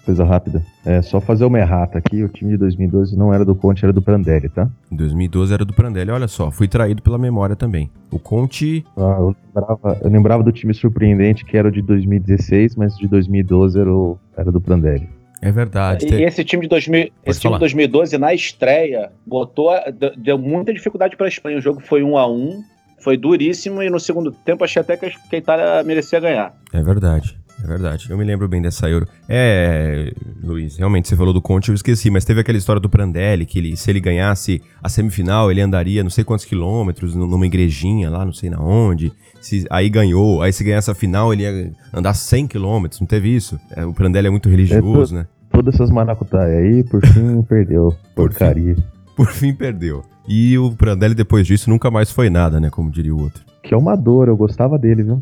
coisa 0.05 0.23
rápida. 0.23 0.63
É 0.85 1.01
só 1.01 1.19
fazer 1.19 1.45
uma 1.45 1.57
errata 1.59 1.97
aqui. 1.97 2.23
O 2.23 2.29
time 2.29 2.51
de 2.51 2.57
2012 2.57 3.17
não 3.17 3.33
era 3.33 3.43
do 3.43 3.55
Conte, 3.55 3.83
era 3.83 3.91
do 3.93 4.01
Prandelli, 4.01 4.49
tá? 4.49 4.69
Em 4.91 4.95
2012 4.95 5.53
era 5.53 5.65
do 5.65 5.73
Prandelli, 5.73 6.11
olha 6.11 6.27
só, 6.27 6.51
fui 6.51 6.67
traído 6.67 7.01
pela 7.01 7.17
memória 7.17 7.55
também. 7.55 7.89
O 8.11 8.19
Conte... 8.19 8.85
Ah, 8.95 9.17
eu, 9.19 9.35
lembrava, 9.55 9.99
eu 10.03 10.09
lembrava 10.09 10.43
do 10.43 10.51
time 10.51 10.73
surpreendente 10.73 11.43
que 11.45 11.57
era 11.57 11.67
o 11.67 11.71
de 11.71 11.81
2016, 11.81 12.75
mas 12.75 12.95
o 12.95 12.99
de 12.99 13.07
2012 13.07 13.79
era, 13.79 13.91
o, 13.91 14.17
era 14.37 14.51
do 14.51 14.61
Prandelli. 14.61 15.09
É 15.41 15.51
verdade. 15.51 16.05
E 16.05 16.23
esse 16.23 16.41
time 16.45 16.61
de 16.61 16.69
2000, 16.69 17.11
esse 17.25 17.41
time 17.41 17.53
de 17.55 17.59
2012, 17.59 18.17
na 18.17 18.33
estreia, 18.33 19.11
botou, 19.27 19.71
a- 19.71 19.83
deu 20.17 20.37
muita 20.37 20.73
dificuldade 20.73 21.17
pra 21.17 21.27
Espanha. 21.27 21.57
O 21.57 21.61
jogo 21.61 21.81
foi 21.81 22.01
um 22.01 22.17
a 22.17 22.25
um, 22.25 22.63
foi 23.03 23.17
duríssimo 23.17 23.81
e 23.83 23.89
no 23.89 23.99
segundo 23.99 24.31
tempo 24.31 24.63
achei 24.63 24.81
até 24.81 24.95
que 24.97 25.05
a 25.05 25.35
Itália 25.37 25.83
merecia 25.83 26.19
ganhar. 26.19 26.53
É 26.71 26.81
verdade, 26.81 27.37
é 27.63 27.67
verdade. 27.67 28.07
Eu 28.09 28.17
me 28.17 28.23
lembro 28.23 28.47
bem 28.47 28.61
dessa 28.61 28.89
Euro. 28.89 29.07
É, 29.27 30.13
Luiz, 30.41 30.77
realmente 30.77 31.07
você 31.09 31.15
falou 31.15 31.33
do 31.33 31.41
Conte, 31.41 31.69
eu 31.69 31.75
esqueci, 31.75 32.09
mas 32.09 32.23
teve 32.23 32.39
aquela 32.39 32.57
história 32.57 32.79
do 32.79 32.89
Prandelli, 32.89 33.45
que 33.45 33.59
ele, 33.59 33.75
se 33.75 33.89
ele 33.91 33.99
ganhasse 33.99 34.61
a 34.81 34.87
semifinal, 34.89 35.51
ele 35.51 35.61
andaria 35.61 36.01
não 36.03 36.09
sei 36.09 36.23
quantos 36.23 36.45
quilômetros 36.45 37.13
nu- 37.13 37.27
numa 37.27 37.45
igrejinha 37.45 38.09
lá, 38.09 38.23
não 38.25 38.33
sei 38.33 38.49
na 38.49 38.61
onde. 38.61 39.11
Se, 39.41 39.65
aí 39.69 39.89
ganhou, 39.89 40.41
aí 40.41 40.53
se 40.53 40.63
ganhasse 40.63 40.89
a 40.89 40.95
final, 40.95 41.33
ele 41.33 41.43
ia 41.43 41.71
andar 41.93 42.13
100 42.13 42.47
quilômetros, 42.47 43.01
não 43.01 43.07
teve 43.07 43.35
isso? 43.35 43.59
É, 43.75 43.85
o 43.85 43.93
Prandelli 43.93 44.27
é 44.27 44.31
muito 44.31 44.47
religioso, 44.47 45.13
né? 45.13 45.27
Todas 45.51 45.75
essas 45.75 45.91
maracutaias 45.91 46.63
aí, 46.63 46.83
por 46.85 47.05
fim, 47.05 47.41
perdeu. 47.43 47.89
Por 48.15 48.29
Porcaria. 48.29 48.75
Por 49.15 49.27
fim 49.27 49.53
perdeu. 49.53 50.03
E 50.27 50.57
o 50.57 50.71
Prandelli 50.71 51.13
depois 51.13 51.45
disso 51.45 51.69
nunca 51.69 51.91
mais 51.91 52.11
foi 52.11 52.29
nada, 52.29 52.59
né, 52.59 52.69
como 52.69 52.89
diria 52.89 53.13
o 53.13 53.21
outro. 53.21 53.43
Que 53.61 53.73
é 53.73 53.77
uma 53.77 53.95
dor, 53.95 54.27
eu 54.27 54.37
gostava 54.37 54.77
dele, 54.77 55.03
viu? 55.03 55.21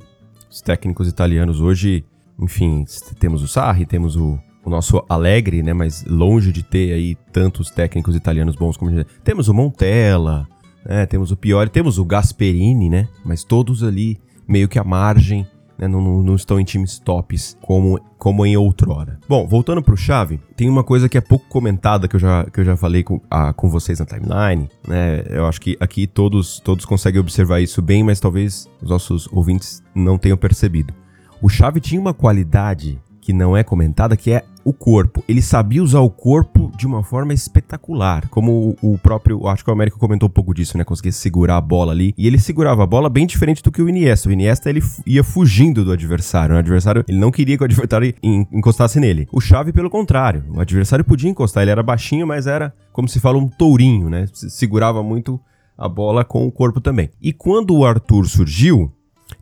Os 0.50 0.62
técnicos 0.62 1.08
italianos 1.08 1.62
hoje, 1.62 2.04
enfim, 2.40 2.86
temos 3.20 3.42
o 3.42 3.48
Sarri, 3.48 3.86
temos 3.86 4.16
o, 4.16 4.38
o 4.64 4.70
nosso 4.70 5.04
Alegre, 5.08 5.64
né? 5.64 5.74
Mas 5.74 6.04
longe 6.06 6.52
de 6.52 6.64
ter 6.64 6.94
aí 6.94 7.16
tantos 7.32 7.70
técnicos 7.72 8.16
italianos 8.16 8.56
bons 8.56 8.78
como 8.78 8.92
a 8.92 8.94
gente. 8.94 9.08
Temos 9.24 9.48
o 9.48 9.54
Montella, 9.54 10.48
né? 10.86 11.06
Temos 11.06 11.32
o 11.32 11.38
Piori, 11.38 11.70
temos 11.70 11.98
o 11.98 12.06
Gasperini, 12.06 12.90
né? 12.90 13.08
Mas 13.24 13.44
todos 13.44 13.84
ali 13.84 14.20
meio 14.48 14.68
que 14.68 14.78
à 14.78 14.84
margem, 14.84 15.48
né? 15.78 15.88
Não, 15.88 16.02
não- 16.02 16.24
não 16.24 16.36
estão 16.36 16.60
em 16.60 16.64
times 16.64 17.00
tops 17.00 17.58
como, 17.62 18.00
como 18.18 18.46
em 18.46 18.56
outrora. 18.58 19.20
Bom, 19.28 19.48
voltando 19.48 19.82
pro 19.82 19.98
Chave, 19.98 20.40
tem 20.56 20.70
uma 20.70 20.84
coisa 20.84 21.08
que 21.10 21.18
é 21.18 21.22
pouco 21.22 21.46
comentada 21.50 22.08
que 22.08 22.16
eu 22.16 22.20
já, 22.20 22.46
que 22.46 22.60
eu 22.60 22.66
já 22.66 22.78
falei 22.78 23.04
com, 23.04 23.20
ah, 23.30 23.52
com 23.54 23.70
vocês 23.70 24.00
na 24.00 24.06
timeline, 24.06 24.70
né? 24.88 25.24
Eu 25.30 25.46
acho 25.48 25.60
que 25.62 25.76
aqui 25.80 26.06
todos, 26.08 26.60
todos 26.60 26.86
conseguem 26.86 27.20
observar 27.20 27.60
isso 27.62 27.82
bem, 27.82 28.04
mas 28.04 28.20
talvez 28.20 28.68
os 28.82 28.90
nossos 28.90 29.28
ouvintes 29.32 29.82
não 29.96 30.18
tenham 30.18 30.38
percebido. 30.38 30.94
O 31.42 31.50
Chave 31.50 31.80
tinha 31.80 32.00
uma 32.00 32.14
qualidade 32.14 33.00
que 33.20 33.34
não 33.34 33.56
é 33.56 33.64
comentada, 33.64 34.18
que 34.18 34.32
é 34.32 34.44
o 34.63 34.74
corpo. 34.74 35.24
Ele 35.28 35.41
sabia 35.41 35.84
usar 35.84 36.00
o 36.02 36.10
corpo 36.10 36.71
de 36.78 36.86
uma 36.88 37.04
forma 37.04 37.34
espetacular, 37.34 38.28
como 38.30 38.76
o 38.82 38.97
próprio, 38.97 39.47
acho 39.47 39.63
que 39.63 39.69
o 39.69 39.74
Américo 39.74 40.00
comentou 40.00 40.28
um 40.28 40.32
pouco 40.32 40.54
disso, 40.54 40.78
né? 40.78 40.84
Conseguia 40.84 41.12
segurar 41.12 41.58
a 41.58 41.62
bola 41.62 41.91
ali, 41.91 42.13
e 42.17 42.28
ele 42.28 42.39
segurava 42.39 42.84
a 42.84 42.88
bola 42.88 43.10
bem 43.10 43.26
diferente 43.26 43.62
do 43.63 43.71
que 43.71 43.82
o 43.82 43.89
Iniesta. 43.89 44.30
O 44.30 44.32
Iniesta 44.32 44.69
ele 44.69 44.82
ia 45.06 45.24
fugindo 45.24 45.84
do 45.86 45.91
adversário, 45.91 46.56
o 46.56 46.58
adversário, 46.60 47.04
ele 47.08 47.19
não 47.19 47.32
queria 47.32 47.58
que 47.58 47.63
o 47.63 47.65
adversário 47.65 48.13
en- 48.21 48.47
encostasse 48.52 49.00
nele. 49.00 49.28
O 49.32 49.41
Chave 49.41 49.71
pelo 49.74 49.89
contrário, 49.89 50.43
o 50.50 50.60
adversário 50.60 51.06
podia 51.06 51.30
encostar, 51.30 51.62
ele 51.63 51.71
era 51.71 51.84
baixinho, 51.84 52.26
mas 52.28 52.47
era 52.47 52.74
como 52.91 53.08
se 53.08 53.19
fala 53.19 53.38
um 53.38 53.47
tourinho, 53.47 54.10
né? 54.10 54.28
Se- 54.34 54.50
Segurava 54.50 55.02
muito 55.04 55.39
a 55.78 55.88
bola 55.89 56.24
com 56.24 56.45
o 56.45 56.52
corpo 56.52 56.80
também. 56.80 57.10
E 57.21 57.34
quando 57.34 57.76
o 57.76 57.86
Arthur 57.86 58.28
surgiu, 58.28 58.91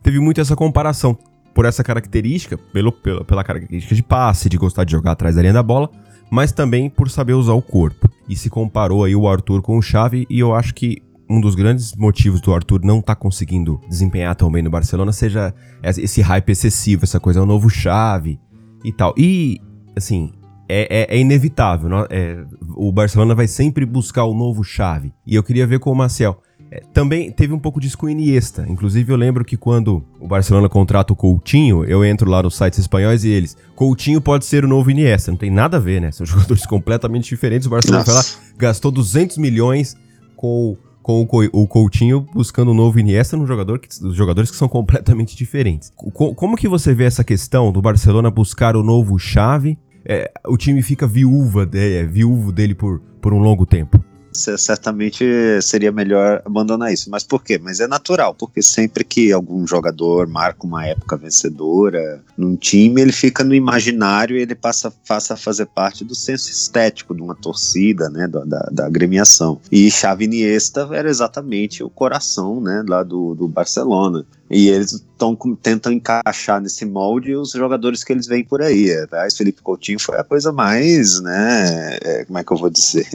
teve 0.02 0.18
muito 0.18 0.40
essa 0.40 0.56
comparação 0.56 1.16
por 1.54 1.64
essa 1.64 1.82
característica, 1.84 2.56
pelo, 2.56 2.92
pela, 2.92 3.24
pela 3.24 3.44
característica 3.44 3.94
de 3.94 4.02
passe, 4.02 4.48
de 4.48 4.56
gostar 4.56 4.84
de 4.84 4.92
jogar 4.92 5.12
atrás 5.12 5.34
da 5.36 5.42
linha 5.42 5.52
da 5.54 5.62
bola, 5.62 5.90
mas 6.30 6.52
também 6.52 6.88
por 6.88 7.10
saber 7.10 7.32
usar 7.34 7.54
o 7.54 7.62
corpo. 7.62 8.08
E 8.28 8.36
se 8.36 8.48
comparou 8.48 9.04
aí 9.04 9.14
o 9.16 9.28
Arthur 9.28 9.60
com 9.62 9.76
o 9.76 9.82
Xavi, 9.82 10.26
e 10.30 10.38
eu 10.38 10.54
acho 10.54 10.72
que 10.74 11.02
um 11.28 11.40
dos 11.40 11.54
grandes 11.54 11.94
motivos 11.94 12.40
do 12.40 12.52
Arthur 12.54 12.80
não 12.84 12.98
estar 13.00 13.14
conseguindo 13.16 13.80
desempenhar 13.88 14.34
tão 14.34 14.50
bem 14.50 14.62
no 14.62 14.70
Barcelona 14.70 15.12
seja 15.12 15.54
esse 15.82 16.20
hype 16.20 16.50
excessivo, 16.50 17.04
essa 17.04 17.20
coisa, 17.20 17.38
é 17.40 17.42
o 17.42 17.46
novo 17.46 17.68
Xavi 17.70 18.38
e 18.84 18.92
tal. 18.92 19.14
E, 19.16 19.60
assim, 19.96 20.32
é, 20.68 21.02
é- 21.12 21.16
é 21.16 21.20
inevitável. 21.20 21.88
não- 21.88 22.06
é, 22.10 22.44
o 22.76 22.90
Barcelona 22.92 23.34
vai 23.34 23.46
sempre 23.46 23.84
buscar 23.84 24.24
o 24.24 24.34
novo 24.34 24.62
Xavi. 24.64 25.12
E 25.26 25.34
eu 25.34 25.42
queria 25.42 25.66
ver 25.66 25.78
com 25.80 25.90
o 25.90 25.94
Marcel. 25.96 26.40
É, 26.72 26.82
também 26.94 27.32
teve 27.32 27.52
um 27.52 27.58
pouco 27.58 27.80
disso 27.80 27.98
com 27.98 28.06
o 28.06 28.10
Iniesta. 28.10 28.64
Inclusive, 28.68 29.12
eu 29.12 29.16
lembro 29.16 29.44
que 29.44 29.56
quando 29.56 30.04
o 30.20 30.28
Barcelona 30.28 30.68
contrata 30.68 31.12
o 31.12 31.16
Coutinho, 31.16 31.84
eu 31.84 32.04
entro 32.04 32.30
lá 32.30 32.42
nos 32.42 32.56
sites 32.56 32.78
espanhóis 32.78 33.24
e 33.24 33.28
eles. 33.28 33.56
Coutinho 33.74 34.20
pode 34.20 34.44
ser 34.44 34.64
o 34.64 34.68
novo 34.68 34.88
Iniesta. 34.90 35.32
Não 35.32 35.38
tem 35.38 35.50
nada 35.50 35.78
a 35.78 35.80
ver, 35.80 36.00
né? 36.00 36.12
São 36.12 36.24
jogadores 36.26 36.64
completamente 36.66 37.28
diferentes. 37.28 37.66
O 37.66 37.70
Barcelona 37.70 38.04
foi 38.04 38.14
lá, 38.14 38.22
gastou 38.56 38.92
200 38.92 39.36
milhões 39.38 39.96
com, 40.36 40.76
com 41.02 41.20
o, 41.22 41.26
Co- 41.26 41.48
o 41.52 41.66
Coutinho 41.66 42.24
buscando 42.32 42.70
o 42.70 42.74
novo 42.74 43.00
Iniesta 43.00 43.36
num 43.36 43.46
jogador 43.48 43.80
que, 43.80 43.88
jogadores 44.14 44.48
que 44.50 44.56
são 44.56 44.68
completamente 44.68 45.36
diferentes. 45.36 45.90
Co- 45.96 46.34
como 46.36 46.56
que 46.56 46.68
você 46.68 46.94
vê 46.94 47.02
essa 47.04 47.24
questão 47.24 47.72
do 47.72 47.82
Barcelona 47.82 48.30
buscar 48.30 48.76
o 48.76 48.82
novo 48.84 49.18
Xavi? 49.18 49.76
É, 50.04 50.30
o 50.46 50.56
time 50.56 50.82
fica 50.82 51.04
viúva, 51.06 51.66
de- 51.66 51.96
é, 51.98 52.04
viúvo 52.06 52.52
dele 52.52 52.74
por, 52.76 53.00
por 53.20 53.34
um 53.34 53.38
longo 53.40 53.66
tempo. 53.66 54.02
Certamente 54.32 55.24
seria 55.62 55.90
melhor 55.90 56.42
abandonar 56.44 56.92
isso. 56.92 57.10
Mas 57.10 57.24
por 57.24 57.42
quê? 57.42 57.58
Mas 57.58 57.80
é 57.80 57.86
natural, 57.86 58.34
porque 58.34 58.62
sempre 58.62 59.04
que 59.04 59.32
algum 59.32 59.66
jogador 59.66 60.26
marca 60.28 60.66
uma 60.66 60.86
época 60.86 61.16
vencedora 61.16 62.22
num 62.36 62.56
time, 62.56 63.00
ele 63.00 63.12
fica 63.12 63.42
no 63.42 63.54
imaginário 63.54 64.36
e 64.36 64.40
ele 64.40 64.54
passa, 64.54 64.92
passa 65.06 65.34
a 65.34 65.36
fazer 65.36 65.66
parte 65.66 66.04
do 66.04 66.14
senso 66.14 66.50
estético 66.50 67.14
de 67.14 67.22
uma 67.22 67.34
torcida, 67.34 68.08
né, 68.08 68.26
da, 68.26 68.44
da, 68.44 68.68
da 68.70 68.86
agremiação. 68.86 69.60
E 69.70 69.90
Xavi 69.90 70.24
Iniesta 70.24 70.88
era 70.92 71.08
exatamente 71.08 71.82
o 71.82 71.90
coração, 71.90 72.60
né, 72.60 72.84
lá 72.86 73.02
do, 73.02 73.34
do 73.34 73.48
Barcelona. 73.48 74.24
E 74.50 74.68
eles 74.68 75.04
tão, 75.16 75.36
tentam 75.62 75.92
encaixar 75.92 76.60
nesse 76.60 76.84
molde 76.84 77.36
os 77.36 77.52
jogadores 77.52 78.02
que 78.02 78.12
eles 78.12 78.26
veem 78.26 78.44
por 78.44 78.60
aí. 78.60 78.90
Aliás, 79.12 79.36
Felipe 79.36 79.62
Coutinho 79.62 80.00
foi 80.00 80.18
a 80.18 80.24
coisa 80.24 80.50
mais, 80.50 81.20
né, 81.20 81.98
é, 82.02 82.24
como 82.24 82.38
é 82.38 82.42
que 82.42 82.52
eu 82.52 82.56
vou 82.56 82.68
dizer? 82.68 83.06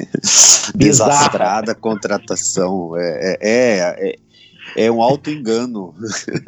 desastrada 0.73 1.75
contratação. 1.75 2.95
É, 2.97 3.37
é, 3.41 4.09
é, 4.09 4.15
é 4.75 4.91
um 4.91 5.01
auto-engano. 5.01 5.93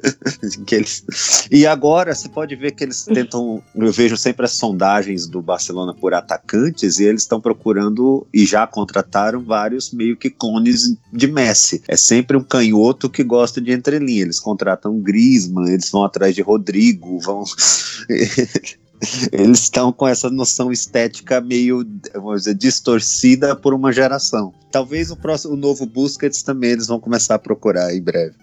que 0.65 0.75
eles... 0.75 1.05
E 1.51 1.65
agora 1.65 2.13
você 2.13 2.27
pode 2.29 2.55
ver 2.55 2.71
que 2.71 2.83
eles 2.83 3.03
tentam. 3.03 3.63
Eu 3.75 3.91
vejo 3.91 4.17
sempre 4.17 4.45
as 4.45 4.51
sondagens 4.51 5.27
do 5.27 5.41
Barcelona 5.41 5.93
por 5.93 6.13
atacantes 6.13 6.99
e 6.99 7.05
eles 7.05 7.21
estão 7.21 7.39
procurando 7.39 8.27
e 8.33 8.45
já 8.45 8.67
contrataram 8.67 9.43
vários 9.43 9.91
meio 9.91 10.17
que 10.17 10.29
clones 10.29 10.95
de 11.11 11.27
Messi. 11.27 11.81
É 11.87 11.95
sempre 11.95 12.37
um 12.37 12.43
canhoto 12.43 13.09
que 13.09 13.23
gosta 13.23 13.61
de 13.61 13.71
entrelinha. 13.71 14.23
Eles 14.23 14.39
contratam 14.39 14.99
Griezmann, 14.99 15.71
eles 15.71 15.89
vão 15.89 16.03
atrás 16.03 16.35
de 16.35 16.41
Rodrigo, 16.41 17.19
vão. 17.19 17.43
Eles 19.31 19.59
estão 19.61 19.91
com 19.91 20.07
essa 20.07 20.29
noção 20.29 20.71
estética 20.71 21.39
meio, 21.41 21.85
vamos 22.13 22.41
dizer, 22.43 22.55
distorcida 22.55 23.55
por 23.55 23.73
uma 23.73 23.91
geração. 23.91 24.53
Talvez 24.71 25.11
o 25.11 25.15
próximo, 25.15 25.53
o 25.53 25.57
novo 25.57 25.85
Busquets 25.85 26.41
também 26.41 26.71
eles 26.71 26.87
vão 26.87 26.99
começar 26.99 27.35
a 27.35 27.39
procurar 27.39 27.93
em 27.95 28.01
breve. 28.01 28.35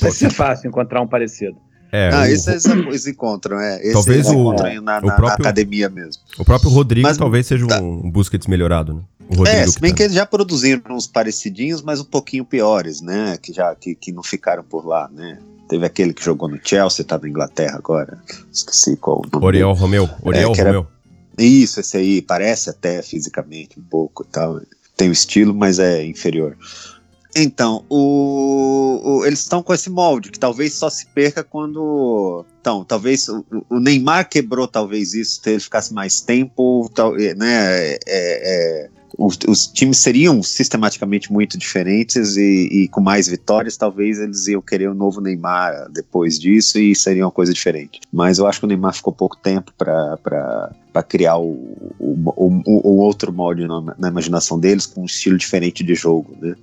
Vai 0.00 0.10
ser 0.10 0.30
fácil 0.30 0.68
encontrar 0.68 1.00
um 1.02 1.06
parecido. 1.06 1.56
É, 1.90 2.10
ah, 2.12 2.20
o, 2.20 2.24
esse 2.26 2.50
eles, 2.50 2.64
eles 2.66 3.06
encontram, 3.06 3.58
é. 3.58 3.80
Esse 3.80 3.92
Talvez 3.94 4.18
eles 4.18 4.28
o- 4.28 4.32
encontram 4.40 4.66
na, 4.66 4.80
o 4.80 4.82
na- 4.82 5.00
na 5.00 5.12
próprio- 5.16 5.40
academia 5.46 5.88
mesmo. 5.88 6.22
o 6.38 6.44
próprio 6.44 6.70
Rodrigo 6.70 7.06
Mas- 7.06 7.16
talvez 7.16 7.46
seja 7.46 7.66
tá. 7.66 7.80
um, 7.80 8.10
Busquets 8.10 8.46
melhorado, 8.46 8.94
né? 8.94 9.02
É, 9.46 9.66
se 9.66 9.78
bem 9.80 9.90
tá- 9.90 9.96
que 9.98 10.02
eles 10.04 10.14
já 10.14 10.24
produziram 10.26 10.82
uns 10.90 11.06
parecidinhos, 11.06 11.80
mas 11.82 12.00
um 12.00 12.04
pouquinho 12.04 12.44
piores, 12.44 13.00
né? 13.00 13.38
Que 13.40 13.52
já 13.52 13.74
que, 13.74 13.94
que 13.94 14.10
não 14.12 14.22
ficaram 14.22 14.62
por 14.64 14.86
lá, 14.86 15.08
né? 15.12 15.38
Teve 15.68 15.84
aquele 15.86 16.12
que 16.14 16.24
jogou 16.24 16.48
no 16.48 16.58
Chelsea, 16.62 17.04
tá 17.04 17.18
na 17.18 17.28
Inglaterra 17.28 17.76
agora. 17.76 18.18
Esqueci 18.52 18.96
qual 18.96 19.18
o 19.18 19.28
nome. 19.30 19.44
Oriel 19.46 19.72
Romeu. 19.72 20.08
Oriel 20.22 20.52
É, 20.56 20.60
era- 20.60 20.70
Romeu. 20.70 20.86
Isso, 21.38 21.78
esse 21.78 21.96
aí, 21.96 22.20
parece 22.22 22.68
até 22.70 23.00
fisicamente 23.02 23.78
um 23.78 23.82
pouco 23.82 24.24
e 24.24 24.26
tal. 24.26 24.60
Tem 24.96 25.08
o 25.08 25.12
estilo, 25.12 25.54
mas 25.54 25.78
é 25.78 26.04
inferior. 26.04 26.56
Então, 27.36 27.84
o, 27.88 29.00
o 29.20 29.26
eles 29.26 29.40
estão 29.40 29.62
com 29.62 29.72
esse 29.72 29.88
molde 29.88 30.30
que 30.30 30.38
talvez 30.38 30.74
só 30.74 30.90
se 30.90 31.06
perca 31.06 31.44
quando. 31.44 32.44
Então, 32.60 32.84
talvez 32.84 33.28
o, 33.28 33.44
o 33.70 33.78
Neymar 33.78 34.28
quebrou 34.28 34.66
talvez 34.66 35.14
isso, 35.14 35.40
se 35.42 35.50
ele 35.50 35.60
ficasse 35.60 35.92
mais 35.94 36.20
tempo, 36.20 36.90
tal, 36.94 37.12
né? 37.14 37.92
É, 37.94 37.98
é, 38.06 38.90
os, 39.18 39.36
os, 39.48 39.66
times 39.66 39.98
seriam 39.98 40.40
sistematicamente 40.44 41.32
muito 41.32 41.58
diferentes 41.58 42.36
e, 42.36 42.68
e, 42.84 42.88
com 42.88 43.00
mais 43.00 43.26
vitórias, 43.26 43.76
talvez 43.76 44.20
eles 44.20 44.46
iam 44.46 44.62
querer 44.62 44.88
um 44.88 44.94
novo 44.94 45.20
Neymar 45.20 45.90
depois 45.90 46.38
disso 46.38 46.78
e 46.78 46.94
seria 46.94 47.24
uma 47.24 47.32
coisa 47.32 47.52
diferente. 47.52 48.00
Mas 48.12 48.38
eu 48.38 48.46
acho 48.46 48.60
que 48.60 48.66
o 48.66 48.68
Neymar 48.68 48.94
ficou 48.94 49.12
pouco 49.12 49.36
tempo 49.36 49.72
para 49.76 51.02
criar 51.08 51.36
o, 51.36 51.94
o, 51.98 52.16
o, 52.36 52.62
o, 52.66 52.96
outro 52.98 53.32
molde 53.32 53.66
na, 53.66 53.80
na, 53.98 54.08
imaginação 54.08 54.58
deles 54.58 54.86
com 54.86 55.02
um 55.02 55.04
estilo 55.04 55.36
diferente 55.36 55.82
de 55.82 55.94
jogo, 55.94 56.36
né? 56.40 56.54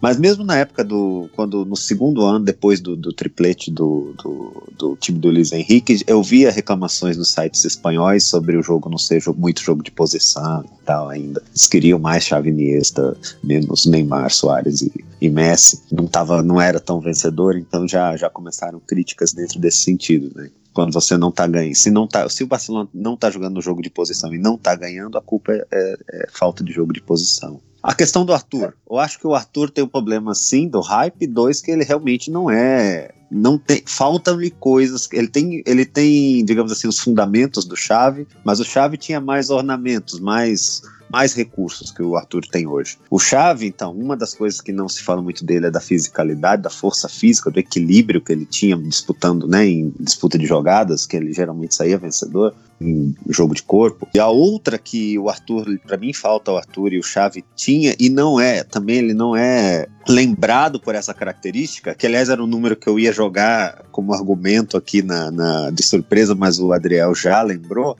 Mas 0.00 0.18
mesmo 0.18 0.44
na 0.44 0.56
época 0.56 0.82
do 0.82 1.28
quando 1.34 1.64
no 1.64 1.76
segundo 1.76 2.22
ano 2.22 2.44
depois 2.44 2.80
do, 2.80 2.96
do 2.96 3.12
triplete 3.12 3.70
do, 3.70 4.14
do, 4.22 4.72
do, 4.78 4.96
time 4.96 5.18
do 5.18 5.28
Luiz 5.28 5.52
Henrique, 5.52 6.02
eu 6.06 6.22
via 6.22 6.50
reclamações 6.50 7.16
nos 7.16 7.30
sites 7.30 7.64
espanhóis 7.64 8.24
sobre 8.24 8.56
o 8.56 8.62
jogo 8.62 8.88
não 8.88 8.98
ser 8.98 9.22
muito 9.36 9.62
jogo 9.62 9.82
de 9.82 9.90
posição 9.90 10.64
e 10.64 10.84
tal 10.84 11.08
ainda. 11.08 11.42
Eles 11.50 11.66
queriam 11.66 11.93
mais 11.98 12.24
Xavi 12.24 12.50
Iniesta, 12.50 13.16
menos 13.42 13.86
Neymar, 13.86 14.30
Soares 14.30 14.82
e, 14.82 14.92
e 15.20 15.28
Messi. 15.28 15.82
Não 15.90 16.06
tava, 16.06 16.42
não 16.42 16.60
era 16.60 16.80
tão 16.80 17.00
vencedor, 17.00 17.56
então 17.56 17.86
já 17.86 18.16
já 18.16 18.30
começaram 18.30 18.80
críticas 18.80 19.32
dentro 19.32 19.58
desse 19.58 19.78
sentido, 19.78 20.30
né? 20.34 20.50
quando 20.74 20.92
você 20.92 21.16
não 21.16 21.30
tá 21.30 21.46
ganhando. 21.46 21.76
Se, 21.76 21.90
não 21.90 22.06
tá, 22.06 22.28
se 22.28 22.42
o 22.42 22.46
Barcelona 22.46 22.88
não 22.92 23.16
tá 23.16 23.30
jogando 23.30 23.54
no 23.54 23.62
jogo 23.62 23.80
de 23.80 23.88
posição 23.88 24.34
e 24.34 24.38
não 24.38 24.58
tá 24.58 24.74
ganhando, 24.74 25.16
a 25.16 25.22
culpa 25.22 25.52
é, 25.52 25.64
é, 25.72 25.96
é, 26.12 26.26
falta 26.32 26.64
de 26.64 26.72
jogo 26.72 26.92
de 26.92 27.00
posição. 27.00 27.60
A 27.80 27.94
questão 27.94 28.24
do 28.24 28.32
Arthur. 28.32 28.74
Eu 28.90 28.98
acho 28.98 29.18
que 29.18 29.26
o 29.26 29.34
Arthur 29.34 29.70
tem 29.70 29.84
um 29.84 29.88
problema, 29.88 30.34
sim, 30.34 30.66
do 30.66 30.80
hype. 30.80 31.26
Dois, 31.26 31.60
que 31.60 31.70
ele 31.70 31.84
realmente 31.84 32.30
não 32.30 32.50
é. 32.50 33.10
Não 33.30 33.58
tem. 33.58 33.82
Faltam-lhe 33.86 34.50
coisas. 34.50 35.06
Ele 35.12 35.28
tem, 35.28 35.62
ele 35.66 35.84
tem, 35.84 36.42
digamos 36.44 36.72
assim, 36.72 36.88
os 36.88 36.98
fundamentos 36.98 37.66
do 37.66 37.76
Chave, 37.76 38.26
mas 38.42 38.58
o 38.58 38.64
Chave 38.64 38.96
tinha 38.96 39.20
mais 39.20 39.50
ornamentos, 39.50 40.18
mais 40.18 40.80
mais 41.14 41.32
recursos 41.32 41.92
que 41.92 42.02
o 42.02 42.16
Arthur 42.16 42.42
tem 42.50 42.66
hoje. 42.66 42.98
O 43.08 43.20
Chave, 43.20 43.68
então, 43.68 43.92
uma 43.92 44.16
das 44.16 44.34
coisas 44.34 44.60
que 44.60 44.72
não 44.72 44.88
se 44.88 45.00
fala 45.00 45.22
muito 45.22 45.44
dele 45.44 45.66
é 45.66 45.70
da 45.70 45.80
fisicalidade, 45.80 46.62
da 46.62 46.70
força 46.70 47.08
física, 47.08 47.52
do 47.52 47.60
equilíbrio 47.60 48.20
que 48.20 48.32
ele 48.32 48.44
tinha 48.44 48.76
disputando, 48.76 49.46
né, 49.46 49.64
em 49.64 49.94
disputa 50.00 50.36
de 50.36 50.44
jogadas, 50.44 51.06
que 51.06 51.16
ele 51.16 51.32
geralmente 51.32 51.72
saía 51.72 51.96
vencedor 51.96 52.52
em 52.80 53.14
jogo 53.28 53.54
de 53.54 53.62
corpo. 53.62 54.08
E 54.12 54.18
a 54.18 54.26
outra 54.26 54.76
que 54.76 55.16
o 55.16 55.28
Arthur, 55.28 55.78
para 55.86 55.96
mim 55.96 56.12
falta 56.12 56.50
o 56.50 56.56
Arthur 56.56 56.94
e 56.94 56.98
o 56.98 57.02
Chave 57.04 57.44
tinha 57.54 57.94
e 57.96 58.10
não 58.10 58.40
é, 58.40 58.64
também 58.64 58.96
ele 58.96 59.14
não 59.14 59.36
é 59.36 59.86
lembrado 60.08 60.80
por 60.80 60.96
essa 60.96 61.14
característica, 61.14 61.94
que 61.94 62.08
aliás 62.08 62.28
era 62.28 62.42
um 62.42 62.46
número 62.48 62.74
que 62.74 62.88
eu 62.88 62.98
ia 62.98 63.12
jogar 63.12 63.84
como 63.92 64.12
argumento 64.12 64.76
aqui 64.76 65.00
na, 65.00 65.30
na 65.30 65.70
de 65.70 65.84
surpresa, 65.84 66.34
mas 66.34 66.58
o 66.58 66.72
Adriel 66.72 67.14
já 67.14 67.40
lembrou, 67.40 67.96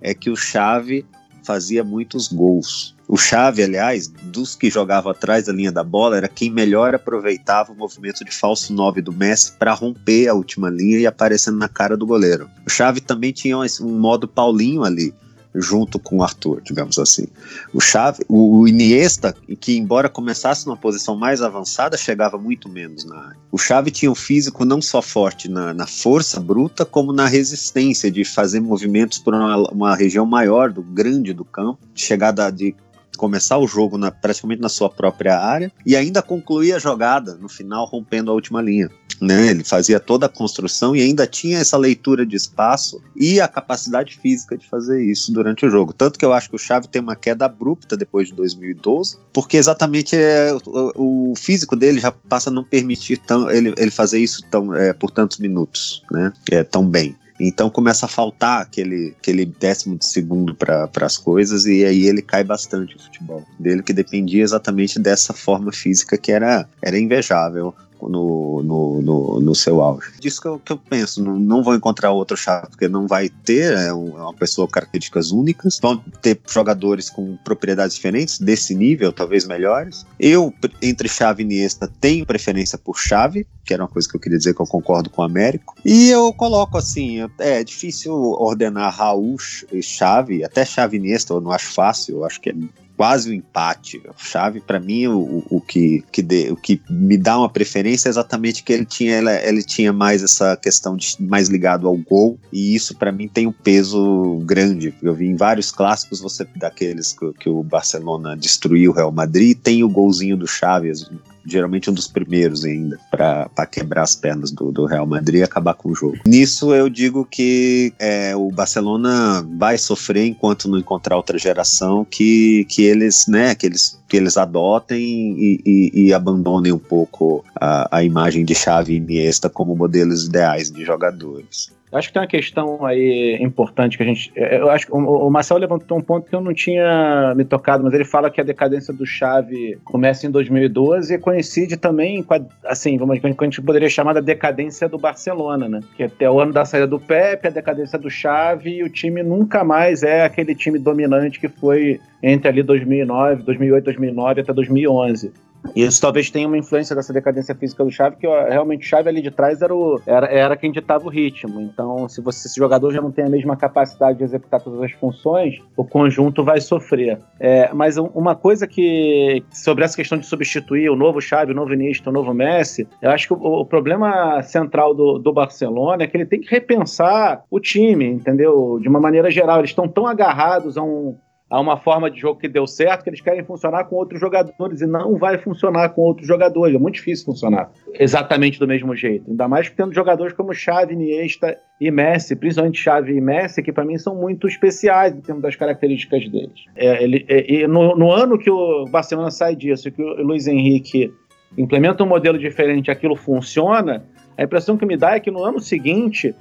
é 0.00 0.12
que 0.12 0.30
o 0.30 0.36
Chave 0.36 1.06
fazia 1.46 1.84
muitos 1.84 2.28
gols. 2.28 2.94
O 3.08 3.16
Chave, 3.16 3.62
aliás, 3.62 4.08
dos 4.08 4.56
que 4.56 4.68
jogava 4.68 5.12
atrás 5.12 5.46
da 5.46 5.52
linha 5.52 5.70
da 5.70 5.84
bola, 5.84 6.16
era 6.16 6.28
quem 6.28 6.50
melhor 6.50 6.94
aproveitava 6.94 7.72
o 7.72 7.76
movimento 7.76 8.24
de 8.24 8.32
falso 8.32 8.72
9 8.72 9.00
do 9.00 9.12
Messi 9.12 9.52
para 9.52 9.72
romper 9.72 10.28
a 10.28 10.34
última 10.34 10.68
linha 10.68 10.98
e 10.98 11.06
aparecendo 11.06 11.56
na 11.56 11.68
cara 11.68 11.96
do 11.96 12.04
goleiro. 12.04 12.50
O 12.66 12.70
Chave 12.70 13.00
também 13.00 13.32
tinha 13.32 13.56
um 13.56 13.98
modo 13.98 14.26
Paulinho 14.26 14.82
ali 14.82 15.14
junto 15.60 15.98
com 15.98 16.18
o 16.18 16.22
Arthur, 16.22 16.60
digamos 16.62 16.98
assim. 16.98 17.26
O 17.72 17.80
Chave, 17.80 18.24
o 18.28 18.66
Iniesta, 18.66 19.34
que 19.60 19.76
embora 19.76 20.08
começasse 20.08 20.66
numa 20.66 20.76
posição 20.76 21.16
mais 21.16 21.42
avançada, 21.42 21.96
chegava 21.96 22.38
muito 22.38 22.68
menos 22.68 23.04
na 23.04 23.16
área. 23.16 23.36
O 23.50 23.58
Chave 23.58 23.90
tinha 23.90 24.10
um 24.10 24.14
físico 24.14 24.64
não 24.64 24.80
só 24.82 25.00
forte 25.00 25.48
na, 25.48 25.72
na 25.72 25.86
força 25.86 26.40
bruta, 26.40 26.84
como 26.84 27.12
na 27.12 27.26
resistência 27.26 28.10
de 28.10 28.24
fazer 28.24 28.60
movimentos 28.60 29.18
por 29.18 29.34
uma, 29.34 29.56
uma 29.70 29.96
região 29.96 30.26
maior, 30.26 30.72
do 30.72 30.82
grande 30.82 31.32
do 31.32 31.44
campo, 31.44 31.78
de 31.94 32.02
chegada 32.02 32.50
de 32.50 32.74
começar 33.16 33.58
o 33.58 33.66
jogo 33.66 33.98
na, 33.98 34.10
praticamente 34.10 34.60
na 34.60 34.68
sua 34.68 34.88
própria 34.88 35.38
área 35.38 35.72
e 35.84 35.96
ainda 35.96 36.22
concluir 36.22 36.74
a 36.74 36.78
jogada 36.78 37.34
no 37.36 37.48
final 37.48 37.86
rompendo 37.86 38.30
a 38.30 38.34
última 38.34 38.62
linha. 38.62 38.90
Né? 39.20 39.48
Ele 39.48 39.64
fazia 39.64 39.98
toda 39.98 40.26
a 40.26 40.28
construção 40.28 40.94
e 40.94 41.00
ainda 41.00 41.26
tinha 41.26 41.58
essa 41.58 41.76
leitura 41.76 42.26
de 42.26 42.36
espaço 42.36 43.00
e 43.14 43.40
a 43.40 43.48
capacidade 43.48 44.18
física 44.18 44.56
de 44.56 44.68
fazer 44.68 45.02
isso 45.02 45.32
durante 45.32 45.64
o 45.64 45.70
jogo. 45.70 45.92
Tanto 45.92 46.18
que 46.18 46.24
eu 46.24 46.32
acho 46.32 46.50
que 46.50 46.56
o 46.56 46.58
Xavi 46.58 46.88
tem 46.88 47.00
uma 47.00 47.16
queda 47.16 47.46
abrupta 47.46 47.96
depois 47.96 48.28
de 48.28 48.34
2012, 48.34 49.16
porque 49.32 49.56
exatamente 49.56 50.14
é, 50.14 50.52
o, 50.66 51.30
o 51.30 51.34
físico 51.36 51.74
dele 51.74 51.98
já 51.98 52.12
passa 52.12 52.50
a 52.50 52.52
não 52.52 52.64
permitir 52.64 53.18
tão, 53.18 53.50
ele, 53.50 53.72
ele 53.76 53.90
fazer 53.90 54.18
isso 54.18 54.42
tão, 54.50 54.74
é, 54.74 54.92
por 54.92 55.10
tantos 55.10 55.38
minutos, 55.38 56.02
né? 56.10 56.32
É, 56.50 56.62
tão 56.62 56.86
bem. 56.86 57.16
Então 57.38 57.68
começa 57.68 58.06
a 58.06 58.08
faltar 58.08 58.62
aquele, 58.62 59.14
aquele 59.18 59.44
décimo 59.44 59.96
de 59.96 60.06
segundo 60.06 60.54
para 60.54 60.88
as 61.02 61.18
coisas 61.18 61.66
e 61.66 61.84
aí 61.84 62.06
ele 62.06 62.22
cai 62.22 62.42
bastante 62.42 62.96
o 62.96 62.98
futebol 62.98 63.44
dele, 63.58 63.82
que 63.82 63.92
dependia 63.92 64.42
exatamente 64.42 64.98
dessa 64.98 65.32
forma 65.32 65.72
física 65.72 66.16
que 66.16 66.32
era, 66.32 66.66
era 66.80 66.98
invejável 66.98 67.74
no, 68.02 68.62
no, 68.62 69.02
no, 69.02 69.40
no, 69.40 69.54
seu 69.54 69.80
auge. 69.80 70.12
Disso 70.20 70.40
que 70.40 70.48
eu, 70.48 70.58
que 70.58 70.72
eu 70.72 70.78
penso, 70.78 71.22
não, 71.22 71.38
não 71.38 71.62
vou 71.62 71.74
encontrar 71.74 72.12
outro 72.12 72.36
chave, 72.36 72.68
porque 72.68 72.88
não 72.88 73.06
vai 73.06 73.28
ter, 73.28 73.72
é, 73.76 73.86
é 73.88 73.92
uma 73.92 74.34
pessoa 74.34 74.66
com 74.66 74.72
características 74.72 75.30
únicas, 75.30 75.78
vão 75.80 75.96
ter 76.20 76.40
jogadores 76.48 77.08
com 77.08 77.36
propriedades 77.38 77.96
diferentes, 77.96 78.38
desse 78.38 78.74
nível, 78.74 79.12
talvez 79.12 79.46
melhores. 79.46 80.04
Eu, 80.18 80.52
entre 80.82 81.08
Chave 81.08 81.42
e 81.42 81.46
Iniesta, 81.46 81.90
tenho 82.00 82.26
preferência 82.26 82.78
por 82.78 82.98
Chave, 82.98 83.46
que 83.64 83.74
era 83.74 83.82
uma 83.82 83.88
coisa 83.88 84.08
que 84.08 84.16
eu 84.16 84.20
queria 84.20 84.38
dizer 84.38 84.54
que 84.54 84.60
eu 84.60 84.66
concordo 84.66 85.10
com 85.10 85.22
o 85.22 85.24
Américo. 85.24 85.74
E 85.84 86.08
eu 86.08 86.32
coloco 86.32 86.78
assim, 86.78 87.18
é 87.38 87.64
difícil 87.64 88.14
ordenar 88.14 88.94
Raul 88.94 89.36
e 89.72 89.82
Chave, 89.82 90.44
até 90.44 90.64
Chave 90.64 90.96
e 90.96 91.00
Iniesta 91.00 91.32
eu 91.32 91.40
não 91.40 91.50
acho 91.50 91.72
fácil, 91.72 92.18
eu 92.18 92.24
acho 92.24 92.40
que 92.40 92.50
é 92.50 92.54
quase 92.96 93.28
o 93.28 93.32
um 93.32 93.34
empate. 93.34 94.02
A 94.08 94.12
chave 94.16 94.60
para 94.60 94.80
mim 94.80 95.06
o, 95.06 95.44
o, 95.50 95.60
que, 95.60 96.02
que 96.10 96.22
de, 96.22 96.50
o 96.50 96.56
que 96.56 96.80
me 96.88 97.16
dá 97.16 97.38
uma 97.38 97.48
preferência 97.48 98.08
é 98.08 98.10
exatamente 98.10 98.62
que 98.62 98.72
ele 98.72 98.84
tinha 98.84 99.18
ele, 99.18 99.30
ele 99.30 99.62
tinha 99.62 99.92
mais 99.92 100.22
essa 100.22 100.56
questão 100.56 100.96
de 100.96 101.16
mais 101.20 101.48
ligado 101.48 101.86
ao 101.86 101.96
gol 101.96 102.38
e 102.52 102.74
isso 102.74 102.96
para 102.96 103.12
mim 103.12 103.28
tem 103.28 103.46
um 103.46 103.52
peso 103.52 104.40
grande. 104.44 104.94
Eu 105.02 105.14
vi 105.14 105.26
em 105.26 105.36
vários 105.36 105.70
clássicos 105.70 106.20
você 106.20 106.46
daqueles 106.56 107.12
que, 107.12 107.32
que 107.34 107.48
o 107.48 107.62
Barcelona 107.62 108.36
destruiu 108.36 108.90
o 108.90 108.94
Real 108.94 109.12
Madrid, 109.12 109.58
tem 109.58 109.84
o 109.84 109.88
golzinho 109.88 110.36
do 110.36 110.46
Chaves 110.46 111.08
geralmente 111.46 111.90
um 111.90 111.94
dos 111.94 112.06
primeiros 112.06 112.64
ainda, 112.64 112.98
para 113.10 113.66
quebrar 113.66 114.02
as 114.02 114.14
pernas 114.14 114.50
do, 114.50 114.72
do, 114.72 114.86
Real 114.86 115.06
Madrid 115.06 115.40
e 115.40 115.42
acabar 115.42 115.74
com 115.74 115.90
o 115.90 115.94
jogo. 115.94 116.18
Nisso 116.26 116.74
eu 116.74 116.88
digo 116.88 117.24
que 117.24 117.92
é, 117.98 118.34
o 118.34 118.50
Barcelona 118.50 119.46
vai 119.56 119.78
sofrer 119.78 120.26
enquanto 120.26 120.68
não 120.68 120.78
encontrar 120.78 121.16
outra 121.16 121.38
geração 121.38 122.04
que, 122.04 122.64
que 122.68 122.82
eles, 122.82 123.26
né, 123.26 123.54
que 123.54 123.66
eles, 123.66 123.98
que 124.08 124.16
eles 124.16 124.36
adotem 124.36 124.98
e, 124.98 125.60
e, 125.64 126.06
e 126.06 126.12
abandonem 126.12 126.72
um 126.72 126.78
pouco 126.78 127.44
a, 127.54 127.98
a 127.98 128.04
imagem 128.04 128.44
de 128.44 128.54
Xavi 128.54 128.94
e 128.94 128.96
Iniesta 128.96 129.48
como 129.48 129.76
modelos 129.76 130.26
ideais 130.26 130.70
de 130.70 130.84
jogadores. 130.84 131.74
Acho 131.96 132.08
que 132.08 132.14
tem 132.14 132.22
uma 132.22 132.28
questão 132.28 132.84
aí 132.84 133.38
importante 133.40 133.96
que 133.96 134.02
a 134.02 134.06
gente. 134.06 134.32
É, 134.36 134.58
eu 134.58 134.70
acho 134.70 134.86
que 134.86 134.92
o, 134.92 135.30
Marcel 135.30 135.56
levantou 135.56 135.98
um 135.98 136.02
ponto 136.02 136.28
que 136.28 136.34
eu 136.34 136.40
não 136.40 136.52
tinha 136.52 137.34
me 137.36 137.44
tocado, 137.44 137.82
mas 137.82 137.94
ele 137.94 138.04
fala 138.04 138.30
que 138.30 138.40
a 138.40 138.44
decadência 138.44 138.92
do 138.92 139.06
Chave 139.06 139.78
começa 139.84 140.26
em 140.26 140.30
2012 140.30 141.14
e 141.14 141.18
coincide 141.18 141.76
também 141.76 142.22
com 142.22 142.34
a, 142.34 142.40
assim, 142.64 142.96
vamos 142.96 143.18
que 143.18 143.26
a 143.26 143.44
gente 143.44 143.62
poderia 143.62 143.88
chamar 143.88 144.12
da 144.12 144.20
decadência 144.20 144.88
do 144.88 144.98
Barcelona, 144.98 145.68
né? 145.68 145.80
Que 145.96 146.04
até 146.04 146.30
o 146.30 146.40
ano 146.40 146.52
da 146.52 146.64
saída 146.64 146.86
do 146.86 147.00
Pepe, 147.00 147.48
a 147.48 147.50
decadência 147.50 147.98
do 147.98 148.10
Chave 148.10 148.78
e 148.78 148.82
o 148.82 148.90
time 148.90 149.22
nunca 149.22 149.64
mais 149.64 150.02
é 150.02 150.24
aquele 150.24 150.54
time 150.54 150.78
dominante 150.78 151.40
que 151.40 151.48
foi 151.48 152.00
entre 152.22 152.48
ali 152.48 152.62
2009, 152.62 153.42
2008, 153.42 153.84
2009 153.84 154.40
até 154.40 154.52
2011. 154.52 155.32
Isso 155.74 156.00
talvez 156.00 156.30
tenha 156.30 156.46
uma 156.46 156.58
influência 156.58 156.94
dessa 156.94 157.12
decadência 157.12 157.54
física 157.54 157.84
do 157.84 157.90
Chave, 157.90 158.16
que 158.16 158.26
realmente 158.26 158.84
o 158.84 158.88
Chave 158.88 159.08
ali 159.08 159.22
de 159.22 159.30
trás 159.30 159.62
era, 159.62 159.74
o, 159.74 160.00
era, 160.06 160.26
era 160.26 160.56
quem 160.56 160.70
ditava 160.70 161.06
o 161.06 161.10
ritmo. 161.10 161.60
Então, 161.60 162.08
se 162.08 162.20
você, 162.20 162.48
esse 162.48 162.56
jogador 162.56 162.92
já 162.92 163.00
não 163.00 163.10
tem 163.10 163.24
a 163.24 163.28
mesma 163.28 163.56
capacidade 163.56 164.18
de 164.18 164.24
executar 164.24 164.60
todas 164.60 164.80
as 164.82 164.92
funções, 164.92 165.58
o 165.76 165.84
conjunto 165.84 166.44
vai 166.44 166.60
sofrer. 166.60 167.18
É, 167.38 167.72
mas 167.72 167.96
uma 167.96 168.34
coisa 168.34 168.66
que, 168.66 169.42
sobre 169.50 169.84
essa 169.84 169.96
questão 169.96 170.18
de 170.18 170.26
substituir 170.26 170.90
o 170.90 170.96
novo 170.96 171.20
Chave, 171.20 171.52
o 171.52 171.54
novo 171.54 171.72
Iniesta, 171.72 172.10
o 172.10 172.12
novo 172.12 172.32
Messi, 172.32 172.86
eu 173.00 173.10
acho 173.10 173.28
que 173.28 173.34
o, 173.34 173.60
o 173.60 173.64
problema 173.64 174.42
central 174.42 174.94
do, 174.94 175.18
do 175.18 175.32
Barcelona 175.32 176.04
é 176.04 176.06
que 176.06 176.16
ele 176.16 176.26
tem 176.26 176.40
que 176.40 176.50
repensar 176.50 177.42
o 177.50 177.60
time, 177.60 178.06
entendeu? 178.06 178.78
De 178.80 178.88
uma 178.88 179.00
maneira 179.00 179.30
geral. 179.30 179.58
Eles 179.58 179.70
estão 179.70 179.88
tão 179.88 180.06
agarrados 180.06 180.76
a 180.76 180.82
um, 180.82 181.16
a 181.48 181.60
uma 181.60 181.76
forma 181.76 182.10
de 182.10 182.20
jogo 182.20 182.40
que 182.40 182.48
deu 182.48 182.66
certo 182.66 183.04
que 183.04 183.10
eles 183.10 183.20
querem 183.20 183.44
funcionar 183.44 183.84
com 183.84 183.96
outros 183.96 184.20
jogadores 184.20 184.80
e 184.80 184.86
não 184.86 185.16
vai 185.16 185.38
funcionar 185.38 185.90
com 185.90 186.02
outros 186.02 186.26
jogadores. 186.26 186.74
É 186.74 186.78
muito 186.78 186.96
difícil 186.96 187.24
funcionar 187.24 187.70
exatamente 187.94 188.58
do 188.58 188.66
mesmo 188.66 188.96
jeito. 188.96 189.30
Ainda 189.30 189.46
mais 189.46 189.70
tendo 189.70 189.94
jogadores 189.94 190.32
como 190.32 190.52
Xavi, 190.52 190.94
Iniesta 190.94 191.56
e 191.80 191.90
Messi, 191.90 192.34
principalmente 192.34 192.80
Xavi 192.80 193.12
e 193.12 193.20
Messi, 193.20 193.62
que 193.62 193.72
para 193.72 193.84
mim 193.84 193.96
são 193.96 194.16
muito 194.16 194.48
especiais 194.48 195.14
em 195.14 195.20
termos 195.20 195.42
das 195.42 195.54
características 195.54 196.28
deles. 196.28 196.64
É, 196.74 197.02
ele, 197.02 197.24
é, 197.28 197.66
no, 197.68 197.96
no, 197.96 198.10
ano 198.10 198.38
que 198.38 198.50
o 198.50 198.84
Barcelona 198.86 199.30
sai 199.30 199.54
disso, 199.54 199.90
que 199.92 200.02
o 200.02 200.22
Luiz 200.22 200.48
Henrique 200.48 201.12
implementa 201.56 202.02
um 202.02 202.08
modelo 202.08 202.38
diferente, 202.38 202.90
aquilo 202.90 203.14
funciona, 203.14 204.04
a 204.36 204.42
impressão 204.42 204.76
que 204.76 204.84
me 204.84 204.96
dá 204.96 205.14
é 205.14 205.20
que 205.20 205.30
no 205.30 205.42
ano 205.42 205.60
seguinte 205.60 206.34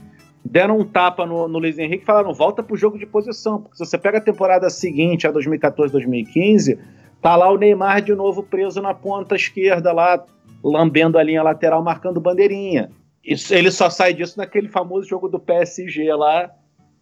deram 0.46 0.78
um 0.78 0.86
tapa 0.86 1.26
no, 1.26 1.48
no 1.48 1.58
Luiz 1.58 1.80
Henrique 1.80 2.04
e 2.04 2.06
falaram: 2.06 2.34
volta 2.34 2.62
pro 2.62 2.78
jogo 2.78 2.98
de 2.98 3.06
posição. 3.06 3.62
Porque 3.62 3.78
se 3.78 3.86
você 3.86 3.98
pega 3.98 4.20
a 4.20 4.22
temporada 4.22 4.70
seguinte, 4.70 5.28
a 5.28 5.34
2014-2015, 5.34 6.78
tá 7.22 7.36
lá 7.36 7.52
o 7.52 7.58
Neymar 7.58 8.02
de 8.02 8.14
novo 8.14 8.43
preso 8.43 8.82
na 8.82 8.93
ponta 8.93 9.36
esquerda, 9.36 9.91
lá, 9.91 10.24
lambendo 10.64 11.18
a 11.18 11.24
linha 11.24 11.41
lateral, 11.43 11.84
marcando 11.84 12.22
bandeirinha. 12.22 12.91
Isso, 13.24 13.54
ele 13.54 13.72
só 13.72 13.89
sai 13.89 14.14
disso 14.14 14.38
naquele 14.38 14.70
famoso 14.70 15.10
jogo 15.10 15.28
do 15.28 15.39
PSG 15.39 16.14
lá, 16.14 16.52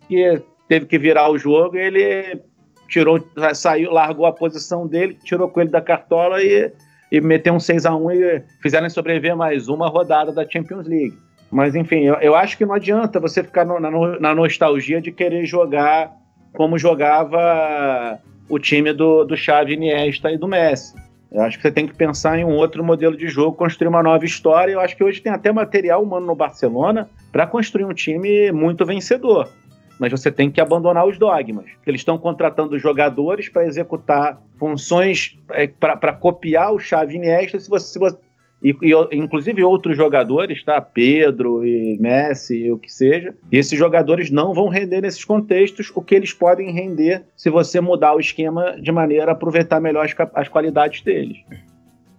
que 0.07 0.41
teve 0.69 0.85
que 0.85 0.97
virar 0.97 1.29
o 1.29 1.37
jogo 1.37 1.75
ele 1.75 2.41
tirou, 2.87 3.19
saiu, 3.53 3.91
largou 3.91 4.25
a 4.25 4.31
posição 4.31 4.87
dele, 4.87 5.17
tirou 5.23 5.49
com 5.49 5.61
ele 5.61 5.69
da 5.69 5.81
cartola 5.81 6.41
e, 6.41 6.71
e 7.11 7.19
meteu 7.19 7.53
um 7.53 7.59
6 7.59 7.85
a 7.85 7.95
1 7.95 8.11
e 8.11 8.43
fizeram 8.61 8.89
sobreviver 8.89 9.35
mais 9.35 9.67
uma 9.67 9.89
rodada 9.89 10.31
da 10.31 10.47
Champions 10.47 10.87
League. 10.87 11.17
Mas 11.53 11.75
enfim, 11.75 11.99
eu, 11.99 12.15
eu 12.15 12.35
acho 12.35 12.57
que 12.57 12.65
não 12.65 12.73
adianta 12.73 13.19
você 13.19 13.43
ficar 13.43 13.63
no, 13.63 13.79
na, 13.79 13.91
na, 14.19 14.33
nostalgia 14.33 14.99
de 14.99 15.11
querer 15.11 15.45
jogar 15.45 16.11
como 16.51 16.79
jogava 16.79 18.19
o 18.49 18.57
time 18.57 18.91
do, 18.91 19.23
do 19.23 19.37
Xavi, 19.37 19.73
Iniesta 19.73 20.31
e 20.31 20.37
do 20.37 20.47
Messi. 20.47 20.95
Eu 21.31 21.43
acho 21.43 21.57
que 21.57 21.61
você 21.61 21.71
tem 21.71 21.85
que 21.85 21.93
pensar 21.93 22.39
em 22.39 22.43
um 22.43 22.55
outro 22.55 22.83
modelo 22.83 23.15
de 23.15 23.27
jogo, 23.27 23.55
construir 23.55 23.87
uma 23.87 24.01
nova 24.01 24.25
história. 24.25 24.73
Eu 24.73 24.79
acho 24.79 24.97
que 24.97 25.03
hoje 25.03 25.21
tem 25.21 25.31
até 25.31 25.51
material 25.51 26.01
humano 26.01 26.25
no 26.25 26.35
Barcelona 26.35 27.07
para 27.31 27.45
construir 27.45 27.85
um 27.85 27.93
time 27.93 28.51
muito 28.51 28.83
vencedor. 28.83 29.47
Mas 29.99 30.11
você 30.11 30.31
tem 30.31 30.49
que 30.49 30.59
abandonar 30.59 31.05
os 31.07 31.19
dogmas. 31.19 31.65
Eles 31.85 32.01
estão 32.01 32.17
contratando 32.17 32.79
jogadores 32.79 33.47
para 33.47 33.65
executar 33.65 34.41
funções, 34.57 35.37
é, 35.51 35.67
para 35.67 36.13
copiar 36.13 36.73
o 36.73 36.79
Xavi 36.79 37.15
Iniesta. 37.15 37.59
Se 37.59 37.69
você, 37.69 37.93
se 37.93 37.99
você 37.99 38.17
e, 38.63 38.75
e, 38.81 39.17
inclusive 39.17 39.61
outros 39.63 39.97
jogadores, 39.97 40.63
tá? 40.63 40.79
Pedro 40.79 41.65
e 41.65 41.97
Messi, 41.99 42.71
o 42.71 42.77
que 42.77 42.91
seja. 42.91 43.35
E 43.51 43.57
esses 43.57 43.77
jogadores 43.77 44.31
não 44.31 44.53
vão 44.53 44.69
render 44.69 45.01
nesses 45.01 45.25
contextos 45.25 45.91
o 45.93 46.01
que 46.01 46.15
eles 46.15 46.31
podem 46.31 46.71
render 46.71 47.23
se 47.35 47.49
você 47.49 47.81
mudar 47.81 48.15
o 48.15 48.19
esquema 48.19 48.77
de 48.81 48.91
maneira 48.91 49.31
a 49.31 49.33
aproveitar 49.33 49.81
melhor 49.81 50.05
as, 50.05 50.15
as 50.33 50.47
qualidades 50.47 51.01
deles. 51.01 51.37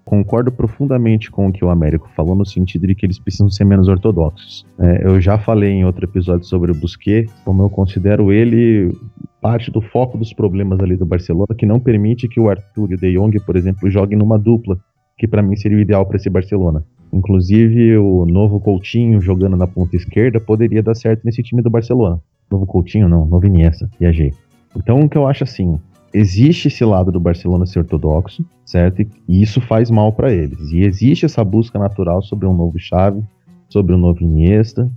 Concordo 0.05 0.53
profundamente 0.53 1.31
com 1.31 1.49
o 1.49 1.53
que 1.53 1.65
o 1.65 1.71
Américo 1.71 2.11
falou, 2.15 2.37
no 2.37 2.45
sentido 2.45 2.87
de 2.87 2.95
que 2.95 3.07
eles 3.07 3.19
precisam 3.19 3.49
ser 3.49 3.65
menos 3.65 3.89
ortodoxos. 3.89 4.67
É, 4.79 5.07
eu 5.07 5.19
já 5.19 5.39
falei 5.39 5.71
em 5.71 5.85
outro 5.87 6.05
episódio 6.05 6.45
sobre 6.45 6.71
o 6.71 6.75
Busquets, 6.75 7.33
como 7.43 7.63
eu 7.63 7.71
considero 7.71 8.31
ele 8.31 8.93
parte 9.41 9.71
do 9.71 9.81
foco 9.81 10.19
dos 10.19 10.33
problemas 10.33 10.79
ali 10.81 10.95
do 10.95 11.07
Barcelona, 11.07 11.55
que 11.57 11.65
não 11.65 11.81
permite 11.81 12.29
que 12.29 12.39
o 12.39 12.51
Arthur 12.51 12.93
e 12.93 12.95
o 12.95 12.99
De 12.99 13.13
Jong, 13.15 13.41
por 13.41 13.57
exemplo, 13.57 13.91
joguem 13.91 14.19
numa 14.19 14.39
dupla 14.39 14.79
que 15.17 15.27
para 15.27 15.43
mim 15.43 15.57
seria 15.57 15.79
o 15.79 15.81
ideal 15.81 16.05
para 16.07 16.17
esse 16.17 16.29
Barcelona. 16.29 16.85
Inclusive, 17.13 17.97
o 17.97 18.27
novo 18.27 18.59
Coutinho 18.59 19.21
jogando 19.21 19.57
na 19.57 19.67
ponta 19.67 19.95
esquerda 19.95 20.41
poderia 20.41 20.83
dar 20.83 20.95
certo 20.95 21.23
nesse 21.25 21.43
time 21.43 21.63
do 21.63 21.71
Barcelona. 21.71 22.21
Novo 22.51 22.67
Coutinho, 22.67 23.09
não, 23.09 23.25
novo 23.25 23.47
Iniesta, 23.47 23.89
viajei. 23.99 24.33
Então, 24.77 25.01
o 25.01 25.09
que 25.09 25.17
eu 25.17 25.27
acho 25.27 25.45
assim, 25.45 25.79
existe 26.13 26.69
esse 26.69 26.85
lado 26.85 27.13
do 27.13 27.21
Barcelona 27.21 27.67
ser 27.67 27.81
ortodoxo, 27.81 28.45
certo? 28.65 29.03
E 29.29 29.43
isso 29.43 29.61
faz 29.61 29.91
mal 29.91 30.13
para 30.13 30.33
eles. 30.33 30.73
E 30.73 30.83
existe 30.83 31.25
essa 31.25 31.45
busca 31.45 31.79
natural 31.79 32.23
sobre 32.23 32.47
um 32.47 32.55
novo 32.55 32.79
Xavi, 32.79 33.23
sobre 33.69 33.95
um 33.95 33.99
novo 33.99 34.23
Iniesta, 34.23 34.91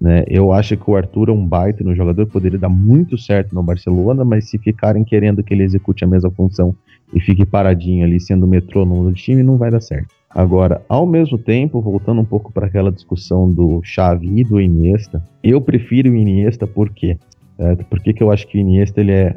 né? 0.00 0.24
Eu 0.28 0.52
acho 0.52 0.76
que 0.76 0.90
o 0.90 0.96
Arthur 0.96 1.28
é 1.28 1.32
um 1.32 1.46
baita 1.46 1.82
no 1.82 1.94
jogador, 1.94 2.26
poderia 2.26 2.58
dar 2.58 2.68
muito 2.68 3.16
certo 3.16 3.54
no 3.54 3.62
Barcelona, 3.62 4.24
mas 4.24 4.48
se 4.48 4.58
ficarem 4.58 5.04
querendo 5.04 5.42
que 5.42 5.54
ele 5.54 5.62
execute 5.62 6.04
a 6.04 6.06
mesma 6.06 6.30
função 6.30 6.74
e 7.14 7.20
fique 7.20 7.46
paradinho 7.46 8.04
ali 8.04 8.20
sendo 8.20 8.46
metrônomo 8.46 9.04
do 9.04 9.14
time, 9.14 9.42
não 9.42 9.56
vai 9.56 9.70
dar 9.70 9.80
certo. 9.80 10.12
Agora, 10.28 10.82
ao 10.88 11.06
mesmo 11.06 11.38
tempo, 11.38 11.80
voltando 11.80 12.20
um 12.20 12.24
pouco 12.24 12.52
para 12.52 12.66
aquela 12.66 12.90
discussão 12.90 13.50
do 13.50 13.80
Xavi 13.84 14.40
e 14.40 14.44
do 14.44 14.60
Iniesta, 14.60 15.22
eu 15.42 15.60
prefiro 15.60 16.10
o 16.10 16.16
Iniesta 16.16 16.66
por 16.66 16.90
quê? 16.90 17.16
Certo? 17.56 17.84
Por 17.84 18.00
que, 18.00 18.12
que 18.12 18.22
eu 18.22 18.32
acho 18.32 18.48
que 18.48 18.58
o 18.58 18.60
Iniesta 18.60 19.00
ele 19.00 19.12
é 19.12 19.36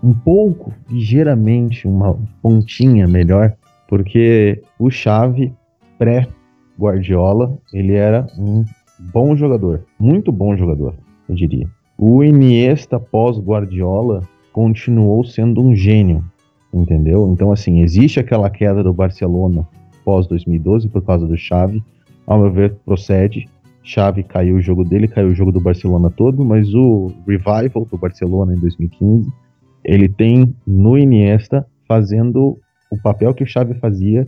um 0.00 0.14
pouco, 0.14 0.72
ligeiramente, 0.88 1.88
uma 1.88 2.16
pontinha 2.40 3.08
melhor? 3.08 3.54
Porque 3.88 4.62
o 4.78 4.88
Xavi, 4.88 5.52
pré-Guardiola, 5.98 7.58
ele 7.74 7.94
era 7.94 8.24
um 8.38 8.64
bom 9.12 9.34
jogador, 9.34 9.82
muito 9.98 10.30
bom 10.30 10.56
jogador, 10.56 10.94
eu 11.28 11.34
diria. 11.34 11.66
O 11.98 12.22
Iniesta 12.22 13.00
pós-Guardiola 13.00 14.22
continuou 14.52 15.24
sendo 15.24 15.60
um 15.60 15.74
gênio, 15.74 16.24
entendeu? 16.72 17.30
Então, 17.32 17.52
assim, 17.52 17.80
existe 17.80 18.20
aquela 18.20 18.50
queda 18.50 18.82
do 18.82 18.92
Barcelona 18.92 19.66
pós 20.04 20.26
2012 20.26 20.88
por 20.88 21.02
causa 21.02 21.26
do 21.26 21.36
Xavi. 21.36 21.82
Ao 22.26 22.38
meu 22.38 22.52
ver, 22.52 22.74
procede. 22.84 23.48
Xavi 23.82 24.22
caiu 24.22 24.56
o 24.56 24.60
jogo 24.60 24.84
dele, 24.84 25.06
caiu 25.06 25.28
o 25.28 25.34
jogo 25.34 25.52
do 25.52 25.60
Barcelona 25.60 26.10
todo, 26.10 26.44
mas 26.44 26.74
o 26.74 27.12
revival 27.26 27.86
do 27.90 27.96
Barcelona 27.96 28.54
em 28.54 28.58
2015, 28.58 29.30
ele 29.84 30.08
tem 30.08 30.54
no 30.66 30.98
Iniesta 30.98 31.64
fazendo 31.86 32.58
o 32.90 33.00
papel 33.00 33.32
que 33.32 33.44
o 33.44 33.46
Xavi 33.46 33.74
fazia 33.74 34.26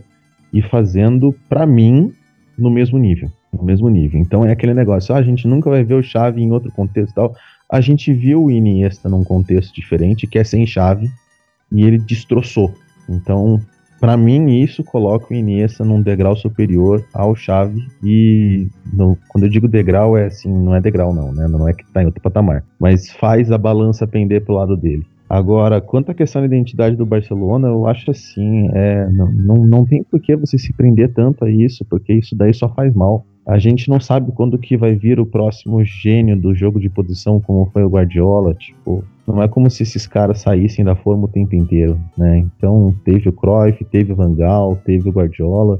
e 0.53 0.61
fazendo, 0.61 1.35
para 1.47 1.65
mim, 1.65 2.13
no 2.57 2.69
mesmo 2.69 2.97
nível. 2.97 3.29
No 3.51 3.63
mesmo 3.63 3.89
nível. 3.89 4.19
Então 4.19 4.45
é 4.45 4.51
aquele 4.51 4.73
negócio, 4.73 5.13
ah, 5.13 5.17
a 5.17 5.23
gente 5.23 5.47
nunca 5.47 5.69
vai 5.69 5.83
ver 5.83 5.95
o 5.95 6.03
Xavi 6.03 6.41
em 6.41 6.51
outro 6.51 6.71
contexto 6.71 7.15
tal. 7.15 7.35
A 7.69 7.81
gente 7.81 8.13
viu 8.13 8.45
o 8.45 8.51
Iniesta 8.51 9.09
num 9.09 9.23
contexto 9.23 9.73
diferente, 9.73 10.25
que 10.25 10.39
é 10.39 10.43
sem 10.43 10.65
chave, 10.65 11.09
e 11.71 11.83
ele 11.83 11.97
destroçou. 11.97 12.73
Então, 13.07 13.59
para 13.99 14.15
mim, 14.15 14.61
isso 14.61 14.83
coloca 14.83 15.33
o 15.33 15.35
Iniesta 15.35 15.83
num 15.83 16.01
degrau 16.01 16.35
superior 16.35 17.03
ao 17.13 17.35
Xavi 17.35 17.85
e 18.03 18.67
no, 18.93 19.17
quando 19.27 19.43
eu 19.43 19.49
digo 19.49 19.67
degrau 19.67 20.17
é 20.17 20.27
assim, 20.27 20.51
não 20.51 20.73
é 20.73 20.79
degrau 20.79 21.13
não, 21.13 21.33
né? 21.33 21.47
Não 21.47 21.67
é 21.67 21.73
que 21.73 21.85
tá 21.91 22.01
em 22.01 22.05
outro 22.05 22.21
patamar, 22.21 22.63
mas 22.79 23.11
faz 23.11 23.51
a 23.51 23.57
balança 23.57 24.07
pender 24.07 24.45
pro 24.45 24.53
lado 24.53 24.77
dele. 24.77 25.05
Agora, 25.29 25.79
quanto 25.79 26.09
à 26.09 26.13
questão 26.13 26.41
da 26.41 26.47
identidade 26.47 26.95
do 26.95 27.05
Barcelona, 27.05 27.67
eu 27.67 27.85
acho 27.85 28.09
assim, 28.09 28.67
é, 28.73 29.07
não, 29.09 29.31
não, 29.31 29.57
não 29.67 29.85
tem 29.85 30.01
por 30.01 30.19
que 30.19 30.35
você 30.35 30.57
se 30.57 30.73
prender 30.73 31.13
tanto 31.13 31.45
a 31.45 31.51
isso, 31.51 31.85
porque 31.85 32.13
isso 32.13 32.35
daí 32.35 32.51
só 32.51 32.67
faz 32.69 32.95
mal. 32.95 33.23
A 33.45 33.59
gente 33.59 33.89
não 33.89 33.99
sabe 33.99 34.31
quando 34.31 34.57
que 34.57 34.75
vai 34.75 34.95
vir 34.95 35.19
o 35.19 35.25
próximo 35.25 35.83
gênio 35.83 36.39
do 36.39 36.55
jogo 36.55 36.79
de 36.79 36.89
posição, 36.89 37.39
como 37.39 37.69
foi 37.71 37.83
o 37.83 37.89
Guardiola. 37.89 38.55
Tipo, 38.55 39.03
não 39.33 39.43
é 39.43 39.47
como 39.47 39.69
se 39.69 39.83
esses 39.83 40.07
caras 40.07 40.41
saíssem 40.41 40.83
da 40.83 40.95
forma 40.95 41.25
o 41.25 41.27
tempo 41.27 41.55
inteiro, 41.55 41.99
né? 42.17 42.39
Então, 42.39 42.95
teve 43.05 43.29
o 43.29 43.33
Cruyff, 43.33 43.83
teve 43.85 44.11
o 44.11 44.15
Van 44.15 44.33
Gaal, 44.33 44.75
teve 44.85 45.09
o 45.09 45.11
Guardiola. 45.11 45.77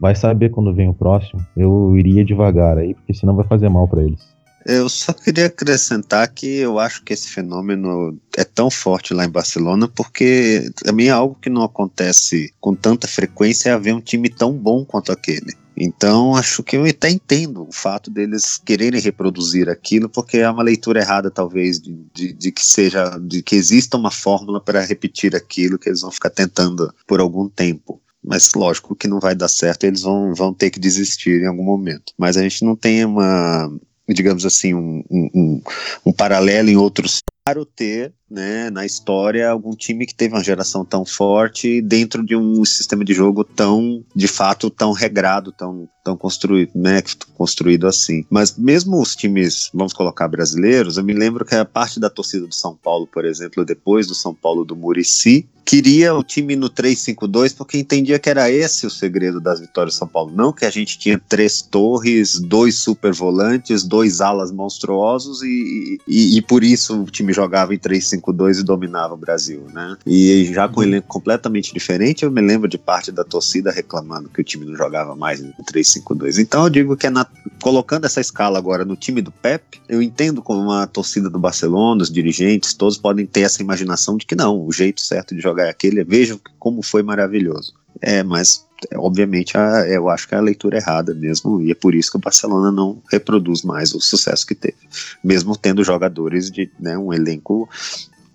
Vai 0.00 0.14
saber 0.14 0.50
quando 0.50 0.74
vem 0.74 0.88
o 0.88 0.94
próximo. 0.94 1.44
Eu 1.56 1.96
iria 1.96 2.24
devagar 2.24 2.78
aí, 2.78 2.94
porque 2.94 3.14
senão 3.14 3.34
vai 3.34 3.46
fazer 3.46 3.68
mal 3.68 3.88
para 3.88 4.02
eles. 4.02 4.38
Eu 4.66 4.88
só 4.88 5.12
queria 5.12 5.46
acrescentar 5.46 6.28
que 6.28 6.58
eu 6.58 6.78
acho 6.78 7.02
que 7.02 7.12
esse 7.12 7.28
fenômeno 7.28 8.18
é 8.36 8.44
tão 8.44 8.70
forte 8.70 9.14
lá 9.14 9.24
em 9.24 9.30
Barcelona 9.30 9.88
porque 9.88 10.70
também 10.84 11.08
é 11.08 11.10
algo 11.10 11.38
que 11.40 11.48
não 11.48 11.62
acontece 11.62 12.52
com 12.60 12.74
tanta 12.74 13.08
frequência 13.08 13.70
é 13.70 13.72
haver 13.72 13.94
um 13.94 14.00
time 14.00 14.28
tão 14.28 14.52
bom 14.52 14.84
quanto 14.84 15.10
aquele. 15.10 15.54
Então, 15.80 16.34
acho 16.34 16.62
que 16.62 16.76
eu 16.76 16.84
até 16.84 17.08
entendo 17.08 17.62
o 17.68 17.72
fato 17.72 18.10
deles 18.10 18.56
quererem 18.56 19.00
reproduzir 19.00 19.68
aquilo, 19.68 20.08
porque 20.08 20.38
é 20.38 20.50
uma 20.50 20.62
leitura 20.62 21.00
errada, 21.00 21.30
talvez, 21.30 21.80
de, 21.80 21.94
de, 22.12 22.32
de 22.32 22.52
que 22.52 22.64
seja, 22.64 23.16
de 23.18 23.42
que 23.42 23.54
exista 23.54 23.96
uma 23.96 24.10
fórmula 24.10 24.60
para 24.60 24.84
repetir 24.84 25.36
aquilo 25.36 25.78
que 25.78 25.88
eles 25.88 26.00
vão 26.00 26.10
ficar 26.10 26.30
tentando 26.30 26.92
por 27.06 27.20
algum 27.20 27.48
tempo. 27.48 28.00
Mas 28.24 28.52
lógico 28.54 28.96
que 28.96 29.06
não 29.06 29.20
vai 29.20 29.34
dar 29.34 29.48
certo, 29.48 29.84
eles 29.84 30.02
vão, 30.02 30.34
vão 30.34 30.52
ter 30.52 30.70
que 30.70 30.80
desistir 30.80 31.42
em 31.42 31.46
algum 31.46 31.62
momento. 31.62 32.12
Mas 32.18 32.36
a 32.36 32.42
gente 32.42 32.64
não 32.64 32.74
tem 32.74 33.04
uma, 33.04 33.70
digamos 34.08 34.44
assim, 34.44 34.74
um, 34.74 35.04
um, 35.08 35.30
um, 35.34 35.62
um 36.06 36.12
paralelo 36.12 36.68
em 36.68 36.76
outros. 36.76 37.22
Claro 37.44 37.64
ter 37.64 38.12
né, 38.30 38.70
na 38.70 38.84
história 38.84 39.48
algum 39.48 39.74
time 39.74 40.06
que 40.06 40.14
teve 40.14 40.34
uma 40.34 40.44
geração 40.44 40.84
tão 40.84 41.04
forte 41.04 41.80
dentro 41.80 42.24
de 42.24 42.36
um 42.36 42.64
sistema 42.64 43.04
de 43.04 43.14
jogo 43.14 43.42
tão, 43.42 44.04
de 44.14 44.28
fato, 44.28 44.70
tão 44.70 44.92
regrado, 44.92 45.52
tão, 45.52 45.88
tão 46.04 46.16
construído, 46.16 46.72
né, 46.74 47.02
construído 47.34 47.86
assim. 47.86 48.24
Mas 48.30 48.56
mesmo 48.56 49.00
os 49.00 49.16
times, 49.16 49.70
vamos 49.72 49.92
colocar 49.92 50.28
brasileiros, 50.28 50.96
eu 50.96 51.04
me 51.04 51.14
lembro 51.14 51.44
que 51.44 51.54
a 51.54 51.64
parte 51.64 51.98
da 51.98 52.10
torcida 52.10 52.46
do 52.46 52.54
São 52.54 52.74
Paulo, 52.74 53.06
por 53.06 53.24
exemplo, 53.24 53.64
depois 53.64 54.06
do 54.06 54.14
São 54.14 54.34
Paulo 54.34 54.64
do 54.64 54.76
Murici, 54.76 55.48
queria 55.68 56.14
o 56.14 56.22
time 56.22 56.56
no 56.56 56.70
3-5-2 56.70 57.54
porque 57.54 57.76
entendia 57.76 58.18
que 58.18 58.30
era 58.30 58.50
esse 58.50 58.86
o 58.86 58.90
segredo 58.90 59.38
das 59.38 59.60
vitórias 59.60 59.94
do 59.94 59.98
São 59.98 60.08
Paulo. 60.08 60.32
Não 60.34 60.50
que 60.50 60.64
a 60.64 60.70
gente 60.70 60.98
tinha 60.98 61.20
três 61.28 61.60
torres, 61.60 62.40
dois 62.40 62.76
super 62.76 63.12
volantes, 63.12 63.84
dois 63.84 64.22
alas 64.22 64.50
monstruosos 64.50 65.42
e, 65.42 65.98
e, 66.08 66.38
e 66.38 66.40
por 66.40 66.64
isso 66.64 67.02
o 67.02 67.04
time 67.04 67.34
jogava 67.34 67.74
em 67.74 67.78
3-5-2 68.20 68.60
e 68.60 68.64
dominava 68.64 69.14
o 69.14 69.16
Brasil, 69.16 69.66
né? 69.72 69.96
E 70.06 70.50
já 70.52 70.68
com 70.68 70.80
um 70.80 70.82
elenco 70.82 71.08
completamente 71.08 71.72
diferente, 71.72 72.24
eu 72.24 72.30
me 72.30 72.40
lembro 72.40 72.68
de 72.68 72.78
parte 72.78 73.12
da 73.12 73.24
torcida 73.24 73.70
reclamando 73.70 74.28
que 74.28 74.40
o 74.40 74.44
time 74.44 74.64
não 74.64 74.76
jogava 74.76 75.14
mais 75.14 75.40
em 75.40 75.52
3-5-2. 75.70 76.38
Então 76.38 76.64
eu 76.64 76.70
digo 76.70 76.96
que 76.96 77.06
é 77.06 77.10
na, 77.10 77.26
colocando 77.60 78.04
essa 78.06 78.20
escala 78.20 78.58
agora 78.58 78.84
no 78.84 78.96
time 78.96 79.20
do 79.20 79.30
Pep, 79.30 79.80
eu 79.88 80.00
entendo 80.00 80.40
como 80.40 80.62
uma 80.62 80.86
torcida 80.86 81.28
do 81.28 81.38
Barcelona, 81.38 82.02
os 82.02 82.10
dirigentes, 82.10 82.74
todos 82.74 82.96
podem 82.96 83.26
ter 83.26 83.42
essa 83.42 83.62
imaginação 83.62 84.16
de 84.16 84.24
que 84.24 84.34
não, 84.34 84.64
o 84.64 84.72
jeito 84.72 85.00
certo 85.00 85.34
de 85.34 85.40
jogar 85.40 85.58
jogar 85.58 85.70
aquele, 85.70 86.04
vejam 86.04 86.40
como 86.58 86.82
foi 86.82 87.02
maravilhoso. 87.02 87.74
É, 88.00 88.22
mas 88.22 88.64
é, 88.64 88.67
obviamente, 88.94 89.56
a, 89.56 89.86
eu 89.88 90.08
acho 90.08 90.28
que 90.28 90.34
a 90.34 90.40
leitura 90.40 90.76
é 90.76 90.80
errada 90.80 91.14
mesmo, 91.14 91.60
e 91.60 91.70
é 91.70 91.74
por 91.74 91.94
isso 91.94 92.10
que 92.10 92.16
o 92.16 92.20
Barcelona 92.20 92.70
não 92.70 93.02
reproduz 93.10 93.62
mais 93.62 93.94
o 93.94 94.00
sucesso 94.00 94.46
que 94.46 94.54
teve, 94.54 94.76
mesmo 95.22 95.56
tendo 95.56 95.82
jogadores 95.84 96.50
de 96.50 96.70
né, 96.78 96.96
um 96.96 97.12
elenco 97.12 97.68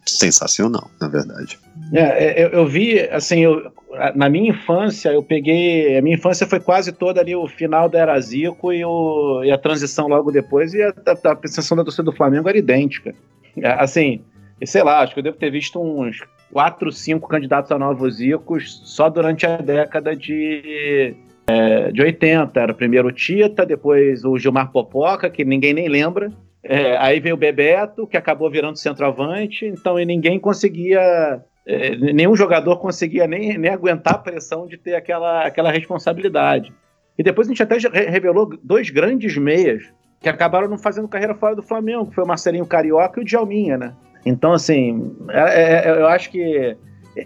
sensacional, 0.06 0.90
na 1.00 1.08
verdade. 1.08 1.58
É, 1.94 2.02
é, 2.42 2.46
eu, 2.46 2.50
eu 2.50 2.68
vi, 2.68 3.00
assim, 3.10 3.40
eu, 3.40 3.72
na 4.16 4.30
minha 4.30 4.50
infância, 4.50 5.10
eu 5.10 5.24
peguei. 5.24 5.98
A 5.98 6.02
minha 6.02 6.16
infância 6.16 6.46
foi 6.46 6.60
quase 6.60 6.92
toda 6.92 7.22
ali 7.22 7.36
o 7.36 7.48
final 7.48 7.88
da 7.88 8.00
Era 8.00 8.20
Zico 8.20 8.74
e, 8.74 8.84
o, 8.84 9.44
e 9.44 9.52
a 9.52 9.58
transição 9.58 10.08
logo 10.08 10.32
depois, 10.32 10.74
e 10.74 10.82
a, 10.82 10.90
a, 10.90 11.12
a 11.12 11.76
da 11.76 11.84
torcida 11.84 12.04
do 12.04 12.12
Flamengo 12.12 12.50
era 12.50 12.58
idêntica. 12.58 13.16
É, 13.58 13.72
assim, 13.82 14.22
sei 14.66 14.84
lá, 14.84 15.02
acho 15.02 15.14
que 15.14 15.20
eu 15.20 15.24
devo 15.24 15.38
ter 15.38 15.52
visto 15.52 15.80
uns 15.80 16.18
quatro, 16.54 16.92
cinco 16.92 17.28
candidatos 17.28 17.72
a 17.72 17.80
novos 17.80 18.18
Zicos 18.18 18.80
só 18.86 19.10
durante 19.10 19.44
a 19.44 19.58
década 19.58 20.16
de, 20.16 21.16
é, 21.48 21.92
de 21.92 22.00
80. 22.00 22.60
Era 22.60 22.74
primeiro 22.76 23.08
o 23.08 23.12
Tita, 23.12 23.66
depois 23.66 24.24
o 24.24 24.38
Gilmar 24.38 24.72
Popoca, 24.72 25.32
que 25.32 25.44
ninguém 25.44 25.74
nem 25.74 25.90
lembra. 25.90 26.32
É, 26.64 26.96
aí 26.98 27.20
veio 27.20 27.34
o 27.34 27.38
Bebeto, 27.38 28.06
que 28.06 28.16
acabou 28.16 28.50
virando 28.52 28.78
centroavante, 28.78 29.66
então 29.66 30.00
e 30.00 30.06
ninguém 30.06 30.40
conseguia. 30.40 31.44
É, 31.66 31.96
nenhum 31.96 32.36
jogador 32.36 32.78
conseguia 32.78 33.26
nem, 33.26 33.58
nem 33.58 33.72
aguentar 33.72 34.14
a 34.14 34.20
pressão 34.20 34.68
de 34.68 34.78
ter 34.78 34.94
aquela, 34.94 35.46
aquela 35.46 35.72
responsabilidade. 35.72 36.72
E 37.18 37.24
depois 37.24 37.48
a 37.48 37.52
gente 37.52 37.64
até 37.64 37.78
revelou 38.10 38.50
dois 38.62 38.90
grandes 38.90 39.36
meias 39.38 39.84
que 40.22 40.30
acabaram 40.30 40.70
não 40.70 40.78
fazendo 40.78 41.08
carreira 41.08 41.36
fora 41.36 41.56
do 41.56 41.64
Flamengo, 41.64 42.08
que 42.08 42.16
foi 42.16 42.24
o 42.24 42.28
Marcelinho 42.28 42.66
Carioca 42.66 43.20
e 43.20 43.24
o 43.24 43.26
Djalminha, 43.26 43.78
né? 43.78 43.94
Então, 44.26 44.54
assim, 44.54 45.16
é, 45.30 45.90
é, 45.90 46.02
eu 46.02 46.08
acho 46.08 46.30
que 46.30 46.76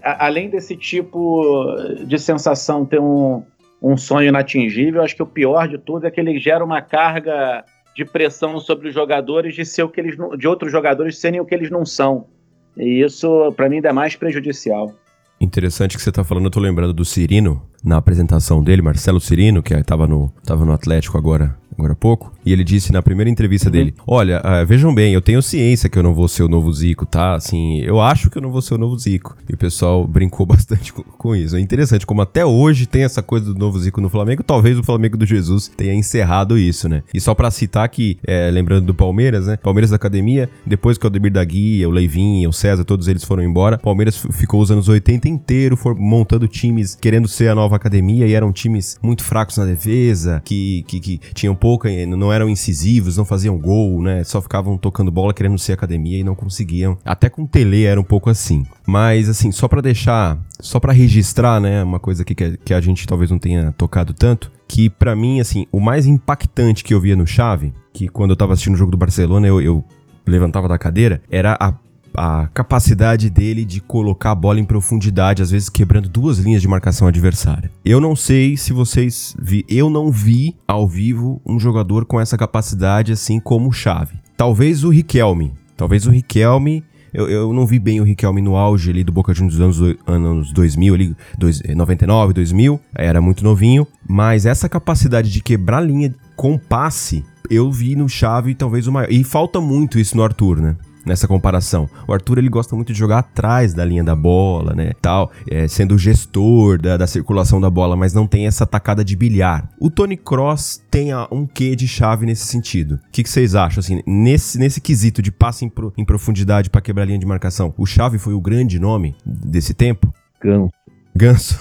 além 0.04 0.50
desse 0.50 0.76
tipo 0.76 1.76
de 2.06 2.20
sensação 2.20 2.86
ter 2.86 3.00
um, 3.00 3.44
um 3.82 3.96
sonho 3.96 4.30
inatingível, 4.30 5.04
acho 5.04 5.16
que 5.16 5.24
o 5.24 5.28
pior 5.28 5.68
de 5.68 5.78
tudo 5.78 6.06
é 6.08 6.12
que 6.12 6.20
ele 6.20 6.40
gera 6.40 6.64
uma 6.64 6.82
carga 6.82 7.64
de 7.96 8.06
pressão 8.06 8.60
sobre 8.60 8.90
os 8.90 8.94
jogadores 8.94 9.56
de 9.56 9.66
ser 9.66 9.84
o 9.84 9.90
que 9.90 10.00
eles 10.00 10.16
de 10.38 10.48
outros 10.48 10.72
jogadores 10.72 11.18
serem 11.18 11.40
o 11.40 11.46
que 11.46 11.56
eles 11.56 11.70
não 11.70 11.86
são. 11.86 12.28
E 12.76 13.04
isso, 13.04 13.52
para 13.56 13.68
mim, 13.68 13.78
ainda 13.78 13.90
é 13.90 13.94
mais 13.94 14.16
prejudicial. 14.16 14.94
Interessante 15.40 15.96
que 15.96 16.02
você 16.02 16.10
está 16.10 16.24
falando, 16.24 16.46
eu 16.46 16.52
tô 16.52 16.60
lembrando 16.60 16.94
do 16.94 17.06
Cirino, 17.06 17.62
na 17.84 17.98
apresentação 17.98 18.62
dele, 18.64 18.82
Marcelo 18.82 19.20
Cirino, 19.20 19.62
que 19.62 19.74
estava 19.74 20.08
no, 20.08 20.32
tava 20.44 20.66
no 20.66 20.74
Atlético 20.74 21.18
agora 21.18 21.56
agora 21.78 21.94
há 21.94 21.96
pouco, 21.96 22.34
e 22.46 22.52
ele 22.52 22.64
disse 22.64 22.92
na 22.92 23.02
primeira 23.02 23.30
entrevista 23.30 23.68
uhum. 23.68 23.72
dele: 23.72 23.94
Olha, 24.06 24.42
uh, 24.42 24.66
vejam 24.66 24.94
bem, 24.94 25.14
eu 25.14 25.22
tenho 25.22 25.42
ciência 25.42 25.90
que 25.90 25.98
eu 25.98 26.04
não 26.04 26.14
vou 26.14 26.28
ser 26.28 26.44
o 26.44 26.48
novo 26.48 26.72
Zico, 26.74 27.06
tá? 27.06 27.36
Assim, 27.36 27.80
eu 27.82 28.02
acho 28.02 28.30
que 28.30 28.38
eu 28.38 28.42
não 28.42 28.52
vou 28.52 28.62
ser 28.62 28.74
o 28.74 28.78
novo 28.78 28.98
Zico. 28.98 29.36
E 29.50 29.54
o 29.54 29.58
pessoal 29.58 30.08
brincou 30.08 30.46
bastante 30.48 30.92
com, 30.92 31.04
com 31.04 31.36
isso. 31.36 31.56
É 31.56 31.60
interessante 31.60 32.06
como 32.06 32.22
até 32.22 32.46
hoje 32.46 32.86
tem 32.86 33.04
essa 33.04 33.22
coisa 33.22 33.54
do 33.54 33.60
novo 33.60 33.80
Zico 33.80 34.02
no 34.02 34.10
Flamengo. 34.10 34.44
Talvez 34.44 34.78
o 34.78 34.84
Flamengo 34.84 35.18
do 35.18 35.26
Jesus 35.26 35.68
tenha 35.68 35.94
encerrado 35.94 36.58
isso, 36.58 36.90
né? 36.90 37.04
E 37.14 37.20
só 37.20 37.34
para 37.34 37.52
citar 37.52 37.84
aqui, 37.84 38.18
é, 38.26 38.50
lembrando 38.50 38.86
do 38.86 38.94
Palmeiras, 38.94 39.48
né? 39.48 39.58
Palmeiras 39.58 39.90
da 39.90 39.96
Academia, 39.96 40.50
depois 40.66 40.98
que 40.98 41.06
o 41.06 41.08
Ademir 41.08 41.32
da 41.32 41.44
Guia, 41.44 41.88
o 41.88 41.92
Leivinho, 41.92 42.50
o 42.50 42.54
César, 42.54 42.84
todos 42.84 43.08
eles 43.08 43.24
foram 43.24 43.44
embora, 43.44 43.78
Palmeiras 43.78 44.18
ficou 44.32 44.62
os 44.62 44.72
anos 44.72 44.88
80 44.88 45.28
inteiro 45.28 45.78
montando 45.98 46.48
times, 46.48 46.96
querendo 46.96 47.28
ser 47.28 47.50
a 47.50 47.56
nova 47.56 47.76
academia, 47.76 48.28
e 48.28 48.34
eram 48.34 48.52
times 48.52 48.98
muito 49.02 49.24
fracos 49.24 49.58
na 49.58 49.66
defesa, 49.66 50.42
que, 50.44 50.84
que, 50.88 51.00
que 51.00 51.20
tinham 51.34 51.56
pouca, 51.68 51.90
não 52.06 52.32
eram 52.32 52.48
incisivos, 52.48 53.18
não 53.18 53.26
faziam 53.26 53.58
gol, 53.58 54.02
né? 54.02 54.24
Só 54.24 54.42
ficavam 54.42 54.78
tocando 54.78 55.12
bola 55.12 55.34
querendo 55.34 55.60
ser 55.60 55.74
academia 55.74 56.18
e 56.18 56.24
não 56.24 56.34
conseguiam. 56.34 56.98
Até 57.04 57.28
com 57.30 57.44
o 57.44 57.48
Tele 57.48 57.84
era 57.84 58.00
um 58.00 58.06
pouco 58.06 58.30
assim. 58.30 58.66
Mas 58.88 59.28
assim, 59.28 59.52
só 59.52 59.68
para 59.68 59.82
deixar, 59.82 60.40
só 60.62 60.80
para 60.80 60.94
registrar, 60.94 61.60
né, 61.60 61.84
uma 61.84 62.00
coisa 62.00 62.22
aqui 62.22 62.34
que, 62.34 62.56
que 62.64 62.74
a 62.74 62.80
gente 62.80 63.06
talvez 63.06 63.30
não 63.30 63.38
tenha 63.38 63.74
tocado 63.74 64.14
tanto, 64.14 64.50
que 64.66 64.90
para 64.90 65.14
mim, 65.14 65.42
assim, 65.42 65.68
o 65.70 65.82
mais 65.82 66.06
impactante 66.06 66.86
que 66.86 66.94
eu 66.94 67.02
via 67.02 67.18
no 67.18 67.28
Chave, 67.28 67.74
que 67.92 68.08
quando 68.08 68.30
eu 68.30 68.38
tava 68.38 68.54
assistindo 68.54 68.76
o 68.76 68.78
jogo 68.78 68.92
do 68.92 68.98
Barcelona, 68.98 69.46
eu, 69.46 69.60
eu 69.60 69.84
levantava 70.26 70.70
da 70.70 70.78
cadeira, 70.78 71.22
era 71.30 71.58
a 71.60 71.74
a 72.18 72.48
capacidade 72.48 73.30
dele 73.30 73.64
de 73.64 73.80
colocar 73.80 74.32
a 74.32 74.36
bola 74.36 74.60
em 74.60 74.66
profundidade, 74.66 75.44
às 75.44 75.52
vezes 75.52 75.70
quebrando 75.70 76.10
duas 76.10 76.40
linhas 76.40 76.64
de 76.64 76.68
marcação 76.68 77.08
adversária. 77.08 77.70
Eu 77.86 78.02
não 78.02 78.16
sei 78.16 78.58
se 78.58 78.74
vocês 78.74 79.36
vi, 79.40 79.64
eu 79.70 79.88
não 79.88 80.12
vi 80.12 80.56
ao 80.68 80.88
vivo 80.88 81.40
um 81.46 81.60
jogador 81.60 82.06
com 82.06 82.20
essa 82.20 82.36
capacidade 82.36 83.12
assim 83.12 83.40
como 83.40 83.70
o 83.70 83.72
Chave. 83.72 84.18
Talvez 84.36 84.84
o 84.84 84.90
Riquelme, 84.90 85.54
talvez 85.76 86.08
o 86.08 86.12
Riquelme 86.12 86.84
eu, 87.14 87.30
eu 87.30 87.54
não 87.54 87.66
vi 87.66 87.80
bem 87.80 88.02
o 88.02 88.04
Riquelme 88.04 88.42
no 88.42 88.56
auge 88.56 88.90
ali 88.90 89.04
do 89.04 89.12
Boca 89.12 89.34
Juniors 89.34 89.58
dos 89.58 89.82
anos, 89.82 89.98
anos 90.06 90.52
2000, 90.52 90.94
ali, 90.94 91.16
dois, 91.38 91.62
99, 91.62 92.34
2000, 92.34 92.80
era 92.94 93.22
muito 93.22 93.44
novinho, 93.44 93.88
mas 94.08 94.46
essa 94.46 94.68
capacidade 94.68 95.32
de 95.32 95.42
quebrar 95.42 95.82
linha 95.82 96.14
com 96.36 96.58
passe, 96.58 97.24
eu 97.50 97.72
vi 97.72 97.96
no 97.96 98.10
Chave 98.10 98.54
talvez 98.54 98.88
o 98.88 98.92
maior. 98.92 99.12
E 99.12 99.24
falta 99.24 99.62
muito 99.62 99.98
isso 99.98 100.18
no 100.18 100.24
Arthur, 100.24 100.60
né? 100.60 100.76
Nessa 101.08 101.28
comparação. 101.28 101.90
O 102.08 102.14
Arthur 102.14 102.38
ele 102.38 102.50
gosta 102.50 102.76
muito 102.76 102.94
de 102.94 103.00
jogar 103.00 103.20
atrás 103.20 103.74
da 103.74 103.84
linha 103.84 104.04
da 104.04 104.16
bola, 104.16 104.74
né? 104.74 104.92
Tal, 105.02 105.32
é, 105.50 105.68
sendo 105.68 105.96
o 105.96 105.98
gestor 105.98 106.80
da, 106.80 106.98
da, 106.98 107.08
circulação 107.08 107.60
da 107.60 107.70
bola, 107.70 107.96
mas 107.96 108.14
não 108.14 108.28
tem 108.28 108.46
essa 108.46 108.66
tacada 108.66 109.04
de 109.04 109.16
bilhar. 109.16 109.70
O 109.80 109.90
Tony 109.90 110.18
Cross 110.18 110.84
tem 110.92 111.10
um 111.32 111.46
quê 111.46 111.76
de 111.76 111.88
chave 111.88 112.26
nesse 112.26 112.46
sentido. 112.46 112.96
O 112.96 113.12
que, 113.12 113.24
que, 113.24 113.30
vocês 113.30 113.56
acham, 113.56 113.80
assim, 113.80 114.02
nesse, 114.06 114.60
nesse 114.60 114.82
quesito 114.82 115.22
de 115.22 115.32
passe 115.32 115.66
em, 115.66 115.70
pro, 115.70 115.94
em 115.98 116.06
profundidade 116.06 116.70
para 116.70 116.82
quebrar 116.82 117.04
a 117.04 117.06
linha 117.06 117.20
de 117.20 117.26
marcação? 117.26 117.74
O 117.78 117.86
Chave 117.86 118.20
foi 118.20 118.34
o 118.34 118.42
grande 118.42 118.80
nome 118.80 119.16
desse 119.26 119.74
tempo? 119.74 120.14
Ganso. 120.42 120.72
Ganso. 121.16 121.60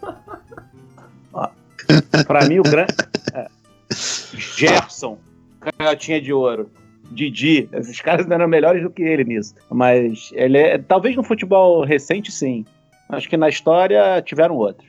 para 2.26 2.48
mim, 2.48 2.58
o 2.58 2.62
grande. 2.62 2.94
É, 3.32 3.46
Gerson, 4.34 5.18
canhotinha 5.60 6.20
de 6.20 6.32
ouro. 6.32 6.70
Didi, 7.10 7.68
esses 7.72 8.00
caras 8.00 8.22
ainda 8.22 8.34
eram 8.34 8.48
melhores 8.48 8.82
do 8.82 8.90
que 8.90 9.02
ele 9.02 9.24
nisso. 9.24 9.54
Mas 9.70 10.30
ele 10.32 10.58
é. 10.58 10.78
Talvez 10.78 11.16
no 11.16 11.22
futebol 11.22 11.84
recente, 11.84 12.30
sim. 12.30 12.64
Acho 13.08 13.28
que 13.28 13.36
na 13.36 13.48
história 13.48 14.20
tiveram 14.22 14.56
outros. 14.56 14.88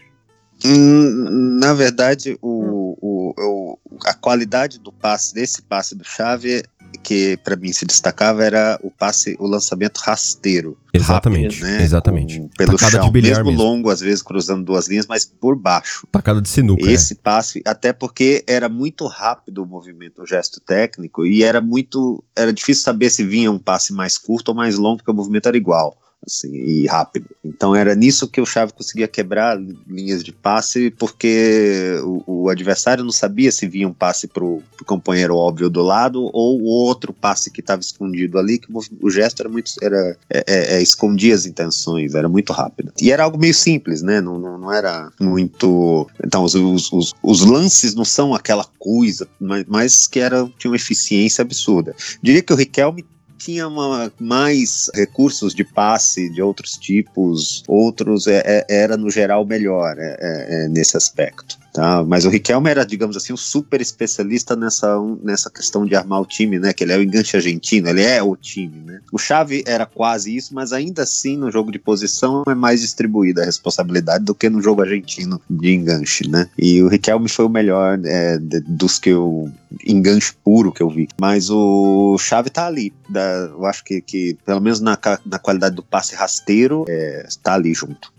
Hum, 0.65 1.57
na 1.59 1.73
verdade, 1.73 2.37
o, 2.41 2.97
o, 3.01 3.33
o, 3.37 3.79
a 4.05 4.13
qualidade 4.13 4.77
do 4.77 4.91
passe, 4.91 5.33
desse 5.33 5.61
passe 5.61 5.95
do 5.95 6.03
Chave 6.03 6.63
que 7.03 7.37
para 7.37 7.55
mim 7.55 7.71
se 7.71 7.85
destacava 7.85 8.43
era 8.43 8.79
o 8.83 8.91
passe, 8.91 9.35
o 9.39 9.47
lançamento 9.47 9.97
rasteiro. 9.97 10.77
Exatamente, 10.93 11.59
rápido, 11.59 11.77
né? 11.77 11.83
exatamente. 11.83 12.39
Com, 12.39 12.47
pelo 12.49 12.77
Tacada 12.77 13.03
chão, 13.03 13.11
mesmo, 13.11 13.45
mesmo, 13.45 13.51
longo, 13.51 13.89
às 13.89 13.99
vezes 13.99 14.21
cruzando 14.21 14.63
duas 14.63 14.87
linhas, 14.87 15.05
mas 15.07 15.25
por 15.25 15.55
baixo. 15.55 16.07
Tacada 16.11 16.41
de 16.41 16.49
sinuca. 16.49 16.89
Esse 16.89 17.13
é. 17.13 17.17
passe, 17.21 17.61
até 17.65 17.93
porque 17.93 18.43
era 18.47 18.67
muito 18.67 19.05
rápido 19.07 19.63
o 19.63 19.65
movimento, 19.65 20.21
o 20.21 20.25
gesto 20.25 20.59
técnico, 20.59 21.25
e 21.25 21.43
era 21.43 21.61
muito, 21.61 22.23
era 22.35 22.51
difícil 22.51 22.83
saber 22.83 23.09
se 23.09 23.23
vinha 23.23 23.51
um 23.51 23.59
passe 23.59 23.93
mais 23.93 24.17
curto 24.17 24.49
ou 24.49 24.55
mais 24.55 24.77
longo, 24.77 24.97
porque 24.97 25.11
o 25.11 25.15
movimento 25.15 25.47
era 25.47 25.57
igual 25.57 25.97
assim, 26.25 26.51
e 26.53 26.85
rápido. 26.85 27.27
Então 27.43 27.75
era 27.75 27.95
nisso 27.95 28.27
que 28.27 28.41
o 28.41 28.45
Chave 28.45 28.73
conseguia 28.73 29.07
quebrar 29.07 29.59
linhas 29.87 30.23
de 30.23 30.31
passe, 30.31 30.91
porque 30.91 31.99
o, 32.03 32.43
o 32.43 32.49
adversário 32.49 33.03
não 33.03 33.11
sabia 33.11 33.51
se 33.51 33.67
vinha 33.67 33.87
um 33.87 33.93
passe 33.93 34.27
pro, 34.27 34.61
pro 34.75 34.85
companheiro 34.85 35.35
óbvio 35.35 35.69
do 35.69 35.81
lado 35.81 36.29
ou 36.33 36.59
o 36.59 36.65
outro 36.65 37.13
passe 37.13 37.51
que 37.51 37.61
estava 37.61 37.81
escondido 37.81 38.37
ali, 38.37 38.57
que 38.57 38.71
o, 38.71 38.79
o, 39.01 39.09
gesto 39.09 39.41
era 39.41 39.49
muito 39.49 39.71
era 39.81 40.17
é, 40.29 40.43
é, 40.47 40.75
é, 40.75 40.81
escondia 40.81 41.33
as 41.33 41.45
intenções, 41.45 42.15
era 42.15 42.27
muito 42.27 42.53
rápido. 42.53 42.91
E 43.01 43.11
era 43.11 43.23
algo 43.23 43.37
meio 43.37 43.53
simples, 43.53 44.01
né? 44.01 44.21
Não, 44.21 44.37
não, 44.37 44.57
não 44.57 44.71
era 44.71 45.11
muito. 45.19 46.07
Então 46.23 46.43
os, 46.43 46.55
os, 46.55 46.91
os, 46.91 47.13
os 47.23 47.41
lances 47.41 47.95
não 47.95 48.05
são 48.05 48.33
aquela 48.33 48.65
coisa, 48.77 49.27
mas, 49.39 49.65
mas 49.67 50.07
que 50.07 50.19
era 50.19 50.49
tinha 50.57 50.71
uma 50.71 50.77
eficiência 50.77 51.41
absurda. 51.41 51.95
Diria 52.21 52.41
que 52.41 52.53
o 52.53 52.55
Riquelme 52.55 53.05
tinha 53.39 53.67
uma, 53.67 54.11
mais 54.19 54.91
recursos 54.93 55.55
de 55.55 55.63
passe 55.63 56.29
de 56.29 56.41
outros 56.41 56.77
tipos, 56.77 57.63
outros 57.67 58.27
é, 58.27 58.43
é, 58.45 58.65
era 58.69 58.97
no 58.97 59.09
geral 59.09 59.45
melhor 59.45 59.95
é, 59.97 60.17
é, 60.19 60.65
é 60.65 60.67
nesse 60.67 60.97
aspecto. 60.97 61.57
Tá? 61.79 62.03
Mas 62.03 62.25
o 62.25 62.29
Riquelme 62.29 62.69
era, 62.69 62.85
digamos 62.85 63.15
assim, 63.15 63.31
um 63.31 63.37
super 63.37 63.79
especialista 63.79 64.53
nessa, 64.53 64.99
um, 64.99 65.17
nessa 65.23 65.49
questão 65.49 65.85
de 65.85 65.95
armar 65.95 66.19
o 66.19 66.25
time, 66.25 66.59
né? 66.59 66.73
Que 66.73 66.83
ele 66.83 66.91
é 66.91 66.97
o 66.97 67.01
enganche 67.01 67.37
argentino, 67.37 67.87
ele 67.87 68.01
é 68.01 68.21
o 68.21 68.35
time, 68.35 68.81
né? 68.85 68.99
O 69.13 69.17
Xavi 69.17 69.63
era 69.65 69.85
quase 69.85 70.35
isso, 70.35 70.53
mas 70.53 70.73
ainda 70.73 71.03
assim 71.03 71.37
no 71.37 71.49
jogo 71.49 71.71
de 71.71 71.79
posição 71.79 72.43
é 72.49 72.53
mais 72.53 72.81
distribuída 72.81 73.43
a 73.43 73.45
responsabilidade 73.45 74.25
do 74.25 74.35
que 74.35 74.49
no 74.49 74.61
jogo 74.61 74.81
argentino 74.81 75.39
de 75.49 75.73
enganche, 75.73 76.27
né? 76.27 76.49
E 76.57 76.83
o 76.83 76.89
Riquelme 76.89 77.29
foi 77.29 77.45
o 77.45 77.49
melhor 77.49 77.97
é, 78.03 78.37
de, 78.37 78.59
dos 78.59 78.99
que 78.99 79.11
eu 79.11 79.49
enganche 79.87 80.33
puro 80.43 80.73
que 80.73 80.83
eu 80.83 80.89
vi. 80.89 81.07
Mas 81.17 81.49
o 81.49 82.17
Xavi 82.17 82.49
tá 82.49 82.67
ali, 82.67 82.91
da, 83.09 83.21
eu 83.53 83.65
acho 83.65 83.85
que, 83.85 84.01
que 84.01 84.37
pelo 84.45 84.59
menos 84.59 84.81
na, 84.81 84.99
na 85.25 85.39
qualidade 85.39 85.77
do 85.77 85.83
passe 85.83 86.13
rasteiro, 86.13 86.83
é, 86.89 87.25
tá 87.41 87.53
ali 87.53 87.73
junto. 87.73 88.11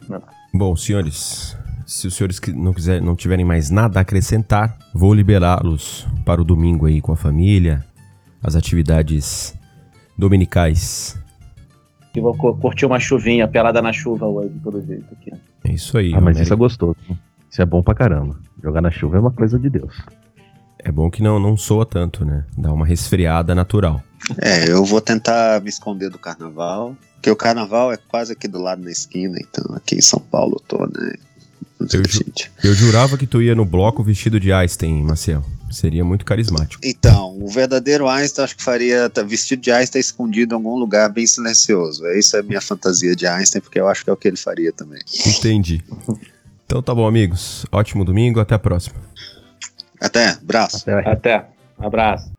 Bom, 0.54 0.74
senhores, 0.74 1.54
se 1.91 2.07
os 2.07 2.14
senhores 2.14 2.41
não, 2.55 2.72
quiser, 2.72 3.03
não 3.03 3.16
tiverem 3.16 3.45
mais 3.45 3.68
nada 3.68 3.99
a 3.99 4.03
acrescentar, 4.03 4.78
vou 4.95 5.12
liberá-los 5.12 6.07
para 6.24 6.41
o 6.41 6.45
domingo 6.45 6.86
aí 6.86 7.01
com 7.01 7.11
a 7.11 7.16
família, 7.16 7.84
as 8.41 8.55
atividades 8.55 9.55
dominicais. 10.16 11.18
E 12.14 12.20
vou 12.20 12.32
curtir 12.34 12.86
uma 12.86 13.01
chuvinha 13.01 13.49
pelada 13.49 13.82
na 13.82 13.93
chuva 13.93 14.24
hoje, 14.24 14.55
pelo 14.62 14.80
jeito 14.86 15.07
aqui. 15.12 15.32
É 15.64 15.72
isso 15.72 15.99
aí. 15.99 16.14
Ah, 16.14 16.20
mas 16.20 16.38
isso 16.38 16.53
é 16.53 16.57
gostoso. 16.57 16.97
Isso 17.51 17.61
é 17.61 17.66
bom 17.66 17.82
pra 17.82 17.93
caramba. 17.93 18.38
Jogar 18.62 18.80
na 18.80 18.93
chuva 18.93 19.16
é 19.16 19.20
uma 19.20 19.32
coisa 19.32 19.59
de 19.59 19.68
Deus. 19.68 20.01
É 20.78 20.93
bom 20.93 21.11
que 21.11 21.24
não, 21.24 21.41
não 21.41 21.57
soa 21.57 21.84
tanto, 21.84 22.24
né? 22.24 22.45
Dá 22.57 22.72
uma 22.72 22.86
resfriada 22.86 23.53
natural. 23.53 24.01
É, 24.41 24.70
eu 24.70 24.84
vou 24.84 25.01
tentar 25.01 25.61
me 25.61 25.68
esconder 25.68 26.09
do 26.09 26.18
carnaval, 26.20 26.97
porque 27.14 27.30
o 27.30 27.36
carnaval 27.36 27.93
é 27.93 27.97
quase 27.97 28.32
aqui 28.32 28.47
do 28.47 28.62
lado 28.62 28.80
na 28.80 28.93
esquina, 28.93 29.36
então 29.41 29.74
aqui 29.74 29.97
em 29.97 30.01
São 30.01 30.20
Paulo 30.20 30.55
eu 30.55 30.61
tô, 30.61 30.86
né? 30.86 31.14
Eu, 31.81 32.03
ju 32.07 32.24
eu 32.62 32.74
jurava 32.74 33.16
que 33.16 33.26
tu 33.26 33.41
ia 33.41 33.55
no 33.55 33.64
bloco 33.64 34.03
vestido 34.03 34.39
de 34.39 34.53
Einstein, 34.53 35.03
Marcel. 35.03 35.45
Seria 35.70 36.05
muito 36.05 36.24
carismático. 36.24 36.83
Então, 36.85 37.39
o 37.41 37.49
verdadeiro 37.49 38.09
Einstein 38.09 38.45
acho 38.45 38.57
que 38.57 38.62
faria 38.62 39.09
tá 39.09 39.22
vestido 39.22 39.62
de 39.62 39.70
Einstein 39.70 40.01
escondido 40.01 40.53
em 40.53 40.57
algum 40.57 40.76
lugar 40.76 41.09
bem 41.11 41.26
silencioso. 41.26 42.05
É 42.07 42.18
isso 42.18 42.37
é 42.37 42.41
a 42.41 42.43
minha 42.43 42.61
fantasia 42.61 43.14
de 43.14 43.26
Einstein, 43.26 43.62
porque 43.62 43.81
eu 43.81 43.89
acho 43.89 44.05
que 44.05 44.11
é 44.11 44.12
o 44.12 44.16
que 44.16 44.28
ele 44.28 44.37
faria 44.37 44.72
também. 44.72 45.01
Entendi. 45.26 45.83
Então 46.66 46.83
tá 46.83 46.95
bom, 46.95 47.07
amigos. 47.07 47.64
Ótimo 47.70 48.05
domingo, 48.05 48.41
até 48.41 48.55
a 48.55 48.59
próxima. 48.59 48.97
Até, 50.01 50.31
abraço. 50.31 50.76
Até. 50.78 51.11
até. 51.11 51.47
Abraço. 51.78 52.31